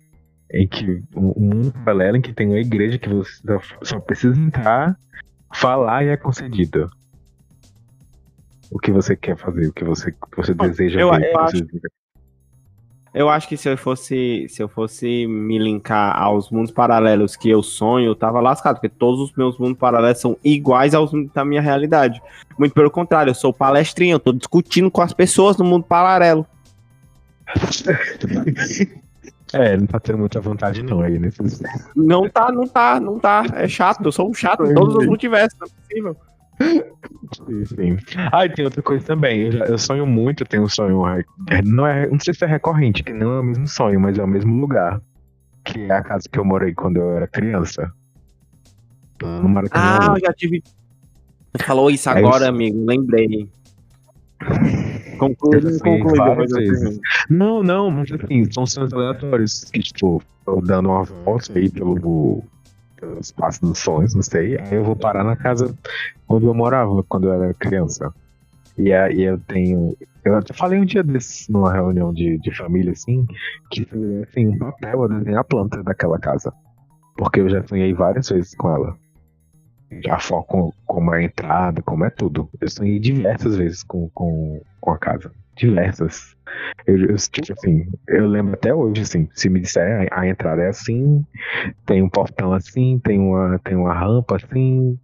em 0.51 0.67
que 0.67 1.03
um, 1.15 1.34
um 1.36 1.55
mundo 1.55 1.71
paralelo 1.84 2.17
em 2.17 2.21
que 2.21 2.34
tem 2.34 2.47
uma 2.47 2.60
igreja 2.60 2.97
que 2.97 3.10
você 3.10 3.41
só, 3.84 3.99
precisa 3.99 4.39
entrar, 4.39 4.97
falar 5.53 6.03
e 6.05 6.10
é 6.10 6.17
concedido. 6.17 6.89
O 8.71 8.79
que 8.79 8.91
você 8.91 9.15
quer 9.15 9.38
fazer, 9.38 9.67
o 9.67 9.73
que 9.73 9.84
você, 9.84 10.10
o 10.10 10.27
que 10.27 10.38
você 10.38 10.53
deseja 10.53 10.99
eu- 10.99 11.12
ver. 11.12 11.19
o 11.19 11.23
eu 11.25 11.31
você- 11.34 11.58
acho- 11.58 11.67
Eu 13.13 13.29
acho 13.29 13.47
que 13.47 13.55
se 13.55 13.69
eu 13.69 13.77
fosse, 13.77 14.45
se 14.49 14.62
eu 14.62 14.67
fosse 14.67 15.25
me 15.25 15.58
linkar 15.58 16.21
aos 16.21 16.51
mundos 16.51 16.69
paralelos 16.71 17.38
que 17.38 17.49
eu 17.49 17.63
sonho, 17.63 18.08
eu 18.08 18.15
tava 18.15 18.41
lascado, 18.41 18.75
porque 18.75 18.89
todos 18.89 19.21
os 19.21 19.34
meus 19.38 19.58
mundos 19.58 19.77
paralelos 19.77 20.19
são 20.19 20.38
iguais 20.43 20.93
aos 20.93 21.12
da 21.34 21.45
minha 21.45 21.62
realidade. 21.62 22.21
Muito 22.60 22.73
pelo 22.73 22.91
contrário, 22.91 23.29
eu 23.31 23.36
sou 23.36 23.53
palestrinha, 23.53 24.15
eu 24.15 24.19
tô 24.19 24.34
discutindo 24.34 24.91
com 24.91 25.01
as 25.01 25.13
pessoas 25.13 25.55
no 25.58 25.63
mundo 25.63 25.86
paralelo. 25.86 26.45
É, 29.55 29.77
não 29.77 29.87
tá 29.87 29.99
tendo 29.99 30.17
muita 30.19 30.41
vontade 30.41 30.83
não 30.83 31.01
aí, 31.01 31.17
né? 31.17 31.29
Não 31.95 32.29
tá, 32.29 32.51
não 32.51 32.67
tá, 32.67 32.99
não 32.99 33.17
tá. 33.19 33.45
É 33.53 33.67
chato, 33.67 34.03
eu 34.03 34.11
sou 34.11 34.29
um 34.29 34.33
chato 34.33 34.65
em 34.65 34.73
todos 34.73 34.95
os 34.95 35.05
multiversos, 35.05 35.55
não 35.59 35.67
é 35.67 35.71
possível. 35.82 36.17
Sim, 37.47 37.65
sim. 37.65 37.97
Ah, 38.32 38.45
e 38.45 38.49
tem 38.49 38.65
outra 38.65 38.82
coisa 38.82 39.05
também. 39.05 39.41
Eu, 39.43 39.51
já- 39.53 39.65
eu 39.65 39.77
sonho 39.77 40.05
muito, 40.05 40.43
eu 40.43 40.47
tenho 40.47 40.63
um 40.63 40.69
sonho. 40.69 41.05
é, 41.07 41.23
Não, 41.63 41.88
é, 41.88 42.07
não 42.07 42.19
sei 42.19 42.34
se 42.34 42.43
é 42.43 42.47
recorrente, 42.47 43.03
que 43.03 43.13
não 43.13 43.32
é 43.34 43.39
o 43.39 43.43
mesmo 43.43 43.67
sonho, 43.67 43.99
mas 43.99 44.17
é 44.17 44.23
o 44.23 44.27
mesmo 44.27 44.59
lugar. 44.59 44.99
Que 45.63 45.84
é 45.84 45.91
a 45.93 46.03
casa 46.03 46.27
que 46.32 46.38
eu 46.38 46.45
morei 46.45 46.73
quando 46.73 46.97
eu 46.97 47.11
era 47.15 47.27
criança. 47.27 47.89
No 49.21 49.47
Maracanã. 49.49 49.99
Ah, 50.01 50.13
eu 50.15 50.19
já 50.19 50.34
tive. 50.34 50.61
Você 51.55 51.63
falou 51.63 51.89
isso 51.89 52.09
É 52.09 52.13
agora, 52.13 52.43
isso. 52.45 52.49
amigo, 52.49 52.86
lembrei. 52.86 53.49
Depois 55.20 55.63
eu 55.63 56.57
vezes. 56.57 56.99
Não, 57.30 57.63
não, 57.63 57.89
mas 57.91 58.11
assim, 58.11 58.51
são 58.51 58.66
sonhos 58.66 58.93
aleatórios. 58.93 59.63
Que, 59.66 59.80
tipo, 59.80 60.22
eu 60.47 60.61
dando 60.61 60.89
uma 60.89 61.03
volta 61.03 61.57
aí 61.57 61.70
pelo, 61.70 62.43
pelo 62.99 63.20
espaço 63.20 63.61
dos 63.61 63.80
sonhos, 63.80 64.13
não 64.13 64.22
sei. 64.22 64.57
Aí 64.59 64.76
eu 64.76 64.84
vou 64.84 64.95
parar 64.95 65.24
na 65.24 65.36
casa 65.36 65.76
onde 66.28 66.45
eu 66.45 66.53
morava 66.53 67.03
quando 67.03 67.28
eu 67.28 67.34
era 67.34 67.53
criança. 67.53 68.13
E 68.78 68.91
aí 68.91 69.24
eu 69.24 69.39
tenho. 69.39 69.95
Eu 70.24 70.36
até 70.36 70.53
falei 70.53 70.80
um 70.80 70.86
dia 70.86 71.03
desses 71.03 71.47
numa 71.47 71.72
reunião 71.72 72.13
de, 72.13 72.38
de 72.39 72.55
família, 72.55 72.91
assim, 72.91 73.26
que 73.72 73.88
assim, 74.28 74.47
um 74.47 74.57
papel 74.57 75.03
a 75.03 75.07
desenhar 75.07 75.39
a 75.39 75.43
planta 75.43 75.82
daquela 75.84 76.20
casa. 76.20 76.51
Porque 77.18 77.39
eu 77.39 77.49
já 77.49 77.66
sonhei 77.66 77.93
várias 77.93 78.28
vezes 78.28 78.53
com 78.55 78.70
ela. 78.70 78.97
A 80.09 80.19
forma 80.19 80.71
como 80.85 81.13
é 81.13 81.19
a 81.19 81.23
entrada, 81.23 81.81
como 81.81 82.05
é 82.05 82.09
tudo. 82.09 82.49
Eu 82.59 82.69
sonhei 82.69 82.99
diversas 82.99 83.55
vezes 83.55 83.83
com, 83.83 84.09
com, 84.09 84.61
com 84.79 84.91
a 84.91 84.97
casa. 84.97 85.31
Diversas. 85.55 86.35
Eu, 86.85 86.97
eu, 86.97 87.15
tipo 87.15 87.53
assim, 87.53 87.87
eu 88.07 88.27
lembro 88.27 88.53
até 88.53 88.73
hoje, 88.73 89.01
assim, 89.01 89.27
se 89.33 89.49
me 89.49 89.59
disser 89.59 90.09
a, 90.11 90.21
a 90.21 90.27
entrada 90.27 90.61
é 90.61 90.67
assim, 90.67 91.25
tem 91.85 92.01
um 92.01 92.09
portão 92.09 92.53
assim, 92.53 92.99
tem 93.03 93.19
uma, 93.19 93.59
tem 93.59 93.75
uma 93.75 93.93
rampa 93.93 94.35
assim, 94.35 94.97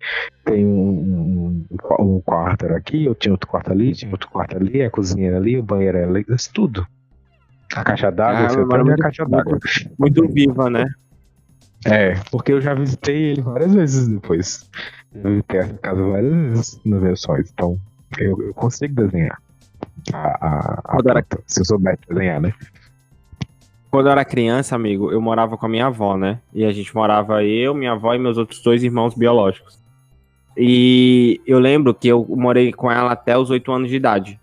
tem 0.46 0.66
um, 0.66 1.66
um, 1.70 1.86
um 2.00 2.22
quarto 2.22 2.68
aqui, 2.68 3.06
eu 3.06 3.16
tinha 3.16 3.32
outro 3.32 3.50
quarto 3.50 3.72
ali, 3.72 3.94
tinha 3.94 4.12
outro 4.12 4.30
quarto 4.30 4.58
ali, 4.58 4.82
a 4.82 4.90
cozinha 4.90 5.36
ali, 5.36 5.58
o 5.58 5.64
banheiro 5.64 6.04
ali, 6.04 6.26
isso 6.30 6.52
tudo. 6.54 6.86
A 7.76 7.84
caixa 7.84 8.12
d'água, 8.12 8.46
Ah, 8.46 8.50
você 8.50 8.92
a 8.92 8.98
caixa 8.98 9.26
d'água. 9.26 9.58
Muito 9.98 10.28
viva, 10.28 10.70
né? 10.70 10.86
É, 11.86 12.14
porque 12.30 12.54
eu 12.54 12.62
já 12.62 12.74
visitei 12.74 13.32
ele 13.32 13.42
várias 13.42 13.74
vezes 13.74 14.08
depois. 14.08 14.70
Eu 15.14 15.32
visitei 15.32 15.60
essa 15.60 15.74
casa 15.76 16.02
várias 16.04 16.32
vezes 16.34 16.82
nos 16.86 17.02
meus 17.02 17.22
sonhos, 17.22 17.50
então 17.52 17.78
eu, 18.20 18.42
eu 18.42 18.54
consigo 18.54 18.94
desenhar. 18.96 19.42
A, 20.14 20.18
a, 20.18 20.74
a 20.80 20.82
Quando 20.84 21.10
era- 21.10 21.26
se 21.48 21.62
eu 21.62 21.66
souber 21.66 21.98
desenhar, 22.08 22.40
né? 22.40 22.54
Quando 23.90 24.06
eu 24.08 24.12
era 24.12 24.24
criança, 24.24 24.76
amigo, 24.76 25.12
eu 25.12 25.20
morava 25.20 25.58
com 25.58 25.66
a 25.66 25.70
minha 25.70 25.88
avó, 25.88 26.16
né? 26.16 26.40
E 26.54 26.64
a 26.64 26.72
gente 26.72 26.96
morava 26.96 27.44
eu, 27.44 27.74
minha 27.74 27.92
avó 27.92 28.14
e 28.14 28.20
meus 28.20 28.38
outros 28.38 28.62
dois 28.62 28.84
irmãos 28.84 29.14
biológicos. 29.16 29.80
E 30.56 31.42
eu 31.46 31.60
lembro 31.60 31.94
que 31.94 32.08
eu 32.08 32.26
morei 32.30 32.72
com 32.72 32.92
ela 32.92 33.12
até 33.12 33.38
os 33.38 33.50
oito 33.50 33.72
anos 33.72 33.90
de 33.90 33.96
idade. 33.96 34.40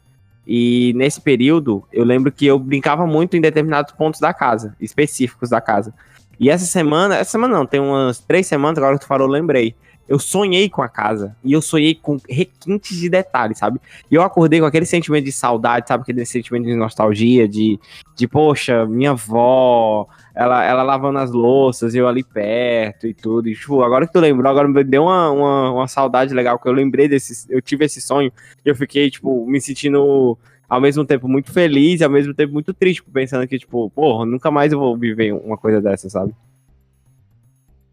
E 0.46 0.92
nesse 0.96 1.20
período, 1.20 1.84
eu 1.92 2.04
lembro 2.04 2.32
que 2.32 2.46
eu 2.46 2.58
brincava 2.58 3.06
muito 3.06 3.36
em 3.36 3.40
determinados 3.40 3.92
pontos 3.92 4.18
da 4.20 4.32
casa, 4.34 4.74
específicos 4.80 5.50
da 5.50 5.60
casa. 5.60 5.94
E 6.38 6.48
essa 6.48 6.64
semana, 6.64 7.16
essa 7.16 7.32
semana 7.32 7.56
não, 7.56 7.66
tem 7.66 7.80
umas 7.80 8.20
três 8.20 8.46
semanas, 8.46 8.78
agora 8.78 8.96
que 8.96 9.04
tu 9.04 9.08
falou, 9.08 9.26
eu 9.26 9.32
lembrei. 9.32 9.74
Eu 10.08 10.18
sonhei 10.18 10.70
com 10.70 10.80
a 10.80 10.88
casa. 10.88 11.36
E 11.44 11.52
eu 11.52 11.60
sonhei 11.60 11.94
com 11.94 12.16
requintes 12.28 12.96
de 12.96 13.10
detalhes, 13.10 13.58
sabe? 13.58 13.78
E 14.10 14.14
eu 14.14 14.22
acordei 14.22 14.58
com 14.58 14.64
aquele 14.64 14.86
sentimento 14.86 15.26
de 15.26 15.32
saudade, 15.32 15.86
sabe? 15.86 16.02
Aquele 16.02 16.24
sentimento 16.24 16.64
de 16.64 16.74
nostalgia, 16.74 17.46
de, 17.46 17.78
de 18.16 18.26
poxa, 18.26 18.86
minha 18.86 19.10
avó, 19.10 20.08
ela, 20.34 20.64
ela 20.64 20.82
lavando 20.82 21.18
as 21.18 21.30
louças, 21.30 21.94
eu 21.94 22.08
ali 22.08 22.24
perto 22.24 23.06
e 23.06 23.12
tudo. 23.12 23.48
E, 23.48 23.54
tipo, 23.54 23.82
agora 23.82 24.06
que 24.06 24.12
tu 24.12 24.18
lembrou, 24.18 24.50
agora 24.50 24.66
me 24.66 24.82
deu 24.82 25.02
uma, 25.02 25.30
uma, 25.30 25.72
uma 25.72 25.88
saudade 25.88 26.32
legal, 26.32 26.58
que 26.58 26.66
eu 26.66 26.72
lembrei 26.72 27.06
desse. 27.06 27.46
Eu 27.50 27.60
tive 27.60 27.84
esse 27.84 28.00
sonho 28.00 28.32
e 28.64 28.68
eu 28.68 28.74
fiquei, 28.74 29.10
tipo, 29.10 29.44
me 29.46 29.60
sentindo 29.60 30.38
ao 30.68 30.80
mesmo 30.80 31.04
tempo 31.04 31.26
muito 31.26 31.50
feliz 31.52 32.00
e 32.00 32.04
ao 32.04 32.10
mesmo 32.10 32.34
tempo 32.34 32.52
muito 32.52 32.74
triste, 32.74 33.02
pensando 33.02 33.46
que, 33.46 33.58
tipo, 33.58 33.88
porra, 33.90 34.26
nunca 34.26 34.50
mais 34.50 34.72
eu 34.72 34.78
vou 34.78 34.96
viver 34.96 35.32
uma 35.32 35.56
coisa 35.56 35.80
dessa, 35.80 36.10
sabe? 36.10 36.34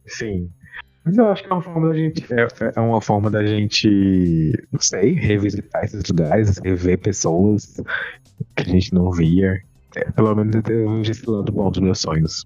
Sim. 0.05 0.49
Mas 1.03 1.17
eu 1.17 1.27
acho 1.27 1.43
que 1.43 1.49
é 1.49 1.53
uma 1.53 1.61
forma 1.61 1.89
da 1.89 1.95
gente. 1.95 2.25
É, 2.33 2.47
é 2.75 2.79
uma 2.79 2.99
forma 2.99 3.29
da 3.29 3.45
gente, 3.45 4.51
não 4.71 4.79
sei, 4.79 5.13
revisitar 5.13 5.83
esses 5.85 6.03
lugares, 6.09 6.57
rever 6.57 6.97
pessoas 6.99 7.79
que 8.55 8.63
a 8.63 8.65
gente 8.65 8.93
não 8.93 9.11
via. 9.11 9.61
É, 9.95 10.11
pelo 10.11 10.35
menos 10.35 10.55
eu 10.55 10.61
vejo 10.97 11.11
esse 11.11 11.29
lado 11.29 11.51
bom 11.51 11.69
dos 11.69 11.79
meus 11.79 11.99
sonhos. 11.99 12.45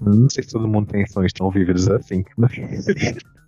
Não 0.00 0.28
sei 0.28 0.42
se 0.42 0.50
todo 0.50 0.66
mundo 0.66 0.88
tem 0.88 1.06
sonhos 1.06 1.32
tão 1.32 1.50
vívidos 1.50 1.88
assim. 1.88 2.24
É 2.42 3.14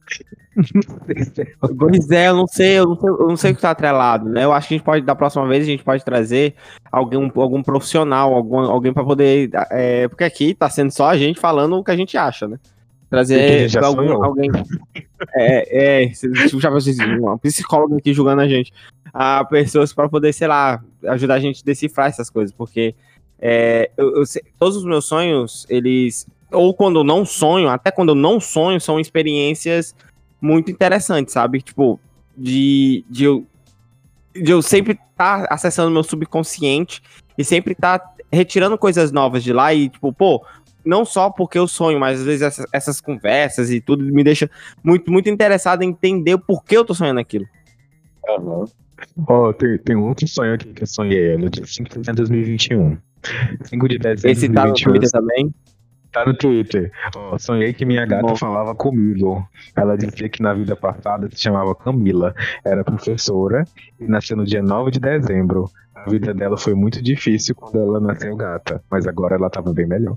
Pois 1.78 2.10
é, 2.10 2.28
eu 2.28 2.36
não 2.36 2.46
sei, 2.46 2.78
eu 2.78 2.86
não 2.86 2.96
sei, 2.96 3.10
eu 3.10 3.28
não 3.28 3.36
sei 3.36 3.52
o 3.52 3.54
que 3.56 3.60
tá 3.60 3.70
atrelado, 3.70 4.28
né? 4.28 4.44
Eu 4.44 4.52
acho 4.52 4.68
que 4.68 4.74
a 4.74 4.76
gente 4.76 4.84
pode, 4.84 5.04
da 5.04 5.14
próxima 5.14 5.46
vez, 5.48 5.64
a 5.64 5.70
gente 5.70 5.82
pode 5.82 6.04
trazer 6.04 6.54
alguém, 6.92 7.32
algum 7.34 7.62
profissional, 7.62 8.32
algum, 8.32 8.58
alguém 8.60 8.92
pra 8.92 9.04
poder. 9.04 9.50
É, 9.70 10.06
porque 10.08 10.24
aqui 10.24 10.54
tá 10.54 10.70
sendo 10.70 10.90
só 10.90 11.08
a 11.08 11.16
gente 11.16 11.40
falando 11.40 11.76
o 11.76 11.84
que 11.84 11.90
a 11.90 11.96
gente 11.96 12.16
acha, 12.16 12.46
né? 12.46 12.58
Trazer 13.10 13.68
algum, 13.82 14.24
alguém. 14.24 14.50
É, 15.34 16.04
é, 16.04 16.12
já 16.60 16.70
vocês 16.70 16.98
uma 16.98 17.38
psicóloga 17.38 17.96
aqui 17.96 18.12
julgando 18.12 18.42
a 18.42 18.48
gente. 18.48 18.72
A 19.12 19.44
pessoas 19.44 19.92
pra 19.92 20.08
poder, 20.08 20.32
sei 20.32 20.48
lá, 20.48 20.82
ajudar 21.08 21.34
a 21.34 21.40
gente 21.40 21.62
a 21.62 21.64
decifrar 21.64 22.08
essas 22.08 22.28
coisas, 22.28 22.52
porque 22.52 22.94
é, 23.38 23.90
eu, 23.96 24.16
eu 24.16 24.24
todos 24.58 24.76
os 24.76 24.84
meus 24.84 25.04
sonhos, 25.04 25.66
eles. 25.68 26.26
Ou 26.54 26.74
quando 26.74 27.00
eu 27.00 27.04
não 27.04 27.24
sonho, 27.24 27.68
até 27.68 27.90
quando 27.90 28.10
eu 28.10 28.14
não 28.14 28.40
sonho, 28.40 28.80
são 28.80 28.98
experiências 29.00 29.94
muito 30.40 30.70
interessantes, 30.70 31.32
sabe? 31.32 31.60
Tipo, 31.60 31.98
de, 32.36 33.04
de, 33.08 33.24
eu, 33.24 33.46
de 34.34 34.50
eu 34.50 34.62
sempre 34.62 34.98
estar 35.10 35.46
acessando 35.50 35.90
meu 35.90 36.02
subconsciente 36.02 37.02
e 37.36 37.44
sempre 37.44 37.72
estar 37.72 38.00
retirando 38.32 38.76
coisas 38.76 39.12
novas 39.12 39.42
de 39.42 39.52
lá 39.52 39.72
e, 39.72 39.88
tipo, 39.88 40.12
pô, 40.12 40.44
não 40.84 41.04
só 41.04 41.30
porque 41.30 41.58
eu 41.58 41.66
sonho, 41.66 41.98
mas 41.98 42.20
às 42.20 42.26
vezes 42.26 42.42
essas, 42.42 42.66
essas 42.72 43.00
conversas 43.00 43.70
e 43.70 43.80
tudo 43.80 44.04
me 44.04 44.22
deixa 44.22 44.50
muito, 44.82 45.10
muito 45.10 45.30
interessado 45.30 45.82
em 45.82 45.88
entender 45.88 46.34
o 46.34 46.38
porquê 46.38 46.76
eu 46.76 46.84
tô 46.84 46.94
sonhando 46.94 47.20
aquilo. 47.20 47.46
Ó, 49.26 49.52
tem, 49.52 49.78
tem 49.78 49.96
um 49.96 50.04
outro 50.04 50.26
sonho 50.28 50.54
aqui 50.54 50.72
que 50.72 50.82
eu 50.82 50.86
sonhei 50.86 51.36
no 51.36 51.48
dia 51.48 51.66
5 51.66 51.88
de 51.88 51.98
dezembro 51.98 52.24
de 52.24 52.30
2021. 52.30 52.98
5 53.64 53.88
de 53.88 53.98
dezembro 53.98 54.20
de 54.20 54.30
Esse 54.30 54.48
tá 54.48 54.66
no 54.66 54.72
2021. 54.72 54.92
Twitter 54.92 55.10
também. 55.10 55.54
Tá 56.14 56.24
no 56.24 56.32
Twitter. 56.32 56.92
Ó, 57.16 57.36
sonhei 57.38 57.72
que 57.74 57.84
minha 57.84 58.06
gata 58.06 58.22
Bom. 58.28 58.36
falava 58.36 58.74
comigo. 58.74 59.44
Ela 59.74 59.96
dizia 59.98 60.28
que 60.28 60.40
na 60.40 60.54
vida 60.54 60.76
passada 60.76 61.28
se 61.28 61.40
chamava 61.42 61.74
Camila. 61.74 62.32
Era 62.64 62.84
professora 62.84 63.64
e 64.00 64.06
nasceu 64.06 64.36
no 64.36 64.44
dia 64.46 64.62
9 64.62 64.92
de 64.92 65.00
dezembro. 65.00 65.68
A 65.92 66.08
vida 66.08 66.32
dela 66.32 66.56
foi 66.56 66.72
muito 66.74 67.02
difícil 67.02 67.54
quando 67.56 67.80
ela 67.80 67.98
nasceu 68.00 68.36
gata, 68.36 68.80
mas 68.90 69.06
agora 69.08 69.34
ela 69.34 69.50
tava 69.50 69.72
bem 69.72 69.86
melhor. 69.86 70.16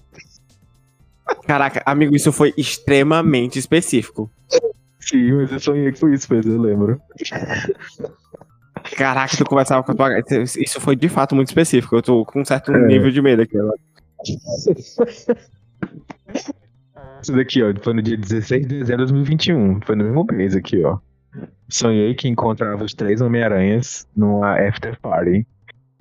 Caraca, 1.48 1.82
amigo, 1.86 2.16
isso 2.16 2.32
foi 2.32 2.54
extremamente 2.56 3.58
específico. 3.58 4.30
Sim, 5.00 5.32
mas 5.34 5.52
eu 5.52 5.60
sonhei 5.60 5.91
com 5.93 6.10
isso, 6.10 6.28
mas 6.30 6.45
eu 6.45 6.62
lembro. 6.62 7.02
Caraca, 8.95 9.36
tu 9.36 9.45
conversava 9.45 9.82
com 9.84 9.91
a 9.93 9.95
tua 9.95 10.10
gata. 10.10 10.41
Isso 10.43 10.80
foi 10.80 10.95
de 10.95 11.10
fato 11.10 11.34
muito 11.36 11.48
específico. 11.48 11.95
Eu 11.95 12.02
tô 12.04 12.24
com 12.26 12.41
um 12.41 12.45
certo 12.45 12.72
É. 12.72 12.86
nível 12.86 13.10
de 13.10 13.22
medo 13.22 13.41
aqui 13.41 13.58
agora. 13.58 13.78
Isso 17.21 17.36
daqui, 17.36 17.63
ó, 17.63 17.73
foi 17.82 17.93
no 17.93 18.01
dia 18.01 18.17
16 18.17 18.67
de 18.67 18.80
dezembro 18.80 19.05
de 19.05 19.13
2021. 19.13 19.82
Foi 19.82 19.95
no 19.95 20.03
mesmo 20.03 20.25
mês 20.32 20.55
aqui, 20.55 20.84
ó. 20.84 20.97
Sonhei 21.69 22.13
que 22.15 22.28
encontrava 22.28 22.84
os 22.84 22.93
três 22.93 23.21
Homem-Aranhas 23.21 24.07
numa 24.15 24.57
after 24.59 24.99
party. 24.99 25.45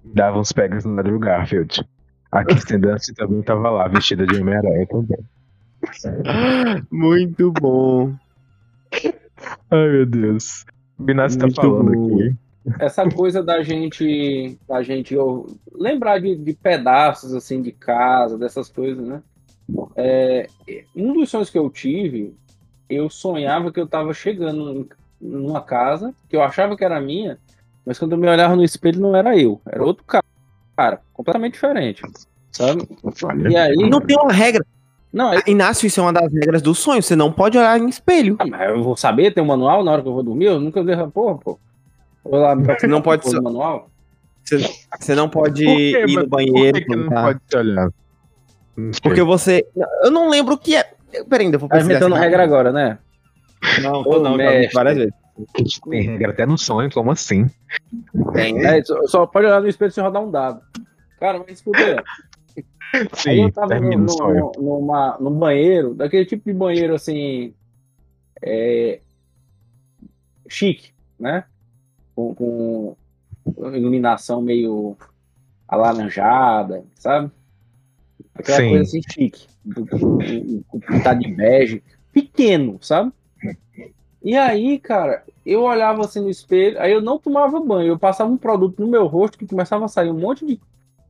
E 0.05 0.15
dava 0.15 0.39
uns 0.39 0.53
pegas 0.53 0.85
no 0.85 0.99
Andrew 0.99 1.19
Garfield. 1.19 1.85
A 2.31 2.45
Kirsten 2.45 2.81
Dunst 2.81 3.13
também 3.15 3.43
tava 3.43 3.71
lá, 3.71 3.89
vestida 3.89 4.27
de 4.27 4.41
Homem-Aranha 4.41 4.87
também. 4.87 5.19
Muito 6.91 7.53
bom. 7.53 8.15
Ai, 9.71 9.89
meu 9.89 10.07
Deus. 10.07 10.65
O 10.99 11.03
Binassi 11.03 11.39
tá 11.39 11.49
falando 11.51 11.93
bom. 11.93 12.19
aqui. 12.19 12.37
Essa 12.81 13.09
coisa 13.09 13.43
da 13.43 13.63
gente, 13.63 14.59
da 14.67 14.83
gente 14.83 15.15
lembrar 15.73 16.19
de, 16.19 16.35
de 16.35 16.53
pedaços 16.53 17.33
assim 17.33 17.63
de 17.63 17.71
casa, 17.71 18.37
dessas 18.37 18.69
coisas, 18.69 19.07
né? 19.07 19.23
É, 19.97 20.49
um 20.95 21.13
dos 21.15 21.31
sonhos 21.31 21.51
que 21.51 21.59
eu 21.59 21.69
tive, 21.71 22.35
eu 22.89 23.11
sonhava 23.11 23.73
que 23.73 23.81
eu 23.81 23.87
tava 23.87 24.13
chegando 24.15 24.89
numa 25.21 25.61
casa 25.61 26.15
que 26.29 26.37
eu 26.37 26.43
achava 26.43 26.77
que 26.77 26.85
era 26.85 27.01
minha, 27.01 27.39
mas 27.85 27.99
quando 27.99 28.13
eu 28.13 28.19
me 28.19 28.29
olhava 28.29 28.55
no 28.55 28.63
espelho 28.65 29.01
não 29.01 29.17
era 29.17 29.37
eu, 29.37 29.61
era 29.67 29.83
outro 29.83 30.05
cara, 30.05 30.25
cara 30.77 31.01
completamente 31.13 31.55
diferente, 31.55 32.03
sabe? 32.53 32.87
E 33.51 33.57
aí, 33.57 33.75
Não 33.77 34.01
tem 34.01 34.17
uma 34.17 34.33
regra. 34.33 34.65
não, 35.13 35.31
aí, 35.31 35.43
Inácio, 35.47 35.87
isso 35.87 35.99
é 36.01 36.03
uma 36.03 36.13
das 36.13 36.33
regras 36.33 36.63
do 36.63 36.75
sonho. 36.75 37.03
Você 37.03 37.17
não 37.17 37.33
pode 37.33 37.57
olhar 37.59 37.79
em 37.81 37.89
espelho. 37.89 38.37
ah, 38.39 38.47
mas 38.47 38.69
eu 38.71 38.83
vou 38.83 38.97
saber, 38.97 39.33
tem 39.33 39.43
um 39.43 39.47
manual 39.47 39.83
na 39.83 39.93
hora 39.93 40.03
que 40.03 40.09
eu 40.09 40.13
vou 40.15 40.23
dormir, 40.23 40.47
eu 40.47 40.61
nunca 40.61 40.85
deixo, 40.85 41.11
porra, 41.11 41.39
pô. 41.39 41.59
Vou 42.23 42.41
lá, 42.41 42.55
Você 42.55 42.87
não 42.87 43.01
pode 43.03 43.29
só- 43.29 43.41
manual. 43.41 43.91
Você, 44.45 44.59
você 45.01 45.15
não 45.17 45.29
pode 45.29 45.65
ir 45.65 46.07
no 46.17 46.29
banheiro. 46.29 46.73
Por 46.73 46.81
que, 46.81 46.85
que 46.87 46.97
não 46.97 47.09
pode 47.09 47.41
se 47.49 47.57
olhar? 47.57 47.91
Porque 49.03 49.23
você. 49.23 49.67
Eu 50.03 50.11
não 50.11 50.29
lembro 50.29 50.55
o 50.55 50.59
que 50.59 50.77
é. 50.77 50.85
Peraí, 51.29 51.47
ainda 51.47 51.59
vou 51.59 51.69
Tá 51.69 51.77
pesquisar 51.77 51.95
inventando 51.97 52.15
aqui. 52.15 52.25
regra 52.25 52.45
agora, 52.45 52.73
né? 52.73 52.99
Não, 53.83 54.01
Ô, 54.01 54.05
tô 54.05 54.19
não, 54.21 54.37
já 54.37 54.51
vi 54.51 54.59
mestre. 54.59 54.75
várias 54.75 54.97
vezes. 54.99 55.15
Tem 55.91 56.03
regra 56.03 56.31
até 56.31 56.47
no 56.47 56.57
sonho, 56.59 56.91
como 56.93 57.11
assim? 57.11 57.51
Tem. 58.33 58.65
É, 58.65 58.83
só, 58.85 59.07
só 59.07 59.27
pode 59.27 59.47
olhar 59.47 59.61
no 59.61 59.69
espelho 59.69 59.91
se 59.93 60.01
rodar 60.01 60.23
um 60.23 60.31
dado. 60.31 60.61
Cara, 61.19 61.39
mas 61.39 61.53
escuta 61.59 61.79
aí. 61.79 61.97
Aí 62.95 63.07
Sim, 63.15 63.43
eu 63.45 63.53
tava 63.53 63.79
no, 63.81 63.99
no, 63.99 64.53
numa, 64.59 65.17
num 65.19 65.31
banheiro, 65.33 65.95
daquele 65.95 66.25
tipo 66.25 66.45
de 66.45 66.53
banheiro 66.55 66.95
assim. 66.95 67.55
É, 68.43 69.01
chique, 70.49 70.93
né? 71.19 71.45
Com, 72.15 72.35
com 72.35 72.97
iluminação 73.75 74.41
meio 74.41 74.97
alaranjada, 75.69 76.85
sabe? 76.95 77.31
Aquela 78.39 78.59
Sim. 78.59 78.69
coisa 78.69 78.83
assim 78.83 79.01
chique. 79.11 79.47
Com 80.69 80.81
pintado 80.81 81.21
de 81.21 81.33
bege. 81.33 81.83
Pequeno, 82.13 82.79
sabe? 82.81 83.13
E 84.23 84.37
aí, 84.37 84.79
cara, 84.79 85.23
eu 85.45 85.63
olhava 85.63 86.05
assim 86.05 86.21
no 86.21 86.31
espelho, 86.31 86.81
aí 86.81 86.93
eu 86.93 87.01
não 87.01 87.19
tomava 87.19 87.61
banho, 87.61 87.89
eu 87.89 87.99
passava 87.99 88.31
um 88.31 88.37
produto 88.37 88.81
no 88.81 88.89
meu 88.89 89.07
rosto 89.07 89.39
que 89.39 89.47
começava 89.47 89.85
a 89.85 89.89
sair 89.89 90.11
um 90.11 90.19
monte 90.19 90.45
de, 90.45 90.61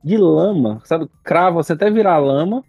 de 0.04 0.16
lama, 0.16 0.82
sabe? 0.84 1.08
Cravo, 1.24 1.62
você 1.62 1.72
até 1.72 1.90
virar 1.90 2.18
lama. 2.18 2.62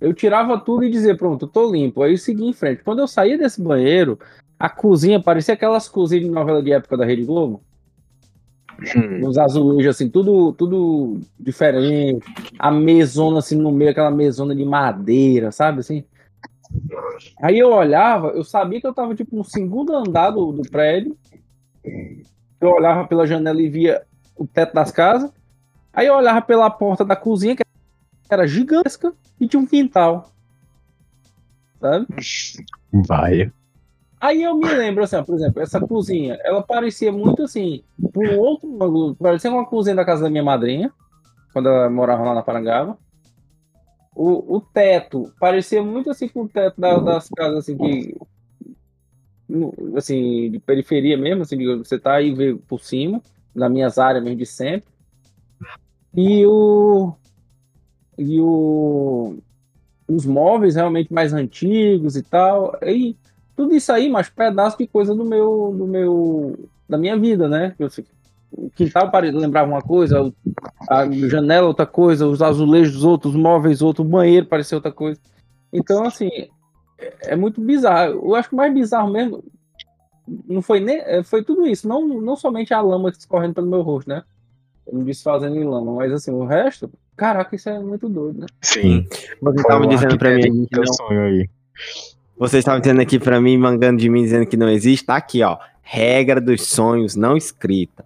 Eu 0.00 0.14
tirava 0.14 0.58
tudo 0.58 0.84
e 0.84 0.90
dizia, 0.90 1.14
pronto, 1.14 1.44
eu 1.44 1.48
tô 1.48 1.70
limpo. 1.70 2.02
Aí 2.02 2.12
eu 2.12 2.18
seguia 2.18 2.48
em 2.48 2.54
frente. 2.54 2.82
Quando 2.82 3.00
eu 3.00 3.06
saía 3.06 3.36
desse 3.36 3.60
banheiro, 3.60 4.18
A 4.60 4.68
cozinha 4.68 5.18
parecia 5.22 5.54
aquelas 5.54 5.88
cozinhas 5.88 6.26
de 6.26 6.30
novela 6.30 6.62
de 6.62 6.70
época 6.70 6.94
da 6.94 7.06
Rede 7.06 7.24
Globo. 7.24 7.62
Hum. 8.96 9.26
Uns 9.26 9.36
azulejos, 9.36 9.94
assim, 9.94 10.08
tudo, 10.08 10.52
tudo 10.52 11.20
diferente. 11.38 12.24
A 12.58 12.70
mesona, 12.70 13.38
assim, 13.38 13.56
no 13.56 13.70
meio, 13.70 13.90
aquela 13.90 14.10
mesona 14.10 14.54
de 14.54 14.64
madeira, 14.64 15.52
sabe, 15.52 15.80
assim? 15.80 16.04
Aí 17.42 17.58
eu 17.58 17.70
olhava, 17.70 18.28
eu 18.28 18.44
sabia 18.44 18.80
que 18.80 18.86
eu 18.86 18.94
tava, 18.94 19.14
tipo, 19.14 19.36
no 19.36 19.44
segundo 19.44 19.94
andar 19.94 20.30
do, 20.30 20.52
do 20.52 20.62
prédio. 20.62 21.16
Eu 22.60 22.70
olhava 22.70 23.06
pela 23.06 23.26
janela 23.26 23.60
e 23.60 23.68
via 23.68 24.02
o 24.36 24.46
teto 24.46 24.74
das 24.74 24.90
casas. 24.90 25.30
Aí 25.92 26.06
eu 26.06 26.14
olhava 26.14 26.40
pela 26.40 26.70
porta 26.70 27.04
da 27.04 27.16
cozinha, 27.16 27.56
que 27.56 27.62
era 28.30 28.46
gigantesca, 28.46 29.12
e 29.40 29.48
tinha 29.48 29.60
um 29.60 29.66
quintal. 29.66 30.30
Sabe? 31.80 32.06
Vai. 32.92 33.52
Aí 34.20 34.42
eu 34.42 34.54
me 34.54 34.68
lembro, 34.68 35.02
assim, 35.02 35.16
ó, 35.16 35.22
por 35.24 35.34
exemplo, 35.34 35.62
essa 35.62 35.80
cozinha, 35.80 36.38
ela 36.44 36.62
parecia 36.62 37.10
muito 37.10 37.42
assim, 37.42 37.82
por 38.12 38.26
um 38.26 38.38
outro 38.38 38.68
ângulo, 38.82 39.14
parecia 39.16 39.50
uma 39.50 39.64
cozinha 39.64 39.96
da 39.96 40.04
casa 40.04 40.24
da 40.24 40.30
minha 40.30 40.42
madrinha, 40.42 40.92
quando 41.52 41.68
ela 41.68 41.88
morava 41.88 42.22
lá 42.24 42.34
na 42.34 42.42
Parangaba. 42.42 42.98
O, 44.14 44.56
o 44.56 44.60
teto 44.60 45.32
parecia 45.40 45.82
muito 45.82 46.10
assim 46.10 46.28
com 46.28 46.42
o 46.42 46.48
teto 46.48 46.78
da- 46.80 46.98
das 46.98 47.28
casas 47.30 47.58
assim 47.60 47.76
que 47.78 48.14
assim, 49.96 50.50
de 50.50 50.58
periferia 50.60 51.16
mesmo, 51.16 51.42
assim, 51.42 51.56
você 51.78 51.98
tá 51.98 52.14
aí 52.14 52.32
vê 52.32 52.54
por 52.54 52.80
cima, 52.80 53.20
nas 53.54 53.70
minhas 53.70 53.98
áreas 53.98 54.22
mesmo 54.22 54.38
de 54.38 54.46
sempre. 54.46 54.88
E 56.16 56.44
o 56.46 57.14
e 58.18 58.40
o 58.40 59.38
os 60.08 60.26
móveis 60.26 60.74
realmente 60.74 61.12
mais 61.12 61.32
antigos 61.32 62.16
e 62.16 62.22
tal. 62.22 62.76
E 62.82 63.16
tudo 63.60 63.74
isso 63.74 63.92
aí, 63.92 64.08
mas 64.08 64.30
pedaço 64.30 64.78
de 64.78 64.86
coisa 64.86 65.14
do 65.14 65.22
meu, 65.22 65.74
do 65.76 65.86
meu, 65.86 66.58
da 66.88 66.96
minha 66.96 67.14
vida, 67.18 67.46
né? 67.46 67.74
Eu 67.78 67.90
O 68.50 68.70
quintal 68.70 69.10
lembrava 69.34 69.70
uma 69.70 69.82
coisa, 69.82 70.32
a 70.88 71.06
janela 71.28 71.66
outra 71.66 71.84
coisa, 71.84 72.26
os 72.26 72.40
azulejos 72.40 73.04
outros, 73.04 73.34
os 73.34 73.40
móveis 73.40 73.82
outro, 73.82 74.02
o 74.02 74.08
banheiro 74.08 74.46
parecia 74.46 74.78
outra 74.78 74.90
coisa. 74.90 75.20
Então, 75.70 76.06
assim, 76.06 76.30
é, 76.98 77.32
é 77.32 77.36
muito 77.36 77.60
bizarro. 77.60 78.14
Eu 78.24 78.34
acho 78.34 78.48
que 78.48 78.54
o 78.54 78.56
mais 78.56 78.72
bizarro 78.72 79.12
mesmo 79.12 79.44
não 80.48 80.62
foi 80.62 80.80
nem, 80.80 80.96
é, 80.96 81.22
foi 81.22 81.44
tudo 81.44 81.66
isso, 81.66 81.86
não, 81.86 82.08
não 82.08 82.36
somente 82.36 82.72
a 82.72 82.80
lama 82.80 83.10
escorrendo 83.10 83.52
pelo 83.52 83.68
meu 83.68 83.82
rosto, 83.82 84.08
né? 84.08 84.22
Me 84.90 85.04
desfazendo 85.04 85.54
em 85.54 85.64
lama, 85.64 85.96
mas 85.96 86.10
assim, 86.14 86.30
o 86.30 86.46
resto, 86.46 86.90
caraca, 87.14 87.54
isso 87.54 87.68
é 87.68 87.78
muito 87.78 88.08
doido, 88.08 88.40
né? 88.40 88.46
Sim. 88.62 89.06
Você 89.10 89.38
Foi 89.38 89.54
estava 89.54 89.86
dizendo 89.86 90.16
pra 90.16 90.34
mim 90.34 90.64
que 90.64 90.78
não, 90.78 90.94
sonho 90.94 91.20
aí. 91.20 91.50
Você 92.40 92.56
estava 92.56 92.80
dizendo 92.80 93.02
aqui 93.02 93.18
pra 93.18 93.38
mim, 93.38 93.58
mangando 93.58 94.00
de 94.00 94.08
mim, 94.08 94.22
dizendo 94.22 94.46
que 94.46 94.56
não 94.56 94.66
existe. 94.70 95.04
Tá 95.04 95.16
aqui, 95.16 95.42
ó. 95.42 95.58
Regra 95.82 96.40
dos 96.40 96.66
sonhos 96.66 97.14
não 97.14 97.36
escrita. 97.36 98.02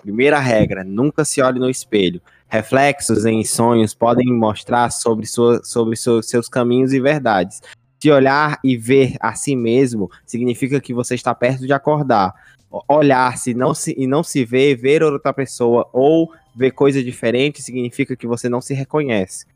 Primeira 0.00 0.38
regra: 0.38 0.84
nunca 0.84 1.24
se 1.24 1.42
olhe 1.42 1.58
no 1.58 1.68
espelho. 1.68 2.22
Reflexos 2.48 3.24
em 3.26 3.42
sonhos 3.42 3.92
podem 3.92 4.32
mostrar 4.32 4.90
sobre, 4.90 5.26
sua, 5.26 5.60
sobre 5.64 5.96
seu- 5.96 6.22
seus 6.22 6.48
caminhos 6.48 6.92
e 6.92 7.00
verdades. 7.00 7.60
Se 8.00 8.12
olhar 8.12 8.60
e 8.62 8.76
ver 8.76 9.16
a 9.18 9.34
si 9.34 9.56
mesmo 9.56 10.08
significa 10.24 10.80
que 10.80 10.94
você 10.94 11.16
está 11.16 11.34
perto 11.34 11.66
de 11.66 11.72
acordar. 11.72 12.32
O- 12.70 12.80
Olhar 12.88 13.36
se 13.38 13.54
não 13.54 13.74
se, 13.74 13.92
e 13.98 14.06
não 14.06 14.22
se 14.22 14.44
ver, 14.44 14.76
ver 14.76 15.02
outra 15.02 15.32
pessoa 15.32 15.90
ou 15.92 16.30
ver 16.54 16.70
coisa 16.70 17.02
diferente 17.02 17.60
significa 17.60 18.14
que 18.14 18.26
você 18.28 18.48
não 18.48 18.60
se 18.60 18.72
reconhece. 18.72 19.46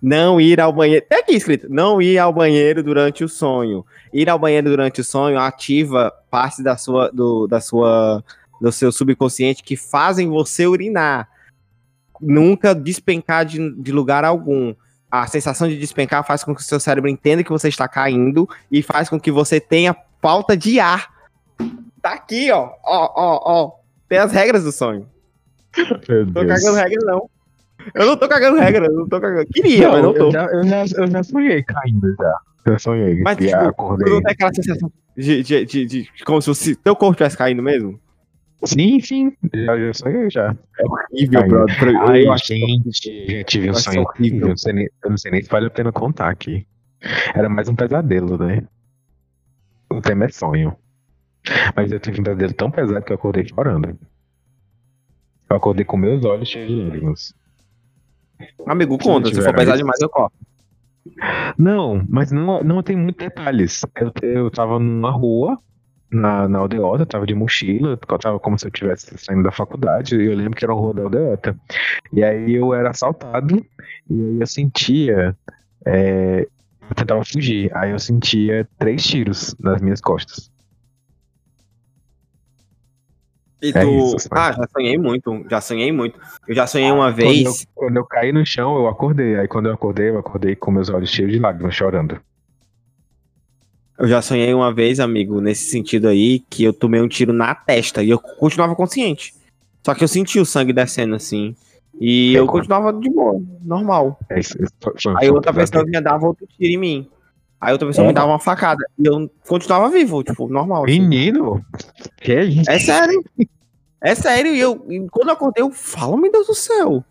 Não 0.00 0.40
ir 0.40 0.60
ao 0.60 0.72
banheiro. 0.72 1.04
Tem 1.08 1.18
aqui 1.18 1.32
escrito: 1.34 1.66
não 1.70 2.00
ir 2.00 2.18
ao 2.18 2.32
banheiro 2.32 2.82
durante 2.82 3.24
o 3.24 3.28
sonho. 3.28 3.84
Ir 4.12 4.28
ao 4.28 4.38
banheiro 4.38 4.68
durante 4.68 5.00
o 5.00 5.04
sonho 5.04 5.38
ativa 5.38 6.12
parte 6.30 6.62
da 6.62 6.76
sua, 6.76 7.10
do, 7.10 7.46
da 7.46 7.60
sua, 7.60 8.22
do 8.60 8.70
seu 8.70 8.92
subconsciente 8.92 9.62
que 9.62 9.76
fazem 9.76 10.28
você 10.28 10.66
urinar. 10.66 11.28
Nunca 12.20 12.74
despencar 12.74 13.44
de, 13.44 13.70
de 13.80 13.92
lugar 13.92 14.24
algum. 14.24 14.74
A 15.10 15.26
sensação 15.26 15.68
de 15.68 15.78
despencar 15.78 16.26
faz 16.26 16.42
com 16.42 16.54
que 16.54 16.60
o 16.60 16.64
seu 16.64 16.80
cérebro 16.80 17.08
entenda 17.08 17.44
que 17.44 17.50
você 17.50 17.68
está 17.68 17.86
caindo 17.86 18.48
e 18.70 18.82
faz 18.82 19.08
com 19.08 19.18
que 19.18 19.30
você 19.30 19.60
tenha 19.60 19.96
falta 20.20 20.56
de 20.56 20.80
ar. 20.80 21.08
Tá 22.02 22.12
aqui, 22.14 22.50
ó. 22.50 22.70
Ó, 22.84 23.12
ó, 23.14 23.40
ó. 23.44 23.72
Tem 24.08 24.18
as 24.18 24.32
regras 24.32 24.64
do 24.64 24.72
sonho. 24.72 25.08
Meu 26.08 26.26
Tô 26.32 26.44
Deus. 26.44 26.60
cagando 26.60 26.76
regra, 26.76 27.04
não. 27.04 27.30
Eu 27.94 28.06
não 28.06 28.16
tô 28.16 28.28
cagando 28.28 28.58
regra, 28.58 28.86
eu 28.86 28.92
não 28.92 29.08
tô 29.08 29.20
cagando. 29.20 29.46
Queria, 29.52 29.88
mas 29.90 30.02
não 30.02 30.14
tô. 30.14 30.26
eu, 30.26 30.30
já, 30.32 30.46
eu, 30.46 30.62
já, 30.64 30.84
eu 31.02 31.06
já 31.10 31.22
sonhei 31.22 31.62
caindo 31.62 32.14
já. 32.18 32.34
Já 32.66 32.78
sonhei. 32.78 33.20
Mas, 33.20 33.36
tipo, 33.36 33.54
acordei. 33.56 34.12
Não 34.12 34.22
tem 34.22 34.32
aquela 34.32 34.54
sensação 34.54 34.90
de, 35.16 35.42
de, 35.42 35.64
de, 35.66 35.86
de- 35.86 36.10
como 36.24 36.40
se 36.40 36.46
fosse 36.46 36.74
teu 36.76 36.96
corpo 36.96 37.12
estivesse 37.12 37.36
caindo 37.36 37.62
mesmo? 37.62 38.00
Sim, 38.64 38.98
sim. 39.00 39.32
Já, 39.54 39.78
já 39.78 39.92
sonhei 39.92 40.30
já. 40.30 40.56
Horrível, 40.80 41.40
Ai, 41.42 41.48
brother. 41.48 41.78
Pra- 41.78 42.08
Ai, 42.10 42.26
eu 42.26 42.32
acho 42.32 42.46
gente, 42.46 42.90
já 43.38 43.44
tive 43.44 43.66
um 43.66 43.72
eu 43.72 43.76
acho 43.76 43.82
sonho 43.84 44.02
horrível. 44.02 44.14
horrível. 44.18 44.40
Eu 44.40 44.48
não, 44.48 44.56
sei 44.56 44.72
nem, 44.72 44.88
eu 45.04 45.10
não 45.10 45.16
sei 45.18 45.30
nem 45.32 45.42
se 45.42 45.48
vale 45.50 45.66
a 45.66 45.70
pena 45.70 45.92
contar 45.92 46.30
aqui. 46.30 46.66
Era 47.34 47.48
mais 47.50 47.68
um 47.68 47.74
pesadelo, 47.74 48.38
né? 48.38 48.66
O 49.90 50.00
tema 50.00 50.24
é 50.24 50.28
sonho. 50.30 50.74
Mas 51.76 51.92
eu 51.92 52.00
tive 52.00 52.20
um 52.20 52.24
pesadelo 52.24 52.54
tão 52.54 52.70
pesado 52.70 53.04
que 53.04 53.12
eu 53.12 53.16
acordei 53.16 53.46
chorando. 53.46 53.98
Eu 55.50 55.56
acordei 55.56 55.84
com 55.84 55.98
meus 55.98 56.24
olhos 56.24 56.48
cheios 56.48 56.68
de 56.70 56.82
lágrimas. 56.82 57.34
Amigo, 58.66 58.98
conta. 58.98 59.28
Se 59.28 59.40
for 59.40 59.54
pesar 59.54 59.76
demais, 59.76 60.00
eu 60.00 60.08
corto. 60.08 60.36
Não, 61.58 62.04
mas 62.08 62.32
não, 62.32 62.62
não 62.62 62.82
tem 62.82 62.96
muitos 62.96 63.24
detalhes. 63.24 63.82
Eu, 63.96 64.12
eu 64.22 64.50
tava 64.50 64.78
numa 64.78 65.10
rua, 65.10 65.58
na, 66.10 66.48
na 66.48 66.58
aldeota, 66.60 67.04
tava 67.04 67.26
de 67.26 67.34
mochila, 67.34 67.90
eu 67.90 68.18
tava 68.18 68.38
como 68.38 68.58
se 68.58 68.66
eu 68.66 68.70
estivesse 68.70 69.16
saindo 69.18 69.42
da 69.42 69.52
faculdade, 69.52 70.16
e 70.16 70.26
eu 70.26 70.34
lembro 70.34 70.56
que 70.56 70.64
era 70.64 70.72
a 70.72 70.76
rua 70.76 70.94
da 70.94 71.02
aldeota. 71.02 71.56
E 72.12 72.22
aí 72.22 72.54
eu 72.54 72.72
era 72.72 72.90
assaltado, 72.90 73.64
e 74.08 74.14
aí 74.14 74.40
eu 74.40 74.46
sentia. 74.46 75.36
é, 75.86 76.46
eu 76.88 76.94
tentava 76.94 77.24
fugir, 77.24 77.70
aí 77.74 77.90
eu 77.90 77.98
sentia 77.98 78.68
três 78.78 79.02
tiros 79.02 79.54
nas 79.58 79.80
minhas 79.80 80.00
costas. 80.00 80.50
E 83.64 83.72
É 83.74 83.84
isso, 83.84 84.28
ah, 84.30 84.52
já 84.52 84.66
sonhei 84.70 84.98
muito. 84.98 85.44
Já 85.48 85.60
sonhei 85.60 85.90
muito. 85.92 86.18
Eu 86.46 86.54
já 86.54 86.66
sonhei 86.66 86.90
uma 86.90 87.10
Quando 87.12 87.20
eu, 87.22 87.28
vez. 87.30 87.66
quando 87.74 87.96
eu 87.96 88.04
caí 88.04 88.32
no 88.32 88.44
chão, 88.44 88.76
eu 88.76 88.86
acordei. 88.88 89.36
Aí 89.38 89.48
quando 89.48 89.66
eu 89.66 89.72
acordei, 89.74 90.10
eu 90.10 90.18
acordei 90.18 90.54
com 90.54 90.70
meus 90.70 90.88
olhos 90.90 91.08
cheios 91.10 91.32
de 91.32 91.38
lágrimas, 91.38 91.74
chorando. 91.74 92.20
Eu 93.98 94.08
já 94.08 94.20
sonhei 94.20 94.52
uma 94.52 94.72
vez, 94.74 94.98
amigo, 94.98 95.40
nesse 95.40 95.70
sentido 95.70 96.08
aí, 96.08 96.40
que 96.50 96.64
eu 96.64 96.72
tomei 96.72 97.00
um 97.00 97.08
tiro 97.08 97.32
na 97.32 97.54
testa 97.54 98.02
e 98.02 98.10
eu 98.10 98.18
continuava 98.18 98.74
consciente. 98.74 99.32
Só 99.84 99.94
que 99.94 100.02
eu 100.02 100.08
senti 100.08 100.40
o 100.40 100.44
sangue 100.44 100.72
descendo 100.72 101.14
assim. 101.14 101.54
E 102.00 102.34
É 102.34 102.40
eu 102.40 102.46
quando- 102.46 102.62
continuava 102.62 102.92
de 102.92 103.08
boa, 103.08 103.40
normal. 103.62 104.18
É 104.28 104.40
isso, 104.40 104.60
isso 104.60 104.72
foi- 104.82 104.94
foi- 105.00 105.14
Aí 105.18 105.30
outra 105.30 105.52
pessoa 105.54 105.84
vinha 105.84 106.02
dava 106.02 106.26
outro 106.26 106.44
tiro 106.58 106.72
em 106.72 106.76
mim. 106.78 107.08
Aí 107.64 107.72
outra 107.72 107.86
pessoa 107.88 108.04
É. 108.04 108.08
me 108.08 108.14
dava 108.14 108.28
uma 108.28 108.38
facada. 108.38 108.84
E 108.98 109.06
eu 109.06 109.30
continuava 109.48 109.88
vivo, 109.88 110.22
tipo, 110.22 110.48
normal. 110.48 110.84
assim. 110.84 111.00
Menino, 111.00 111.64
que 112.18 112.32
é 112.32 112.44
isso? 112.44 112.70
É 112.70 112.78
sério. 112.78 113.24
É 114.00 114.14
sério. 114.14 114.54
E 114.54 114.60
eu, 114.60 114.84
e 114.90 115.06
quando 115.10 115.28
eu 115.28 115.34
acordei, 115.34 115.62
eu 115.64 115.70
falo, 115.72 116.16
meu 116.16 116.30
Deus 116.30 116.46
do 116.46 116.54
céu. 116.54 117.02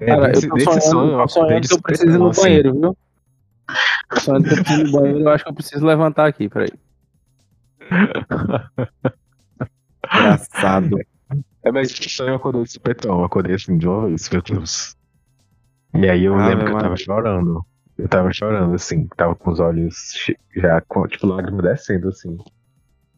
É, 0.00 0.06
Cara, 0.06 0.28
desse- 0.28 0.46
eu 0.46 0.50
tô 0.50 0.60
sonhando, 0.60 0.80
sonho, 0.82 1.20
eu 1.20 1.28
sonhando 1.28 1.68
que 1.68 1.74
eu 1.74 1.82
preciso 1.82 2.10
ir 2.10 2.18
no 2.18 2.28
assim. 2.30 2.42
banheiro, 2.42 2.72
viu? 2.80 2.96
Tô 4.10 4.20
sonhando 4.20 4.44
que 4.48 4.52
eu 4.54 4.56
preciso 4.58 4.80
ir 4.80 4.84
no 4.84 4.92
banheiro, 4.92 5.20
eu 5.20 5.28
acho 5.30 5.44
que 5.44 5.50
eu 5.50 5.54
preciso 5.54 5.86
levantar 5.86 6.26
aqui, 6.26 6.48
peraí. 6.48 6.70
Engraçado. 10.14 10.98
É, 11.64 11.70
mas 11.70 11.90
sonho 11.92 12.30
eu 12.30 12.34
acordei 12.36 12.62
de 12.64 12.72
supetão, 12.72 13.18
eu 13.20 13.24
acordei 13.24 13.54
assim 13.54 13.78
de 13.78 13.86
uma 13.88 14.06
vez, 14.08 14.28
meu 14.30 14.42
Deus. 14.42 14.96
E 15.94 16.08
aí 16.08 16.24
eu 16.24 16.34
Ave 16.34 16.48
lembro 16.48 16.66
que 16.66 16.72
eu 16.72 16.78
tava 16.78 16.96
chorando. 16.96 17.64
Eu 17.98 18.08
tava 18.08 18.32
chorando, 18.32 18.74
assim, 18.74 19.06
tava 19.16 19.34
com 19.34 19.50
os 19.50 19.60
olhos 19.60 19.94
já 20.56 20.80
com, 20.82 21.06
tipo, 21.06 21.26
lágrimas 21.26 21.62
descendo, 21.62 22.08
assim. 22.08 22.38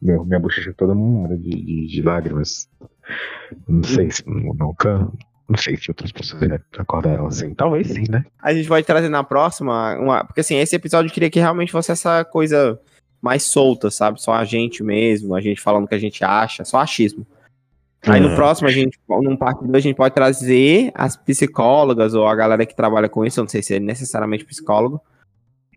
Meu, 0.01 0.25
minha 0.25 0.39
bochecha 0.39 0.73
toda 0.73 0.93
molhada 0.93 1.37
de, 1.37 1.49
de, 1.49 1.87
de 1.87 2.01
lágrimas. 2.01 2.69
Não 3.67 3.83
sei 3.83 4.11
se 4.11 4.23
nunca. 4.27 5.07
Não 5.47 5.57
sei 5.57 5.77
se 5.77 5.89
outras 5.89 6.11
pessoas 6.11 6.47
já 6.47 6.59
acordaram 6.77 7.27
assim. 7.27 7.53
Talvez 7.53 7.87
sim, 7.87 8.03
né? 8.09 8.25
A 8.41 8.53
gente 8.53 8.67
pode 8.67 8.85
trazer 8.85 9.09
na 9.09 9.23
próxima. 9.23 9.95
Uma, 9.97 10.25
porque 10.25 10.41
assim, 10.41 10.55
esse 10.55 10.75
episódio 10.75 11.09
eu 11.09 11.13
queria 11.13 11.29
que 11.29 11.39
realmente 11.39 11.71
fosse 11.71 11.91
essa 11.91 12.25
coisa 12.25 12.79
mais 13.21 13.43
solta, 13.43 13.89
sabe? 13.89 14.21
Só 14.21 14.33
a 14.33 14.43
gente 14.43 14.83
mesmo, 14.83 15.33
a 15.35 15.41
gente 15.41 15.61
falando 15.61 15.85
o 15.85 15.87
que 15.87 15.95
a 15.95 15.99
gente 15.99 16.23
acha, 16.23 16.65
só 16.65 16.79
achismo. 16.79 17.25
Aí 18.07 18.19
no 18.21 18.29
É. 18.29 18.35
próximo, 18.35 18.67
a 18.67 18.71
gente, 18.71 18.99
num 19.09 19.35
parte 19.35 19.61
2, 19.63 19.73
a 19.75 19.79
gente 19.79 19.95
pode 19.95 20.13
trazer 20.13 20.91
as 20.93 21.15
psicólogas 21.17 22.13
ou 22.13 22.27
a 22.27 22.35
galera 22.35 22.65
que 22.65 22.75
trabalha 22.75 23.09
com 23.09 23.25
isso, 23.25 23.39
eu 23.39 23.43
não 23.43 23.49
sei 23.49 23.61
se 23.63 23.75
é 23.75 23.79
necessariamente 23.79 24.45
psicólogo, 24.45 25.01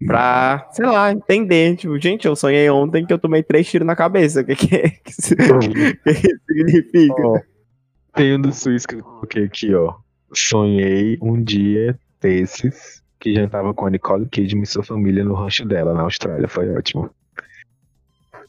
pra, 0.06 0.68
sei 0.72 0.86
lá, 0.86 1.10
entender. 1.12 1.76
Tipo, 1.76 1.98
gente, 1.98 2.26
eu 2.26 2.36
sonhei 2.36 2.68
ontem 2.70 3.04
que 3.06 3.12
eu 3.12 3.18
tomei 3.18 3.42
três 3.42 3.68
tiros 3.68 3.86
na 3.86 3.96
cabeça. 3.96 4.40
O 4.42 4.44
que, 4.44 4.54
que, 4.56 4.74
é- 4.76 4.88
que 4.90 5.10
isso- 5.10 5.34
que 6.04 6.10
isso 6.10 6.40
significa? 6.46 7.26
Ó, 7.26 7.38
tem 8.14 8.34
um 8.34 8.40
do 8.40 8.52
Suíço 8.52 8.86
que 8.88 8.96
eu 8.96 9.02
coloquei 9.02 9.44
aqui, 9.44 9.74
ó. 9.74 9.94
Sonhei 10.34 11.16
um 11.22 11.42
dia 11.42 11.98
desses 12.20 13.02
que 13.18 13.34
jantava 13.34 13.72
com 13.72 13.86
a 13.86 13.90
Nicole 13.90 14.26
Kidman 14.26 14.62
e 14.62 14.66
sua 14.66 14.84
família 14.84 15.24
no 15.24 15.34
rancho 15.34 15.64
dela, 15.66 15.94
na 15.94 16.02
Austrália. 16.02 16.46
Foi 16.46 16.68
ótimo. 16.76 17.10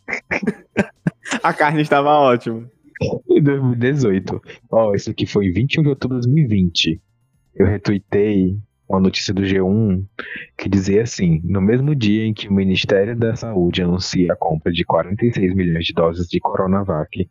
A 1.43 1.53
carne 1.53 1.81
estava 1.81 2.09
ótima. 2.09 2.69
Em 3.29 3.41
2018. 3.41 4.41
Ó, 4.71 4.93
isso 4.93 5.09
aqui 5.09 5.25
foi 5.25 5.51
21 5.51 5.83
de 5.83 5.89
outubro 5.89 6.19
de 6.19 6.27
2020. 6.27 7.01
Eu 7.55 7.65
retuitei 7.65 8.57
uma 8.87 8.99
notícia 8.99 9.33
do 9.33 9.43
G1 9.43 10.03
que 10.57 10.67
dizia 10.67 11.03
assim: 11.03 11.41
no 11.43 11.61
mesmo 11.61 11.95
dia 11.95 12.25
em 12.25 12.33
que 12.33 12.47
o 12.47 12.53
Ministério 12.53 13.15
da 13.15 13.35
Saúde 13.35 13.81
anuncia 13.81 14.33
a 14.33 14.35
compra 14.35 14.71
de 14.71 14.83
46 14.83 15.55
milhões 15.55 15.85
de 15.85 15.93
doses 15.93 16.27
de 16.27 16.39
Coronavac, 16.39 17.29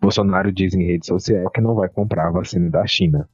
Bolsonaro 0.00 0.50
diz 0.50 0.72
em 0.74 0.86
rede 0.86 1.06
social 1.06 1.50
que 1.50 1.60
não 1.60 1.74
vai 1.74 1.88
comprar 1.88 2.28
a 2.28 2.32
vacina 2.32 2.70
da 2.70 2.86
China. 2.86 3.28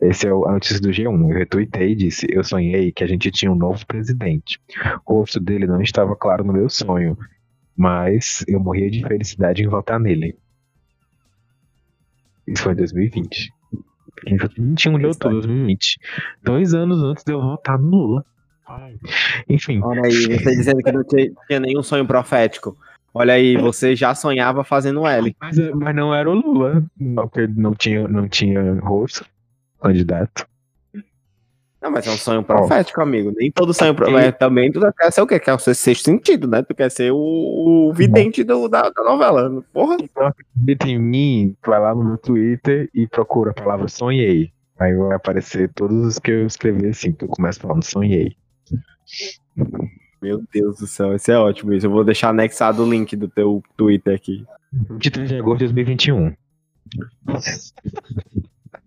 Esse 0.00 0.28
é 0.28 0.30
a 0.30 0.52
notícia 0.52 0.80
do 0.80 0.90
G1. 0.90 1.30
Eu 1.30 1.36
retuitei 1.36 1.90
e 1.90 1.96
disse: 1.96 2.26
Eu 2.30 2.44
sonhei 2.44 2.92
que 2.92 3.02
a 3.02 3.06
gente 3.06 3.30
tinha 3.30 3.50
um 3.50 3.56
novo 3.56 3.84
presidente. 3.86 4.60
O 5.04 5.14
rosto 5.14 5.40
dele 5.40 5.66
não 5.66 5.82
estava 5.82 6.14
claro 6.14 6.44
no 6.44 6.52
meu 6.52 6.68
sonho, 6.68 7.18
mas 7.76 8.44
eu 8.46 8.60
morria 8.60 8.88
de 8.90 9.02
felicidade 9.02 9.62
em 9.62 9.68
votar 9.68 9.98
nele. 9.98 10.36
Isso 12.52 12.62
foi 12.62 12.72
em 12.72 12.76
2020. 12.76 13.52
21 14.26 14.98
de 14.98 15.06
outubro 15.06 15.40
de 15.40 15.46
2020. 15.46 15.98
Dois 16.42 16.74
anos 16.74 17.02
antes 17.02 17.24
de 17.24 17.32
eu 17.32 17.40
votar 17.40 17.78
no 17.78 17.88
Lula. 17.88 18.24
Enfim. 19.48 19.80
Olha 19.82 20.02
aí, 20.04 20.38
você 20.38 20.56
dizendo 20.56 20.82
que 20.82 20.92
não 20.92 21.04
tinha, 21.04 21.32
tinha 21.46 21.60
nenhum 21.60 21.82
sonho 21.82 22.06
profético. 22.06 22.76
Olha 23.14 23.34
aí, 23.34 23.56
você 23.56 23.96
já 23.96 24.14
sonhava 24.14 24.62
fazendo 24.62 25.06
L. 25.06 25.34
Mas, 25.40 25.56
mas 25.74 25.96
não 25.96 26.14
era 26.14 26.28
o 26.28 26.34
Lula, 26.34 26.84
porque 27.14 27.46
não 27.46 27.74
tinha, 27.74 28.06
não 28.06 28.28
tinha 28.28 28.74
rosto 28.80 29.24
candidato. 29.80 30.46
Não, 31.80 31.92
mas 31.92 32.06
é 32.06 32.10
um 32.10 32.16
sonho 32.16 32.42
profético, 32.42 33.00
amigo. 33.00 33.32
Nem 33.36 33.52
todo 33.52 33.72
sonho 33.72 33.94
profético. 33.94 34.38
Também 34.38 34.72
tu 34.72 34.80
quer 34.92 35.12
ser 35.12 35.20
o 35.20 35.26
quê? 35.26 35.38
Quer 35.38 35.60
ser 35.60 35.74
sexto 35.74 36.06
sentido, 36.06 36.48
né? 36.48 36.62
Tu 36.62 36.74
quer 36.74 36.90
ser 36.90 37.12
o, 37.12 37.16
o 37.16 37.92
vidente 37.92 38.42
do, 38.42 38.68
da, 38.68 38.90
da 38.90 39.04
novela. 39.04 39.62
Porra. 39.72 39.96
Então 40.00 40.26
acredita 40.26 40.88
em 40.88 40.98
mim, 40.98 41.56
vai 41.64 41.80
lá 41.80 41.94
no 41.94 42.04
meu 42.04 42.18
Twitter 42.18 42.90
e 42.92 43.06
procura 43.06 43.52
a 43.52 43.54
palavra 43.54 43.86
sonhei. 43.86 44.52
Aí 44.78 44.94
vai 44.94 45.14
aparecer 45.14 45.70
todos 45.72 46.04
os 46.04 46.18
que 46.18 46.32
eu 46.32 46.46
escrevi 46.46 46.88
assim, 46.88 47.12
que 47.12 47.24
eu 47.24 47.28
começo 47.28 47.60
falando 47.60 47.84
sonhei. 47.84 48.36
Meu 50.20 50.42
Deus 50.52 50.78
do 50.78 50.86
céu, 50.86 51.14
esse 51.14 51.30
é 51.30 51.38
ótimo 51.38 51.72
isso. 51.72 51.86
Eu 51.86 51.90
vou 51.90 52.04
deixar 52.04 52.30
anexado 52.30 52.82
o 52.82 52.90
link 52.90 53.14
do 53.14 53.28
teu 53.28 53.62
Twitter 53.76 54.14
aqui. 54.14 54.44
23 54.72 55.28
de 55.28 55.36
agosto 55.36 55.58
de 55.58 55.66
2021. 55.66 56.34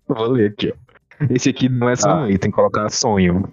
Vou 0.08 0.28
ler 0.28 0.52
aqui, 0.52 0.74
ó. 0.74 0.91
Esse 1.30 1.50
aqui 1.50 1.70
não 1.70 1.90
é 1.90 1.96
só 1.96 2.22
um 2.22 2.26
item, 2.26 2.38
tem 2.38 2.52
que 2.52 2.56
colocar 2.56 2.90
sonho. 2.90 3.52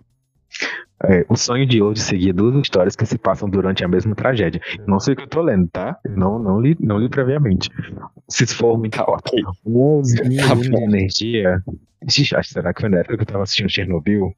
É, 1.04 1.24
o 1.28 1.36
sonho 1.36 1.64
de 1.64 1.80
hoje 1.80 2.00
seguia 2.00 2.32
duas 2.32 2.56
histórias 2.56 2.96
que 2.96 3.06
se 3.06 3.16
passam 3.16 3.48
durante 3.48 3.84
a 3.84 3.88
mesma 3.88 4.14
tragédia. 4.14 4.60
Não 4.86 4.98
sei 4.98 5.14
o 5.14 5.16
que 5.16 5.22
eu 5.22 5.28
tô 5.28 5.42
lendo, 5.42 5.68
tá? 5.68 5.96
Não, 6.04 6.38
não, 6.38 6.60
li, 6.60 6.76
não 6.80 6.98
li 6.98 7.08
previamente. 7.08 7.70
Se 8.28 8.46
for 8.46 8.76
muito 8.76 9.00
ok. 9.00 9.40
Uma 9.64 10.00
usina 10.00 10.48
tá 10.48 10.54
de 10.54 10.74
energia. 10.74 11.62
Será 12.42 12.72
que 12.74 12.80
foi 12.80 12.90
na 12.90 12.98
época 12.98 13.16
que 13.16 13.22
eu 13.22 13.26
tava 13.26 13.44
assistindo 13.44 13.70
Chernobyl? 13.70 14.34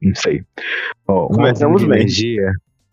Não 0.00 0.14
sei. 0.14 0.44
Ó, 1.08 1.26
Começamos 1.26 1.82
de 1.82 1.88
bem. 1.88 1.98
energia 2.00 2.52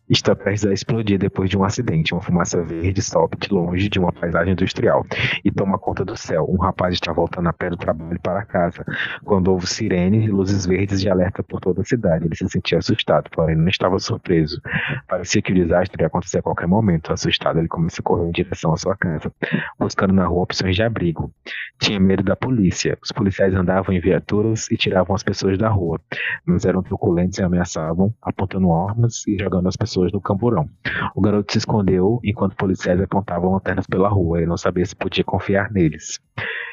está 0.10 0.36
prestes 0.36 0.70
a 0.70 0.74
explodir 0.74 1.20
depois 1.20 1.50
de 1.50 1.58
um 1.58 1.64
acidente. 1.64 2.14
Uma 2.14 2.22
fumaça 2.22 2.64
verde 2.64 3.02
sobe 3.02 3.38
de 3.38 3.54
longe 3.54 3.90
de 3.90 4.00
uma 4.00 4.12
paisagem 4.12 4.54
industrial 4.54 5.06
e 5.44 5.52
toma 5.52 5.78
conta 5.78 6.06
do 6.06 6.16
céu. 6.16 6.46
Um 6.50 6.58
rapaz 6.58 6.94
está 6.94 7.12
voltando 7.12 7.50
a 7.50 7.54
pé 7.54 7.70
do 7.70 7.78
trabalho 7.78 8.20
para 8.22 8.46
casa 8.46 8.86
quando 9.24 9.50
houve 9.50 9.68
sirenes 9.68 10.26
e 10.26 10.32
luzes 10.32 10.66
verdes 10.66 11.02
de 11.02 11.10
alerta 11.10 11.44
por 11.44 11.60
toda 11.60 11.82
a 11.82 11.86
cidade. 11.86 12.26
Ele 12.26 12.36
se 12.36 12.48
sentia 12.50 12.78
assustado, 12.78 13.30
porém 13.32 13.56
não 13.56 13.68
estava 13.68 14.00
surpreso. 14.00 14.62
Parecia 15.08 15.42
que 15.42 15.52
o 15.52 15.56
desastre 15.56 16.02
ia 16.02 16.08
acontecer 16.08 16.40
a 16.40 16.42
qualquer 16.42 16.68
momento. 16.68 17.12
Assustado, 17.12 17.60
ele 17.60 17.68
começou 17.68 18.02
a 18.02 18.04
correr 18.04 18.28
em 18.28 18.32
direção 18.32 18.74
à 18.74 18.78
sua 18.78 18.96
casa, 18.96 19.32
buscando 19.78 20.14
na 20.14 20.26
rua 20.26 20.44
opções 20.44 20.76
de 20.76 20.84
abrigo. 20.84 21.32
Tinha 21.80 22.00
medo 22.00 22.24
da 22.24 22.36
polícia. 22.36 22.98
Os 23.02 23.12
policiais 23.12 23.54
andavam 23.54 23.94
em 23.94 24.00
viaturas 24.00 24.70
e 24.72 24.78
tiravam 24.78 25.16
as 25.16 25.24
pessoas 25.24 25.58
da 25.58 25.70
rua, 25.70 26.00
mas 26.46 26.66
eram 26.66 26.82
truculentos 26.82 27.38
e 27.38 27.44
ameaçavam, 27.44 28.14
apontando 28.22 28.72
armas 28.72 29.26
e 29.28 29.38
jogando 29.38 29.68
as 29.68 29.76
pessoas 29.76 29.97
no 30.12 30.22
camburão. 30.22 30.70
O 31.16 31.22
garoto 31.22 31.52
se 31.52 31.60
escondeu 31.60 32.20
enquanto 32.24 32.56
policiais 32.56 33.02
apontavam 33.02 33.54
lanternas 33.54 33.86
pela 33.86 34.10
rua. 34.10 34.38
Ele 34.38 34.48
não 34.48 34.58
sabia 34.58 34.86
se 34.86 34.96
podia 34.96 35.24
confiar 35.24 35.72
neles. 35.72 36.20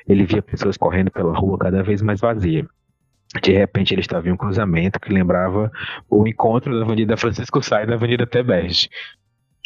Ele 0.06 0.24
via 0.24 0.42
pessoas 0.42 0.76
correndo 0.76 1.10
pela 1.10 1.36
rua 1.36 1.58
cada 1.58 1.82
vez 1.82 2.02
mais 2.02 2.20
vazia. 2.20 2.66
De 3.42 3.52
repente 3.52 3.92
ele 3.92 4.00
estava 4.00 4.28
em 4.28 4.32
um 4.32 4.36
cruzamento 4.36 5.00
que 5.00 5.12
lembrava 5.12 5.70
o 6.08 6.26
encontro 6.26 6.78
da 6.78 6.84
Avenida 6.84 7.16
Francisco 7.16 7.62
Sá 7.62 7.82
e 7.82 7.86
da 7.86 7.94
Avenida 7.94 8.26
Tebege. 8.26 8.88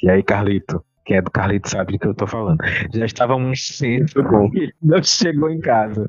E 0.03 0.09
aí, 0.09 0.23
Carlito? 0.23 0.83
Quem 1.09 1.17
é 1.17 1.23
do 1.23 1.31
Carlito 1.31 1.71
sabe 1.71 1.95
do 1.95 1.99
que 1.99 2.07
eu 2.07 2.15
tô 2.15 2.27
falando. 2.27 2.59
Já 2.93 3.07
estava 3.07 3.35
um 3.35 3.55
centro 3.55 4.23
e 4.53 4.65
ele 4.65 4.75
não 4.83 5.03
chegou 5.03 5.49
em 5.49 5.59
casa. 5.59 6.09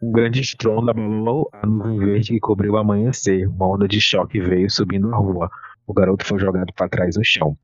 Um 0.00 0.12
grande 0.12 0.40
estrondo 0.40 0.92
abalou 0.92 1.50
a 1.52 1.66
nuvem 1.66 1.98
verde 1.98 2.32
que 2.32 2.38
cobriu 2.38 2.74
o 2.74 2.76
amanhecer. 2.76 3.48
Uma 3.48 3.68
onda 3.68 3.88
de 3.88 4.00
choque 4.00 4.40
veio 4.40 4.70
subindo 4.70 5.12
a 5.12 5.16
rua. 5.16 5.50
O 5.92 5.94
garoto 5.94 6.24
foi 6.24 6.38
jogado 6.38 6.72
para 6.72 6.88
trás 6.88 7.18
no 7.18 7.22
chão. 7.22 7.54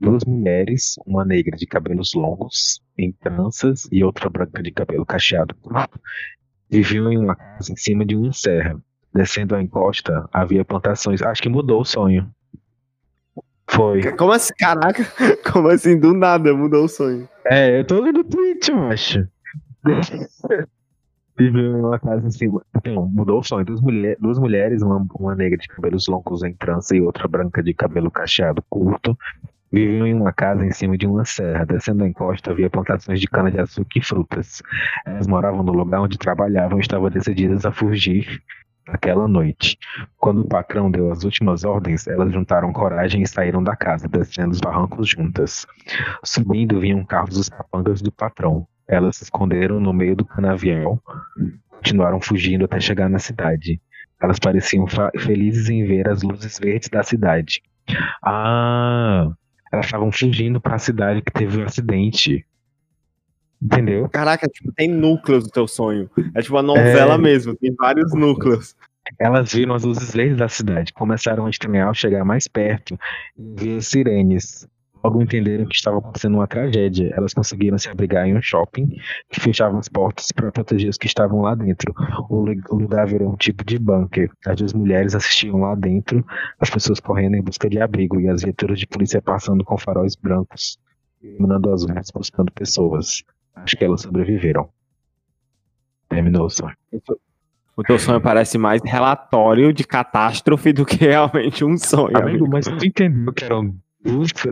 Duas 0.00 0.24
mulheres, 0.24 0.94
uma 1.06 1.22
negra 1.22 1.54
de 1.54 1.66
cabelos 1.66 2.14
longos, 2.14 2.80
em 2.96 3.12
tranças, 3.12 3.86
e 3.92 4.02
outra 4.02 4.30
branca 4.30 4.62
de 4.62 4.70
cabelo 4.70 5.04
cacheado 5.04 5.54
curto, 5.56 6.00
viviam 6.70 7.12
em 7.12 7.18
uma 7.18 7.36
casa 7.36 7.70
em 7.70 7.76
cima 7.76 8.06
de 8.06 8.16
uma 8.16 8.32
serra. 8.32 8.80
Descendo 9.14 9.54
a 9.54 9.62
encosta, 9.62 10.26
havia 10.32 10.64
plantações. 10.64 11.20
Acho 11.20 11.42
que 11.42 11.48
mudou 11.50 11.82
o 11.82 11.84
sonho. 11.84 12.26
Foi. 13.68 14.16
Como 14.16 14.32
assim? 14.32 14.54
Caraca, 14.58 15.04
como 15.52 15.68
assim? 15.68 16.00
Do 16.00 16.14
nada 16.14 16.54
mudou 16.54 16.86
o 16.86 16.88
sonho. 16.88 17.28
É, 17.44 17.80
eu 17.80 17.84
tô 17.84 18.00
lendo 18.00 18.20
o 18.20 18.24
tweet, 18.24 18.72
macho. 18.72 19.28
Viveu 21.36 21.76
em 21.76 21.80
uma 21.80 21.98
casa 21.98 22.26
em 22.26 22.30
cima. 22.30 22.62
Então, 22.76 23.06
mudou 23.08 23.40
o 23.40 23.42
sonho. 23.42 23.64
Duas, 23.64 23.80
mulher, 23.80 24.16
duas 24.20 24.38
mulheres, 24.38 24.82
uma, 24.82 25.04
uma 25.18 25.34
negra 25.34 25.58
de 25.58 25.66
cabelos 25.66 26.06
longos 26.06 26.44
em 26.44 26.54
trança 26.54 26.96
e 26.96 27.00
outra 27.00 27.26
branca 27.26 27.62
de 27.62 27.74
cabelo 27.74 28.10
cacheado 28.10 28.62
curto, 28.70 29.18
viviam 29.72 30.06
em 30.06 30.14
uma 30.14 30.32
casa 30.32 30.64
em 30.64 30.70
cima 30.70 30.96
de 30.96 31.06
uma 31.08 31.24
serra. 31.24 31.66
Descendo 31.66 32.04
a 32.04 32.08
encosta 32.08 32.52
havia 32.52 32.70
plantações 32.70 33.20
de 33.20 33.26
cana-de-açúcar 33.26 33.98
e 33.98 34.04
frutas. 34.04 34.62
Elas 35.04 35.26
moravam 35.26 35.64
no 35.64 35.72
lugar 35.72 36.02
onde 36.02 36.16
trabalhavam 36.16 36.78
e 36.78 36.82
estavam 36.82 37.10
decididas 37.10 37.66
a 37.66 37.72
fugir 37.72 38.40
naquela 38.86 39.26
noite. 39.26 39.76
Quando 40.16 40.42
o 40.42 40.48
patrão 40.48 40.88
deu 40.88 41.10
as 41.10 41.24
últimas 41.24 41.64
ordens, 41.64 42.06
elas 42.06 42.32
juntaram 42.32 42.72
coragem 42.72 43.22
e 43.22 43.26
saíram 43.26 43.62
da 43.62 43.74
casa, 43.74 44.06
descendo 44.06 44.52
os 44.52 44.60
barrancos 44.60 45.08
juntas. 45.08 45.66
Subindo 46.22 46.78
vinham 46.78 47.04
carros 47.04 47.34
dos 47.34 47.48
capangas 47.48 48.00
do 48.00 48.12
patrão. 48.12 48.68
Elas 48.86 49.16
se 49.16 49.24
esconderam 49.24 49.80
no 49.80 49.92
meio 49.92 50.14
do 50.14 50.24
canavial, 50.24 51.00
continuaram 51.70 52.20
fugindo 52.20 52.64
até 52.64 52.78
chegar 52.80 53.08
na 53.08 53.18
cidade. 53.18 53.80
Elas 54.22 54.38
pareciam 54.38 54.86
felizes 55.18 55.68
em 55.68 55.84
ver 55.84 56.08
as 56.08 56.22
luzes 56.22 56.58
verdes 56.58 56.88
da 56.88 57.02
cidade. 57.02 57.62
Ah, 58.24 59.30
elas 59.72 59.86
estavam 59.86 60.10
fugindo 60.10 60.60
para 60.60 60.76
a 60.76 60.78
cidade 60.78 61.22
que 61.22 61.32
teve 61.32 61.58
o 61.58 61.60
um 61.60 61.64
acidente. 61.64 62.46
Entendeu? 63.60 64.08
Caraca, 64.10 64.46
tipo, 64.46 64.72
tem 64.72 64.88
núcleos 64.88 65.44
do 65.44 65.50
teu 65.50 65.66
sonho. 65.66 66.10
É 66.34 66.42
tipo 66.42 66.54
uma 66.54 66.62
novela 66.62 67.14
é... 67.14 67.18
mesmo, 67.18 67.54
tem 67.56 67.74
vários 67.74 68.12
núcleos. 68.14 68.76
Elas 69.18 69.52
viram 69.52 69.74
as 69.74 69.84
luzes 69.84 70.14
verdes 70.14 70.38
da 70.38 70.48
cidade, 70.48 70.92
começaram 70.92 71.46
a 71.46 71.50
estranhar 71.50 71.88
ao 71.88 71.94
chegar 71.94 72.24
mais 72.24 72.48
perto 72.48 72.98
e 73.36 73.54
ver 73.64 73.82
sirenes. 73.82 74.66
Logo 75.04 75.20
entenderam 75.20 75.66
que 75.66 75.76
estava 75.76 75.98
acontecendo 75.98 76.36
uma 76.36 76.46
tragédia. 76.46 77.12
Elas 77.14 77.34
conseguiram 77.34 77.76
se 77.76 77.90
abrigar 77.90 78.26
em 78.26 78.34
um 78.34 78.40
shopping 78.40 78.88
que 79.30 79.38
fechava 79.38 79.78
as 79.78 79.86
portas 79.86 80.32
para 80.32 80.50
proteger 80.50 80.88
os 80.88 80.96
que 80.96 81.06
estavam 81.06 81.42
lá 81.42 81.54
dentro. 81.54 81.94
O 82.30 82.40
lugar 82.74 83.06
virou 83.06 83.30
um 83.30 83.36
tipo 83.36 83.62
de 83.62 83.78
bunker. 83.78 84.30
As 84.46 84.56
duas 84.56 84.72
mulheres 84.72 85.14
assistiam 85.14 85.60
lá 85.60 85.74
dentro, 85.74 86.24
as 86.58 86.70
pessoas 86.70 87.00
correndo 87.00 87.36
em 87.36 87.42
busca 87.42 87.68
de 87.68 87.78
abrigo 87.78 88.18
e 88.18 88.30
as 88.30 88.42
viaturas 88.42 88.80
de 88.80 88.86
polícia 88.86 89.20
passando 89.20 89.62
com 89.62 89.76
faróis 89.76 90.16
brancos, 90.16 90.78
iluminando 91.22 91.70
as 91.70 91.84
ruas 91.84 92.10
buscando 92.10 92.50
pessoas. 92.50 93.22
Acho 93.54 93.76
que 93.76 93.84
elas 93.84 94.00
sobreviveram. 94.00 94.70
Terminou 96.08 96.46
o 96.46 96.50
sonho. 96.50 96.74
O 97.76 97.82
teu 97.82 97.98
sonho 97.98 98.22
parece 98.22 98.56
mais 98.56 98.80
relatório 98.82 99.70
de 99.70 99.84
catástrofe 99.84 100.72
do 100.72 100.86
que 100.86 100.96
realmente 100.96 101.62
um 101.62 101.76
sonho. 101.76 102.16
Amigo, 102.16 102.28
amigo. 102.28 102.48
mas 102.48 102.64
tu 102.64 102.86
entendeu 102.86 103.32
que 103.32 103.44
eram 103.44 103.74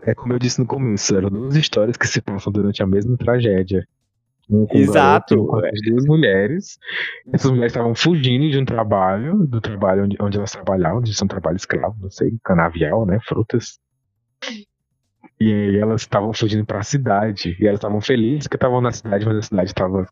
é 0.07 0.15
como 0.15 0.33
eu 0.33 0.39
disse 0.39 0.59
no 0.59 0.67
começo, 0.67 1.17
eram 1.17 1.29
duas 1.29 1.55
histórias 1.57 1.97
que 1.97 2.07
se 2.07 2.21
passam 2.21 2.53
durante 2.53 2.83
a 2.83 2.87
mesma 2.87 3.17
tragédia. 3.17 3.87
Um 4.51 4.67
Exato. 4.71 5.47
Com 5.47 5.65
as 5.65 5.81
duas 5.85 6.05
mulheres. 6.05 6.79
Essas 7.33 7.51
mulheres 7.51 7.73
estavam 7.73 7.95
fugindo 7.95 8.51
de 8.51 8.59
um 8.59 8.65
trabalho, 8.65 9.47
do 9.47 9.61
trabalho 9.61 10.05
onde, 10.05 10.17
onde 10.21 10.39
elas 10.39 10.53
trabalhavam, 10.53 11.01
de 11.01 11.13
um 11.23 11.27
trabalho 11.27 11.57
escravo, 11.57 11.97
não 12.01 12.11
sei, 12.11 12.35
canavial, 12.43 13.07
né? 13.07 13.19
Frutas. 13.25 13.79
E 15.41 15.53
aí 15.53 15.77
elas 15.77 16.03
estavam 16.03 16.33
fugindo 16.33 16.65
para 16.67 16.81
a 16.81 16.83
cidade. 16.85 17.57
E 17.61 17.67
elas 17.67 17.79
estavam 17.79 18.01
felizes 18.01 18.47
que 18.47 18.57
estavam 18.57 18.81
na 18.81 18.93
cidade, 18.93 19.25
mas 19.25 19.37
a 19.37 19.43
cidade 19.43 19.71
estava 19.71 20.07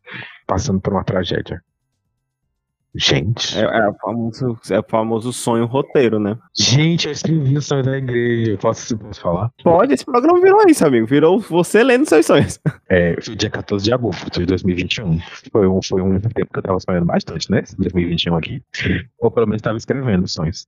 passando 0.47 0.79
por 0.79 0.93
uma 0.93 1.03
tragédia. 1.03 1.61
Gente. 2.93 3.57
É, 3.57 3.61
é, 3.61 3.87
o 3.87 3.93
famoso, 3.93 4.59
é 4.69 4.79
o 4.79 4.83
famoso 4.83 5.31
sonho 5.31 5.65
roteiro, 5.65 6.19
né? 6.19 6.37
Gente, 6.57 7.07
eu 7.07 7.13
escrevi 7.13 7.57
o 7.57 7.61
sonho 7.61 7.83
da 7.83 7.97
igreja. 7.97 8.57
Posso, 8.57 8.97
posso 8.97 9.21
falar? 9.21 9.49
Pode, 9.63 9.93
esse 9.93 10.03
programa 10.03 10.41
virou 10.41 10.61
isso, 10.67 10.85
amigo. 10.85 11.07
Virou 11.07 11.39
você 11.39 11.83
lendo 11.83 12.05
seus 12.05 12.25
sonhos. 12.25 12.59
É, 12.89 13.15
foi 13.21 13.35
dia 13.35 13.49
14 13.49 13.85
de 13.85 13.93
agosto 13.93 14.39
de 14.39 14.45
2021. 14.45 15.19
Foi 15.51 15.67
um, 15.67 15.79
foi 15.81 16.01
um 16.01 16.19
tempo 16.19 16.51
que 16.51 16.59
eu 16.59 16.63
tava 16.63 16.79
sonhando 16.79 17.05
bastante, 17.05 17.49
né? 17.49 17.63
2021 17.77 18.35
aqui. 18.35 18.61
Ou 19.19 19.31
pelo 19.31 19.47
menos 19.47 19.59
estava 19.59 19.77
escrevendo 19.77 20.27
sonhos. 20.27 20.67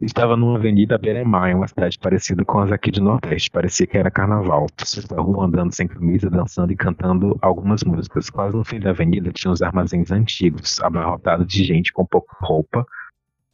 Estava 0.00 0.36
numa 0.36 0.56
avenida 0.56 0.96
Beremar, 0.96 1.50
em 1.50 1.54
uma 1.54 1.66
cidade 1.66 1.98
parecida 1.98 2.44
com 2.44 2.60
as 2.60 2.70
aqui 2.70 2.92
do 2.92 3.00
Nordeste. 3.00 3.50
Parecia 3.50 3.86
que 3.86 3.98
era 3.98 4.10
carnaval. 4.10 4.66
Pessoas 4.76 5.06
da 5.06 5.20
rua 5.20 5.46
andando 5.46 5.74
sem 5.74 5.88
camisa, 5.88 6.30
dançando 6.30 6.72
e 6.72 6.76
cantando 6.76 7.36
algumas 7.42 7.82
músicas. 7.82 8.30
Quase 8.30 8.56
no 8.56 8.64
fim 8.64 8.78
da 8.78 8.90
avenida 8.90 9.32
tinha 9.32 9.52
os 9.52 9.62
armazéns 9.62 10.12
antigos, 10.12 10.80
abarrotados 10.80 11.39
de 11.44 11.64
gente 11.64 11.92
com 11.92 12.04
pouca 12.06 12.34
roupa. 12.40 12.84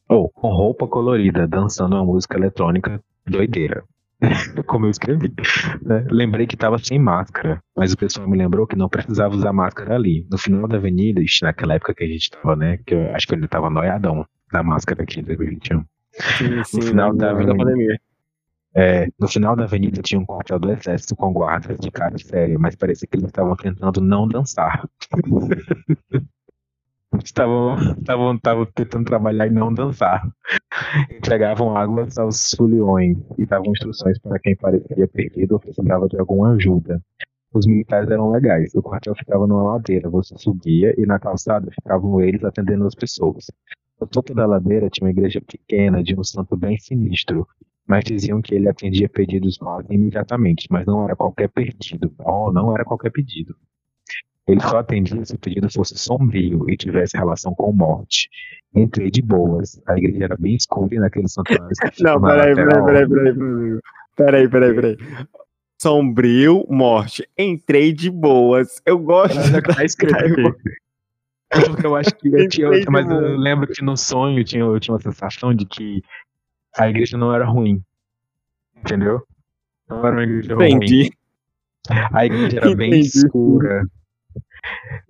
Ou 0.08 0.28
com 0.28 0.48
roupa 0.48 0.86
colorida, 0.86 1.46
dançando 1.48 1.96
uma 1.96 2.04
música 2.04 2.36
eletrônica 2.36 3.00
doideira. 3.26 3.82
Como 4.66 4.86
eu 4.86 4.90
escrevi. 4.90 5.32
né? 5.82 6.06
Lembrei 6.10 6.46
que 6.46 6.54
estava 6.54 6.78
sem 6.78 6.98
máscara, 6.98 7.60
mas 7.76 7.92
o 7.92 7.96
pessoal 7.98 8.28
me 8.28 8.38
lembrou 8.38 8.66
que 8.66 8.76
não 8.76 8.88
precisava 8.88 9.34
usar 9.34 9.52
máscara 9.52 9.94
ali. 9.96 10.26
No 10.30 10.38
final 10.38 10.66
da 10.68 10.76
avenida, 10.76 11.20
ixi, 11.20 11.42
naquela 11.42 11.74
época 11.74 11.92
que 11.94 12.04
a 12.04 12.06
gente 12.06 12.22
estava, 12.22 12.54
né? 12.56 12.78
Que 12.86 12.94
eu 12.94 13.14
acho 13.14 13.26
que 13.26 13.34
eu 13.34 13.36
ainda 13.36 13.46
estava 13.46 13.68
noiadão 13.68 14.24
da 14.52 14.62
máscara 14.62 15.02
aqui 15.02 15.20
em 15.20 15.24
2021. 15.24 15.84
Sim, 16.38 16.64
sim, 16.64 16.80
final 16.82 17.12
na- 17.12 17.18
da 17.26 17.30
avenida. 17.32 17.56
pandemia. 17.56 18.00
É, 18.78 19.08
no 19.18 19.26
final 19.26 19.56
da 19.56 19.64
avenida 19.64 20.00
tinha 20.02 20.20
um 20.20 20.24
quartel 20.26 20.58
do 20.58 20.70
exército 20.70 21.16
com 21.16 21.32
guardas 21.32 21.78
de 21.78 21.90
cara 21.90 22.16
séria, 22.18 22.58
mas 22.58 22.76
parecia 22.76 23.08
que 23.10 23.16
eles 23.16 23.26
estavam 23.28 23.56
tentando 23.56 24.00
não 24.00 24.28
dançar. 24.28 24.86
Estavam, 27.22 27.76
estavam, 27.98 28.34
estavam 28.34 28.66
tentando 28.66 29.04
trabalhar 29.04 29.46
e 29.46 29.50
não 29.50 29.72
dançar. 29.72 30.22
Entregavam 31.10 31.76
águas 31.76 32.18
aos 32.18 32.50
foliões 32.56 33.16
e 33.38 33.46
davam 33.46 33.72
instruções 33.72 34.18
para 34.18 34.38
quem 34.38 34.56
parecia 34.56 35.08
perdido 35.08 35.52
ou 35.52 35.60
precisava 35.60 36.08
de 36.08 36.18
alguma 36.18 36.54
ajuda. 36.54 37.00
Os 37.52 37.66
militares 37.66 38.10
eram 38.10 38.30
legais. 38.30 38.74
O 38.74 38.82
quartel 38.82 39.14
ficava 39.14 39.46
numa 39.46 39.62
ladeira. 39.62 40.10
Você 40.10 40.36
subia 40.36 40.94
e 40.98 41.06
na 41.06 41.18
calçada 41.18 41.70
ficavam 41.70 42.20
eles 42.20 42.44
atendendo 42.44 42.86
as 42.86 42.94
pessoas. 42.94 43.46
No 44.00 44.06
topo 44.06 44.34
da 44.34 44.46
ladeira 44.46 44.90
tinha 44.90 45.06
uma 45.06 45.10
igreja 45.10 45.40
pequena 45.40 46.02
de 46.02 46.18
um 46.18 46.22
santo 46.22 46.56
bem 46.56 46.78
sinistro 46.78 47.46
mas 47.86 48.04
diziam 48.04 48.42
que 48.42 48.54
ele 48.54 48.68
atendia 48.68 49.08
pedidos 49.08 49.56
quase 49.56 49.86
imediatamente, 49.94 50.66
mas 50.70 50.84
não 50.84 51.04
era 51.04 51.14
qualquer 51.14 51.48
pedido. 51.48 52.12
Oh, 52.18 52.52
não 52.52 52.74
era 52.74 52.84
qualquer 52.84 53.10
pedido. 53.10 53.54
Ele 54.46 54.60
só 54.60 54.78
atendia 54.78 55.24
se 55.24 55.34
o 55.34 55.38
pedido 55.38 55.68
fosse 55.70 55.98
sombrio 55.98 56.70
e 56.70 56.76
tivesse 56.76 57.16
relação 57.16 57.52
com 57.54 57.72
morte. 57.72 58.30
Entrei 58.74 59.10
de 59.10 59.20
boas. 59.20 59.80
A 59.86 59.98
igreja 59.98 60.24
era 60.24 60.36
bem 60.38 60.54
escura 60.54 60.94
e 60.94 61.10
que 61.10 61.20
ficam 61.20 61.44
Não, 62.00 62.20
peraí, 62.20 62.54
peraí, 62.54 62.84
peraí, 62.84 63.08
peraí, 63.08 63.34
peraí. 63.34 63.80
Peraí, 64.16 64.48
peraí, 64.48 64.74
peraí. 64.74 64.96
Sombrio, 65.80 66.64
morte. 66.70 67.28
Entrei 67.36 67.92
de 67.92 68.10
boas. 68.10 68.80
Eu 68.86 68.98
gosto 68.98 69.34
Mas 69.34 69.52
é 69.52 69.60
tá 69.60 69.84
escrito 69.84 70.14
Porque 71.50 71.86
eu 71.86 71.96
acho 71.96 72.10
que 72.16 72.28
eu 72.28 72.48
tinha, 72.48 72.70
mas 72.88 73.08
eu 73.10 73.36
lembro 73.36 73.66
que 73.66 73.82
no 73.82 73.96
sonho 73.96 74.40
eu 74.40 74.44
tinha, 74.44 74.62
eu 74.62 74.80
tinha 74.80 74.94
uma 74.94 75.00
sensação 75.00 75.52
de 75.52 75.66
que 75.66 76.02
a 76.76 76.88
igreja 76.88 77.18
não 77.18 77.34
era 77.34 77.44
ruim. 77.44 77.82
Entendeu? 78.76 79.22
Não 79.88 80.06
era 80.06 80.16
uma 80.16 80.22
igreja 80.22 80.54
ruim. 80.54 80.72
Entendi. 80.72 81.10
A 82.12 82.26
igreja 82.26 82.58
era 82.58 82.74
bem 82.74 82.90
Entendi. 82.90 83.06
escura. 83.06 83.86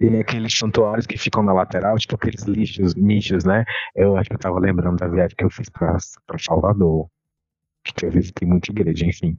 E 0.01 0.09
aqueles 0.19 0.57
santuários 0.57 1.07
que 1.07 1.17
ficam 1.19 1.43
na 1.43 1.53
lateral, 1.53 1.97
tipo 1.99 2.15
aqueles 2.15 2.45
lixos, 2.45 2.95
nichos, 2.95 3.45
né? 3.45 3.65
Eu 3.95 4.17
acho 4.17 4.29
que 4.29 4.35
eu 4.35 4.41
tava 4.41 4.59
lembrando 4.59 4.99
da 4.99 5.09
viagem 5.09 5.37
que 5.37 5.45
eu 5.45 5.51
fiz 5.51 5.69
pra, 5.69 5.97
pra 6.27 6.39
Salvador. 6.39 7.09
Que 7.85 8.07
eu 8.07 8.11
visitei 8.11 8.49
muita 8.49 8.73
igreja, 8.73 9.07
enfim. 9.07 9.39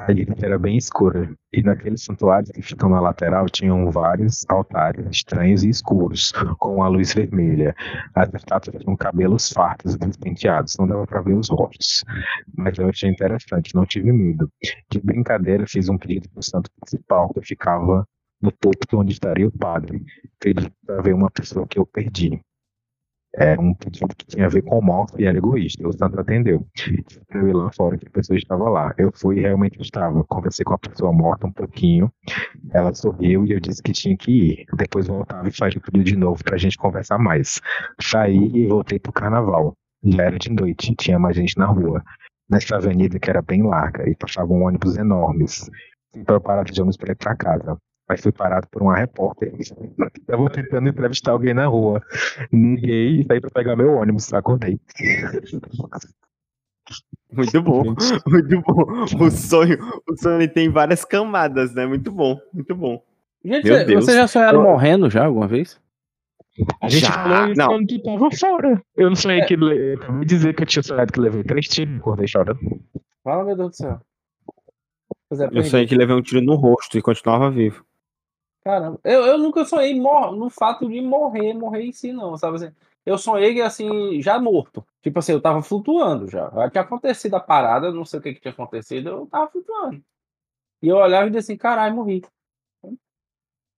A 0.00 0.10
igreja 0.10 0.46
era 0.46 0.58
bem 0.58 0.76
escura. 0.76 1.32
E 1.52 1.62
naqueles 1.62 2.02
santuários 2.02 2.50
que 2.50 2.60
ficam 2.60 2.88
na 2.88 3.00
lateral 3.00 3.46
tinham 3.46 3.90
vários 3.90 4.44
altares 4.48 5.06
estranhos 5.10 5.62
e 5.62 5.68
escuros, 5.68 6.32
com 6.58 6.82
a 6.82 6.88
luz 6.88 7.14
vermelha. 7.14 7.74
As 8.14 8.32
estátuas 8.34 8.82
tinham 8.82 8.96
cabelos 8.96 9.50
fartos 9.50 9.94
e 9.94 9.98
despenteados, 9.98 10.76
não 10.78 10.86
dava 10.86 11.06
pra 11.06 11.22
ver 11.22 11.34
os 11.34 11.48
rostos. 11.48 12.04
Mas 12.56 12.76
eu 12.78 12.88
achei 12.88 13.08
interessante, 13.08 13.74
não 13.74 13.86
tive 13.86 14.12
medo. 14.12 14.50
De 14.90 15.00
brincadeira, 15.00 15.66
fiz 15.66 15.88
um 15.88 15.96
pedido 15.96 16.28
pro 16.30 16.42
santo 16.42 16.70
principal, 16.80 17.32
que 17.32 17.42
ficava 17.42 18.06
no 18.42 18.50
topo 18.50 18.98
onde 18.98 19.12
estaria 19.12 19.46
o 19.46 19.52
padre. 19.52 20.04
Pedi 20.40 20.70
para 20.84 21.00
ver 21.00 21.14
uma 21.14 21.30
pessoa 21.30 21.66
que 21.66 21.78
eu 21.78 21.86
perdi. 21.86 22.40
Era 23.34 23.58
um 23.58 23.72
pedido 23.72 24.14
que 24.14 24.26
tinha 24.26 24.44
a 24.44 24.48
ver 24.48 24.60
com 24.60 24.82
morte 24.82 25.14
e 25.18 25.24
era 25.24 25.38
egoísta. 25.38 25.88
O 25.88 25.92
santo 25.92 26.20
atendeu. 26.20 26.66
Eu 27.32 27.48
ir 27.48 27.54
lá 27.54 27.72
fora 27.72 27.96
que 27.96 28.06
a 28.06 28.10
pessoa 28.10 28.36
estava 28.36 28.68
lá. 28.68 28.94
Eu 28.98 29.10
fui 29.14 29.38
e 29.38 29.40
realmente 29.40 29.80
estava. 29.80 30.22
Conversei 30.24 30.64
com 30.64 30.74
a 30.74 30.78
pessoa 30.78 31.12
morta 31.12 31.46
um 31.46 31.52
pouquinho. 31.52 32.12
Ela 32.72 32.92
sorriu 32.92 33.46
e 33.46 33.52
eu 33.52 33.60
disse 33.60 33.82
que 33.82 33.92
tinha 33.92 34.14
que 34.18 34.30
ir. 34.30 34.66
Depois 34.76 35.06
voltava 35.06 35.48
e 35.48 35.52
faria 35.52 35.78
o 35.78 35.80
pedido 35.80 36.04
de 36.04 36.16
novo 36.16 36.44
pra 36.44 36.58
gente 36.58 36.76
conversar 36.76 37.18
mais. 37.18 37.58
Saí 37.98 38.50
e 38.54 38.66
voltei 38.66 38.98
pro 38.98 39.12
carnaval. 39.12 39.72
Já 40.04 40.24
era 40.24 40.38
de 40.38 40.50
noite, 40.50 40.94
tinha 40.96 41.18
mais 41.18 41.34
gente 41.34 41.56
na 41.56 41.66
rua. 41.66 42.02
Nessa 42.50 42.76
avenida 42.76 43.18
que 43.18 43.30
era 43.30 43.40
bem 43.40 43.62
larga 43.62 44.06
e 44.10 44.14
passavam 44.14 44.62
ônibus 44.62 44.98
enormes. 44.98 45.70
Fui 46.12 46.22
para 46.22 46.38
parada 46.38 46.70
de 46.70 46.78
ônibus 46.82 46.98
para 46.98 47.12
ir 47.12 47.16
para 47.16 47.34
casa. 47.34 47.78
Mas 48.08 48.20
fui 48.20 48.32
parado 48.32 48.66
por 48.68 48.82
uma 48.82 48.96
repórter. 48.96 49.54
Estava 49.58 50.50
tentando 50.50 50.88
entrevistar 50.88 51.32
alguém 51.32 51.54
na 51.54 51.66
rua. 51.66 52.02
Liguei 52.52 53.20
e 53.20 53.24
saí 53.26 53.40
para 53.40 53.50
pegar 53.50 53.76
meu 53.76 53.92
ônibus. 53.94 54.32
Acordei. 54.34 54.78
Muito 57.32 57.62
bom, 57.62 57.82
muito 58.26 58.60
bom. 58.62 59.04
O 59.24 59.30
sonho, 59.30 59.78
o 60.08 60.16
sonho 60.16 60.52
tem 60.52 60.68
várias 60.68 61.04
camadas, 61.04 61.72
né? 61.74 61.86
Muito 61.86 62.10
bom, 62.12 62.38
muito 62.52 62.74
bom. 62.74 63.02
Gente, 63.44 63.64
Meu 63.68 63.86
Deus. 63.86 64.04
vocês 64.04 64.16
já 64.16 64.26
sonharam 64.28 64.58
Eu- 64.60 64.64
morrendo 64.64 65.08
já 65.08 65.24
alguma 65.24 65.48
vez? 65.48 65.80
A 66.82 66.88
gente 66.90 67.06
Já, 67.06 67.12
falou 67.12 67.46
isso 67.48 67.58
não. 67.58 67.66
quando 67.68 67.86
tu 67.86 68.02
tava 68.02 68.30
fora. 68.32 68.82
Eu 68.94 69.08
não 69.08 69.16
sonhei 69.16 69.40
que. 69.46 69.56
le- 69.56 69.94
Eu 69.94 69.98
acabei 70.02 70.20
de 70.20 70.26
dizer 70.26 70.54
que 70.54 70.62
eu 70.62 70.66
tinha 70.66 70.82
sonhado 70.82 71.10
que 71.10 71.18
levei 71.18 71.42
três 71.42 71.66
tiros 71.66 71.94
e 71.94 71.98
acordei 71.98 72.26
chorando. 72.28 72.58
Fala, 73.24 73.42
meu 73.44 73.56
Deus 73.56 73.70
do 73.70 73.76
céu. 73.76 74.00
É, 75.32 75.58
Eu 75.58 75.64
sonhei 75.64 75.86
que 75.86 75.94
levei 75.94 76.14
um 76.14 76.20
tiro 76.20 76.42
no 76.42 76.56
rosto 76.56 76.98
e 76.98 77.02
continuava 77.02 77.50
vivo. 77.50 77.82
Caramba, 78.64 79.00
eu, 79.02 79.26
eu 79.26 79.38
nunca 79.38 79.64
sonhei 79.64 79.98
mor 79.98 80.36
no 80.36 80.48
fato 80.48 80.88
de 80.88 81.00
morrer, 81.00 81.52
morrer 81.52 81.82
em 81.82 81.92
si, 81.92 82.12
não, 82.12 82.36
sabe 82.36 82.56
assim? 82.56 82.72
Eu 83.04 83.18
sonhei 83.18 83.60
assim, 83.60 84.22
já 84.22 84.38
morto. 84.38 84.86
Tipo 85.02 85.18
assim, 85.18 85.32
eu 85.32 85.40
tava 85.40 85.60
flutuando 85.62 86.28
já. 86.28 86.48
Já 86.50 86.70
tinha 86.70 86.82
acontecido 86.82 87.34
a 87.34 87.40
parada, 87.40 87.90
não 87.90 88.04
sei 88.04 88.20
o 88.20 88.22
que, 88.22 88.34
que 88.34 88.40
tinha 88.40 88.52
acontecido, 88.52 89.08
eu 89.08 89.26
tava 89.26 89.50
flutuando. 89.50 90.00
E 90.80 90.88
eu 90.88 90.96
olhava 90.96 91.26
e 91.26 91.30
dizia 91.30 91.40
assim, 91.40 91.56
caralho, 91.56 91.96
morri. 91.96 92.22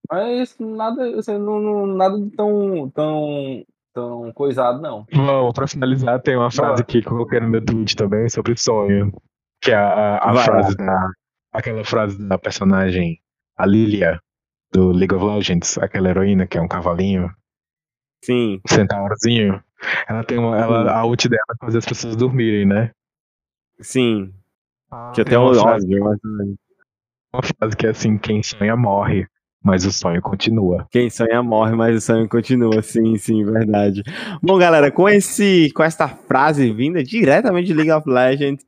Mas 0.09 0.55
nada, 0.59 1.17
assim, 1.17 1.37
não, 1.37 1.59
não- 1.59 1.87
nada 1.87 2.15
tão, 2.37 2.89
tão, 2.91 3.65
tão 3.91 4.31
coisado, 4.33 4.79
não. 4.79 5.05
Bom, 5.11 5.51
pra 5.51 5.67
finalizar, 5.67 6.21
tem 6.21 6.35
uma 6.35 6.51
frase 6.51 6.83
Boa. 6.83 6.85
que 6.85 6.99
eu 6.99 7.03
coloquei 7.03 7.39
no 7.39 7.49
meu 7.49 7.63
tweet 7.63 7.95
também 7.95 8.29
sobre 8.29 8.55
sonho. 8.55 9.11
Que 9.61 9.71
é 9.71 9.75
a, 9.75 10.17
a, 10.17 10.31
a 10.31 10.35
frase 10.35 10.75
da. 10.77 11.09
Aquela 11.51 11.83
frase 11.85 12.21
da 12.27 12.37
personagem, 12.37 13.17
a 13.57 13.65
Lilia, 13.65 14.19
do 14.75 14.91
League 14.91 15.15
of 15.15 15.23
Legends, 15.23 15.77
aquela 15.77 16.09
heroína 16.09 16.45
que 16.45 16.57
é 16.57 16.61
um 16.61 16.67
cavalinho, 16.67 17.33
Sim. 18.23 18.59
um 18.65 18.73
centaurzinho. 18.73 19.63
Ela 20.07 20.23
tem 20.23 20.37
uma. 20.37 20.57
Ela, 20.57 20.91
a 20.91 21.05
ult 21.05 21.29
dela 21.29 21.43
é 21.53 21.65
fazer 21.65 21.77
as 21.77 21.85
pessoas 21.85 22.15
dormirem, 22.15 22.65
né? 22.65 22.91
Sim. 23.79 24.33
Que 25.13 25.23
Tem 25.23 25.35
até 25.35 25.37
uma 25.37 25.51
o 25.51 25.55
frase, 25.55 25.87
mas 25.99 26.19
uma 27.33 27.43
frase 27.43 27.77
que 27.77 27.87
é 27.87 27.89
assim: 27.91 28.17
quem 28.17 28.43
sonha 28.43 28.75
morre, 28.75 29.27
mas 29.63 29.85
o 29.85 29.91
sonho 29.93 30.21
continua. 30.21 30.85
quem 30.91 31.09
sonha 31.09 31.41
morre, 31.41 31.73
mas 31.73 31.95
o 31.95 32.01
sonho 32.01 32.27
continua. 32.27 32.81
Sim, 32.81 33.17
sim, 33.17 33.45
verdade. 33.45 34.03
Bom, 34.41 34.57
galera, 34.57 34.91
com 34.91 35.07
esse, 35.07 35.71
com 35.73 35.83
esta 35.83 36.07
frase 36.07 36.71
vinda 36.73 37.01
diretamente 37.01 37.67
de 37.67 37.73
League 37.73 37.91
of 37.91 38.09
Legends, 38.09 38.65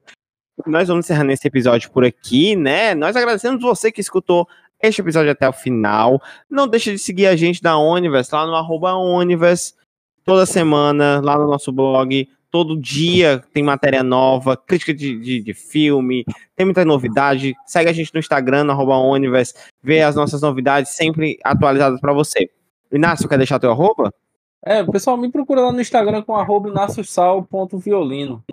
nós 0.65 0.87
vamos 0.87 1.05
encerrando 1.05 1.31
esse 1.31 1.47
episódio 1.47 1.91
por 1.91 2.05
aqui, 2.05 2.55
né? 2.55 2.95
Nós 2.95 3.15
agradecemos 3.15 3.61
você 3.61 3.91
que 3.91 4.01
escutou 4.01 4.47
este 4.81 5.01
episódio 5.01 5.31
até 5.31 5.47
o 5.47 5.53
final. 5.53 6.21
Não 6.49 6.67
deixe 6.67 6.91
de 6.91 6.99
seguir 6.99 7.27
a 7.27 7.35
gente 7.35 7.61
da 7.61 7.77
Onivers, 7.77 8.29
lá 8.29 8.45
no 8.45 8.55
arroba 8.55 8.93
Onivers, 8.93 9.75
toda 10.23 10.45
semana, 10.45 11.21
lá 11.23 11.37
no 11.37 11.47
nosso 11.47 11.71
blog. 11.71 12.27
Todo 12.49 12.79
dia 12.79 13.43
tem 13.53 13.61
matéria 13.61 14.01
nova, 14.03 14.55
crítica 14.55 14.93
de, 14.93 15.19
de, 15.19 15.41
de 15.41 15.53
filme, 15.53 16.23
tem 16.55 16.65
muita 16.65 16.85
novidade. 16.85 17.53
Segue 17.65 17.89
a 17.89 17.93
gente 17.93 18.13
no 18.13 18.19
Instagram, 18.19 18.63
no 18.63 18.71
arroba 18.71 18.95
Onivers, 18.95 19.53
vê 19.83 20.01
as 20.01 20.15
nossas 20.15 20.41
novidades 20.41 20.91
sempre 20.91 21.37
atualizadas 21.43 21.99
para 21.99 22.13
você. 22.13 22.49
Inácio, 22.91 23.27
quer 23.27 23.37
deixar 23.37 23.59
teu 23.59 23.71
arroba? 23.71 24.13
É, 24.63 24.83
pessoal 24.83 25.17
me 25.17 25.31
procura 25.31 25.61
lá 25.61 25.71
no 25.71 25.81
Instagram 25.81 26.23
com 26.23 26.35
arroba 26.35 26.69
inaciosal.violino. 26.69 28.43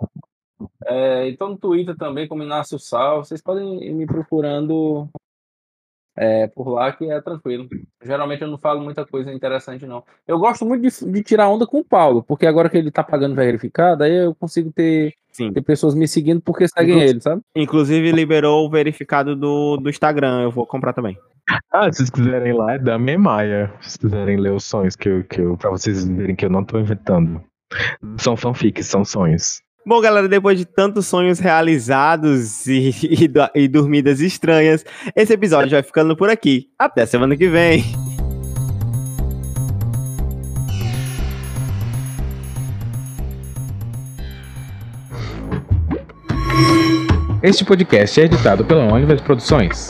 É, 0.85 1.27
então 1.29 1.49
no 1.49 1.57
Twitter 1.57 1.95
também 1.97 2.27
como 2.27 2.43
Inácio 2.43 2.77
Sal. 2.79 3.23
Vocês 3.23 3.41
podem 3.41 3.83
ir 3.83 3.93
me 3.93 4.05
procurando 4.05 5.09
é, 6.17 6.47
por 6.47 6.69
lá 6.69 6.91
que 6.91 7.09
é 7.09 7.19
tranquilo. 7.21 7.67
Geralmente 8.03 8.41
eu 8.41 8.47
não 8.47 8.57
falo 8.57 8.81
muita 8.81 9.05
coisa 9.05 9.31
interessante, 9.33 9.85
não. 9.85 10.03
Eu 10.27 10.39
gosto 10.39 10.65
muito 10.65 10.81
de, 10.81 11.11
de 11.11 11.23
tirar 11.23 11.49
onda 11.49 11.65
com 11.67 11.79
o 11.79 11.83
Paulo, 11.85 12.23
porque 12.23 12.45
agora 12.45 12.69
que 12.69 12.77
ele 12.77 12.91
tá 12.91 13.03
pagando 13.03 13.35
verificado, 13.35 14.03
aí 14.03 14.13
eu 14.25 14.33
consigo 14.35 14.71
ter, 14.71 15.13
Sim. 15.31 15.51
ter 15.51 15.61
pessoas 15.61 15.93
me 15.95 16.07
seguindo 16.07 16.41
porque 16.41 16.67
seguem 16.67 16.95
Inclu- 16.95 17.09
ele, 17.09 17.21
sabe? 17.21 17.41
Inclusive 17.55 18.11
liberou 18.11 18.65
o 18.65 18.69
verificado 18.69 19.35
do, 19.35 19.77
do 19.77 19.89
Instagram. 19.89 20.41
Eu 20.43 20.51
vou 20.51 20.65
comprar 20.65 20.93
também. 20.93 21.17
Ah, 21.71 21.91
se 21.91 21.97
vocês 21.97 22.09
quiserem 22.09 22.53
lá, 22.53 22.73
é 22.73 22.79
da 22.79 22.97
Maia. 22.97 23.67
Se 23.81 23.81
vocês 23.91 23.97
quiserem 23.97 24.37
ler 24.37 24.51
os 24.53 24.63
sonhos 24.63 24.95
que 24.95 25.07
eu, 25.09 25.23
que 25.23 25.41
eu. 25.41 25.55
Pra 25.57 25.69
vocês 25.69 26.07
verem 26.07 26.35
que 26.35 26.45
eu 26.45 26.49
não 26.49 26.63
tô 26.63 26.79
inventando. 26.79 27.39
São 28.17 28.35
fanfics, 28.35 28.87
são 28.87 29.03
sonhos. 29.05 29.61
Bom, 29.87 30.01
galera, 30.01 30.27
depois 30.27 30.57
de 30.57 30.65
tantos 30.65 31.05
sonhos 31.05 31.37
realizados 31.37 32.65
e, 32.65 32.89
e, 33.05 33.31
e 33.53 33.67
dormidas 33.67 34.19
estranhas, 34.19 34.83
esse 35.15 35.31
episódio 35.33 35.69
vai 35.69 35.83
ficando 35.83 36.17
por 36.17 36.27
aqui. 36.27 36.69
Até 36.79 37.05
semana 37.05 37.37
que 37.37 37.47
vem. 37.47 37.83
Este 47.43 47.63
podcast 47.63 48.19
é 48.19 48.23
editado 48.23 48.65
pela 48.65 48.91
Onivers 48.91 49.21
Produções. 49.21 49.89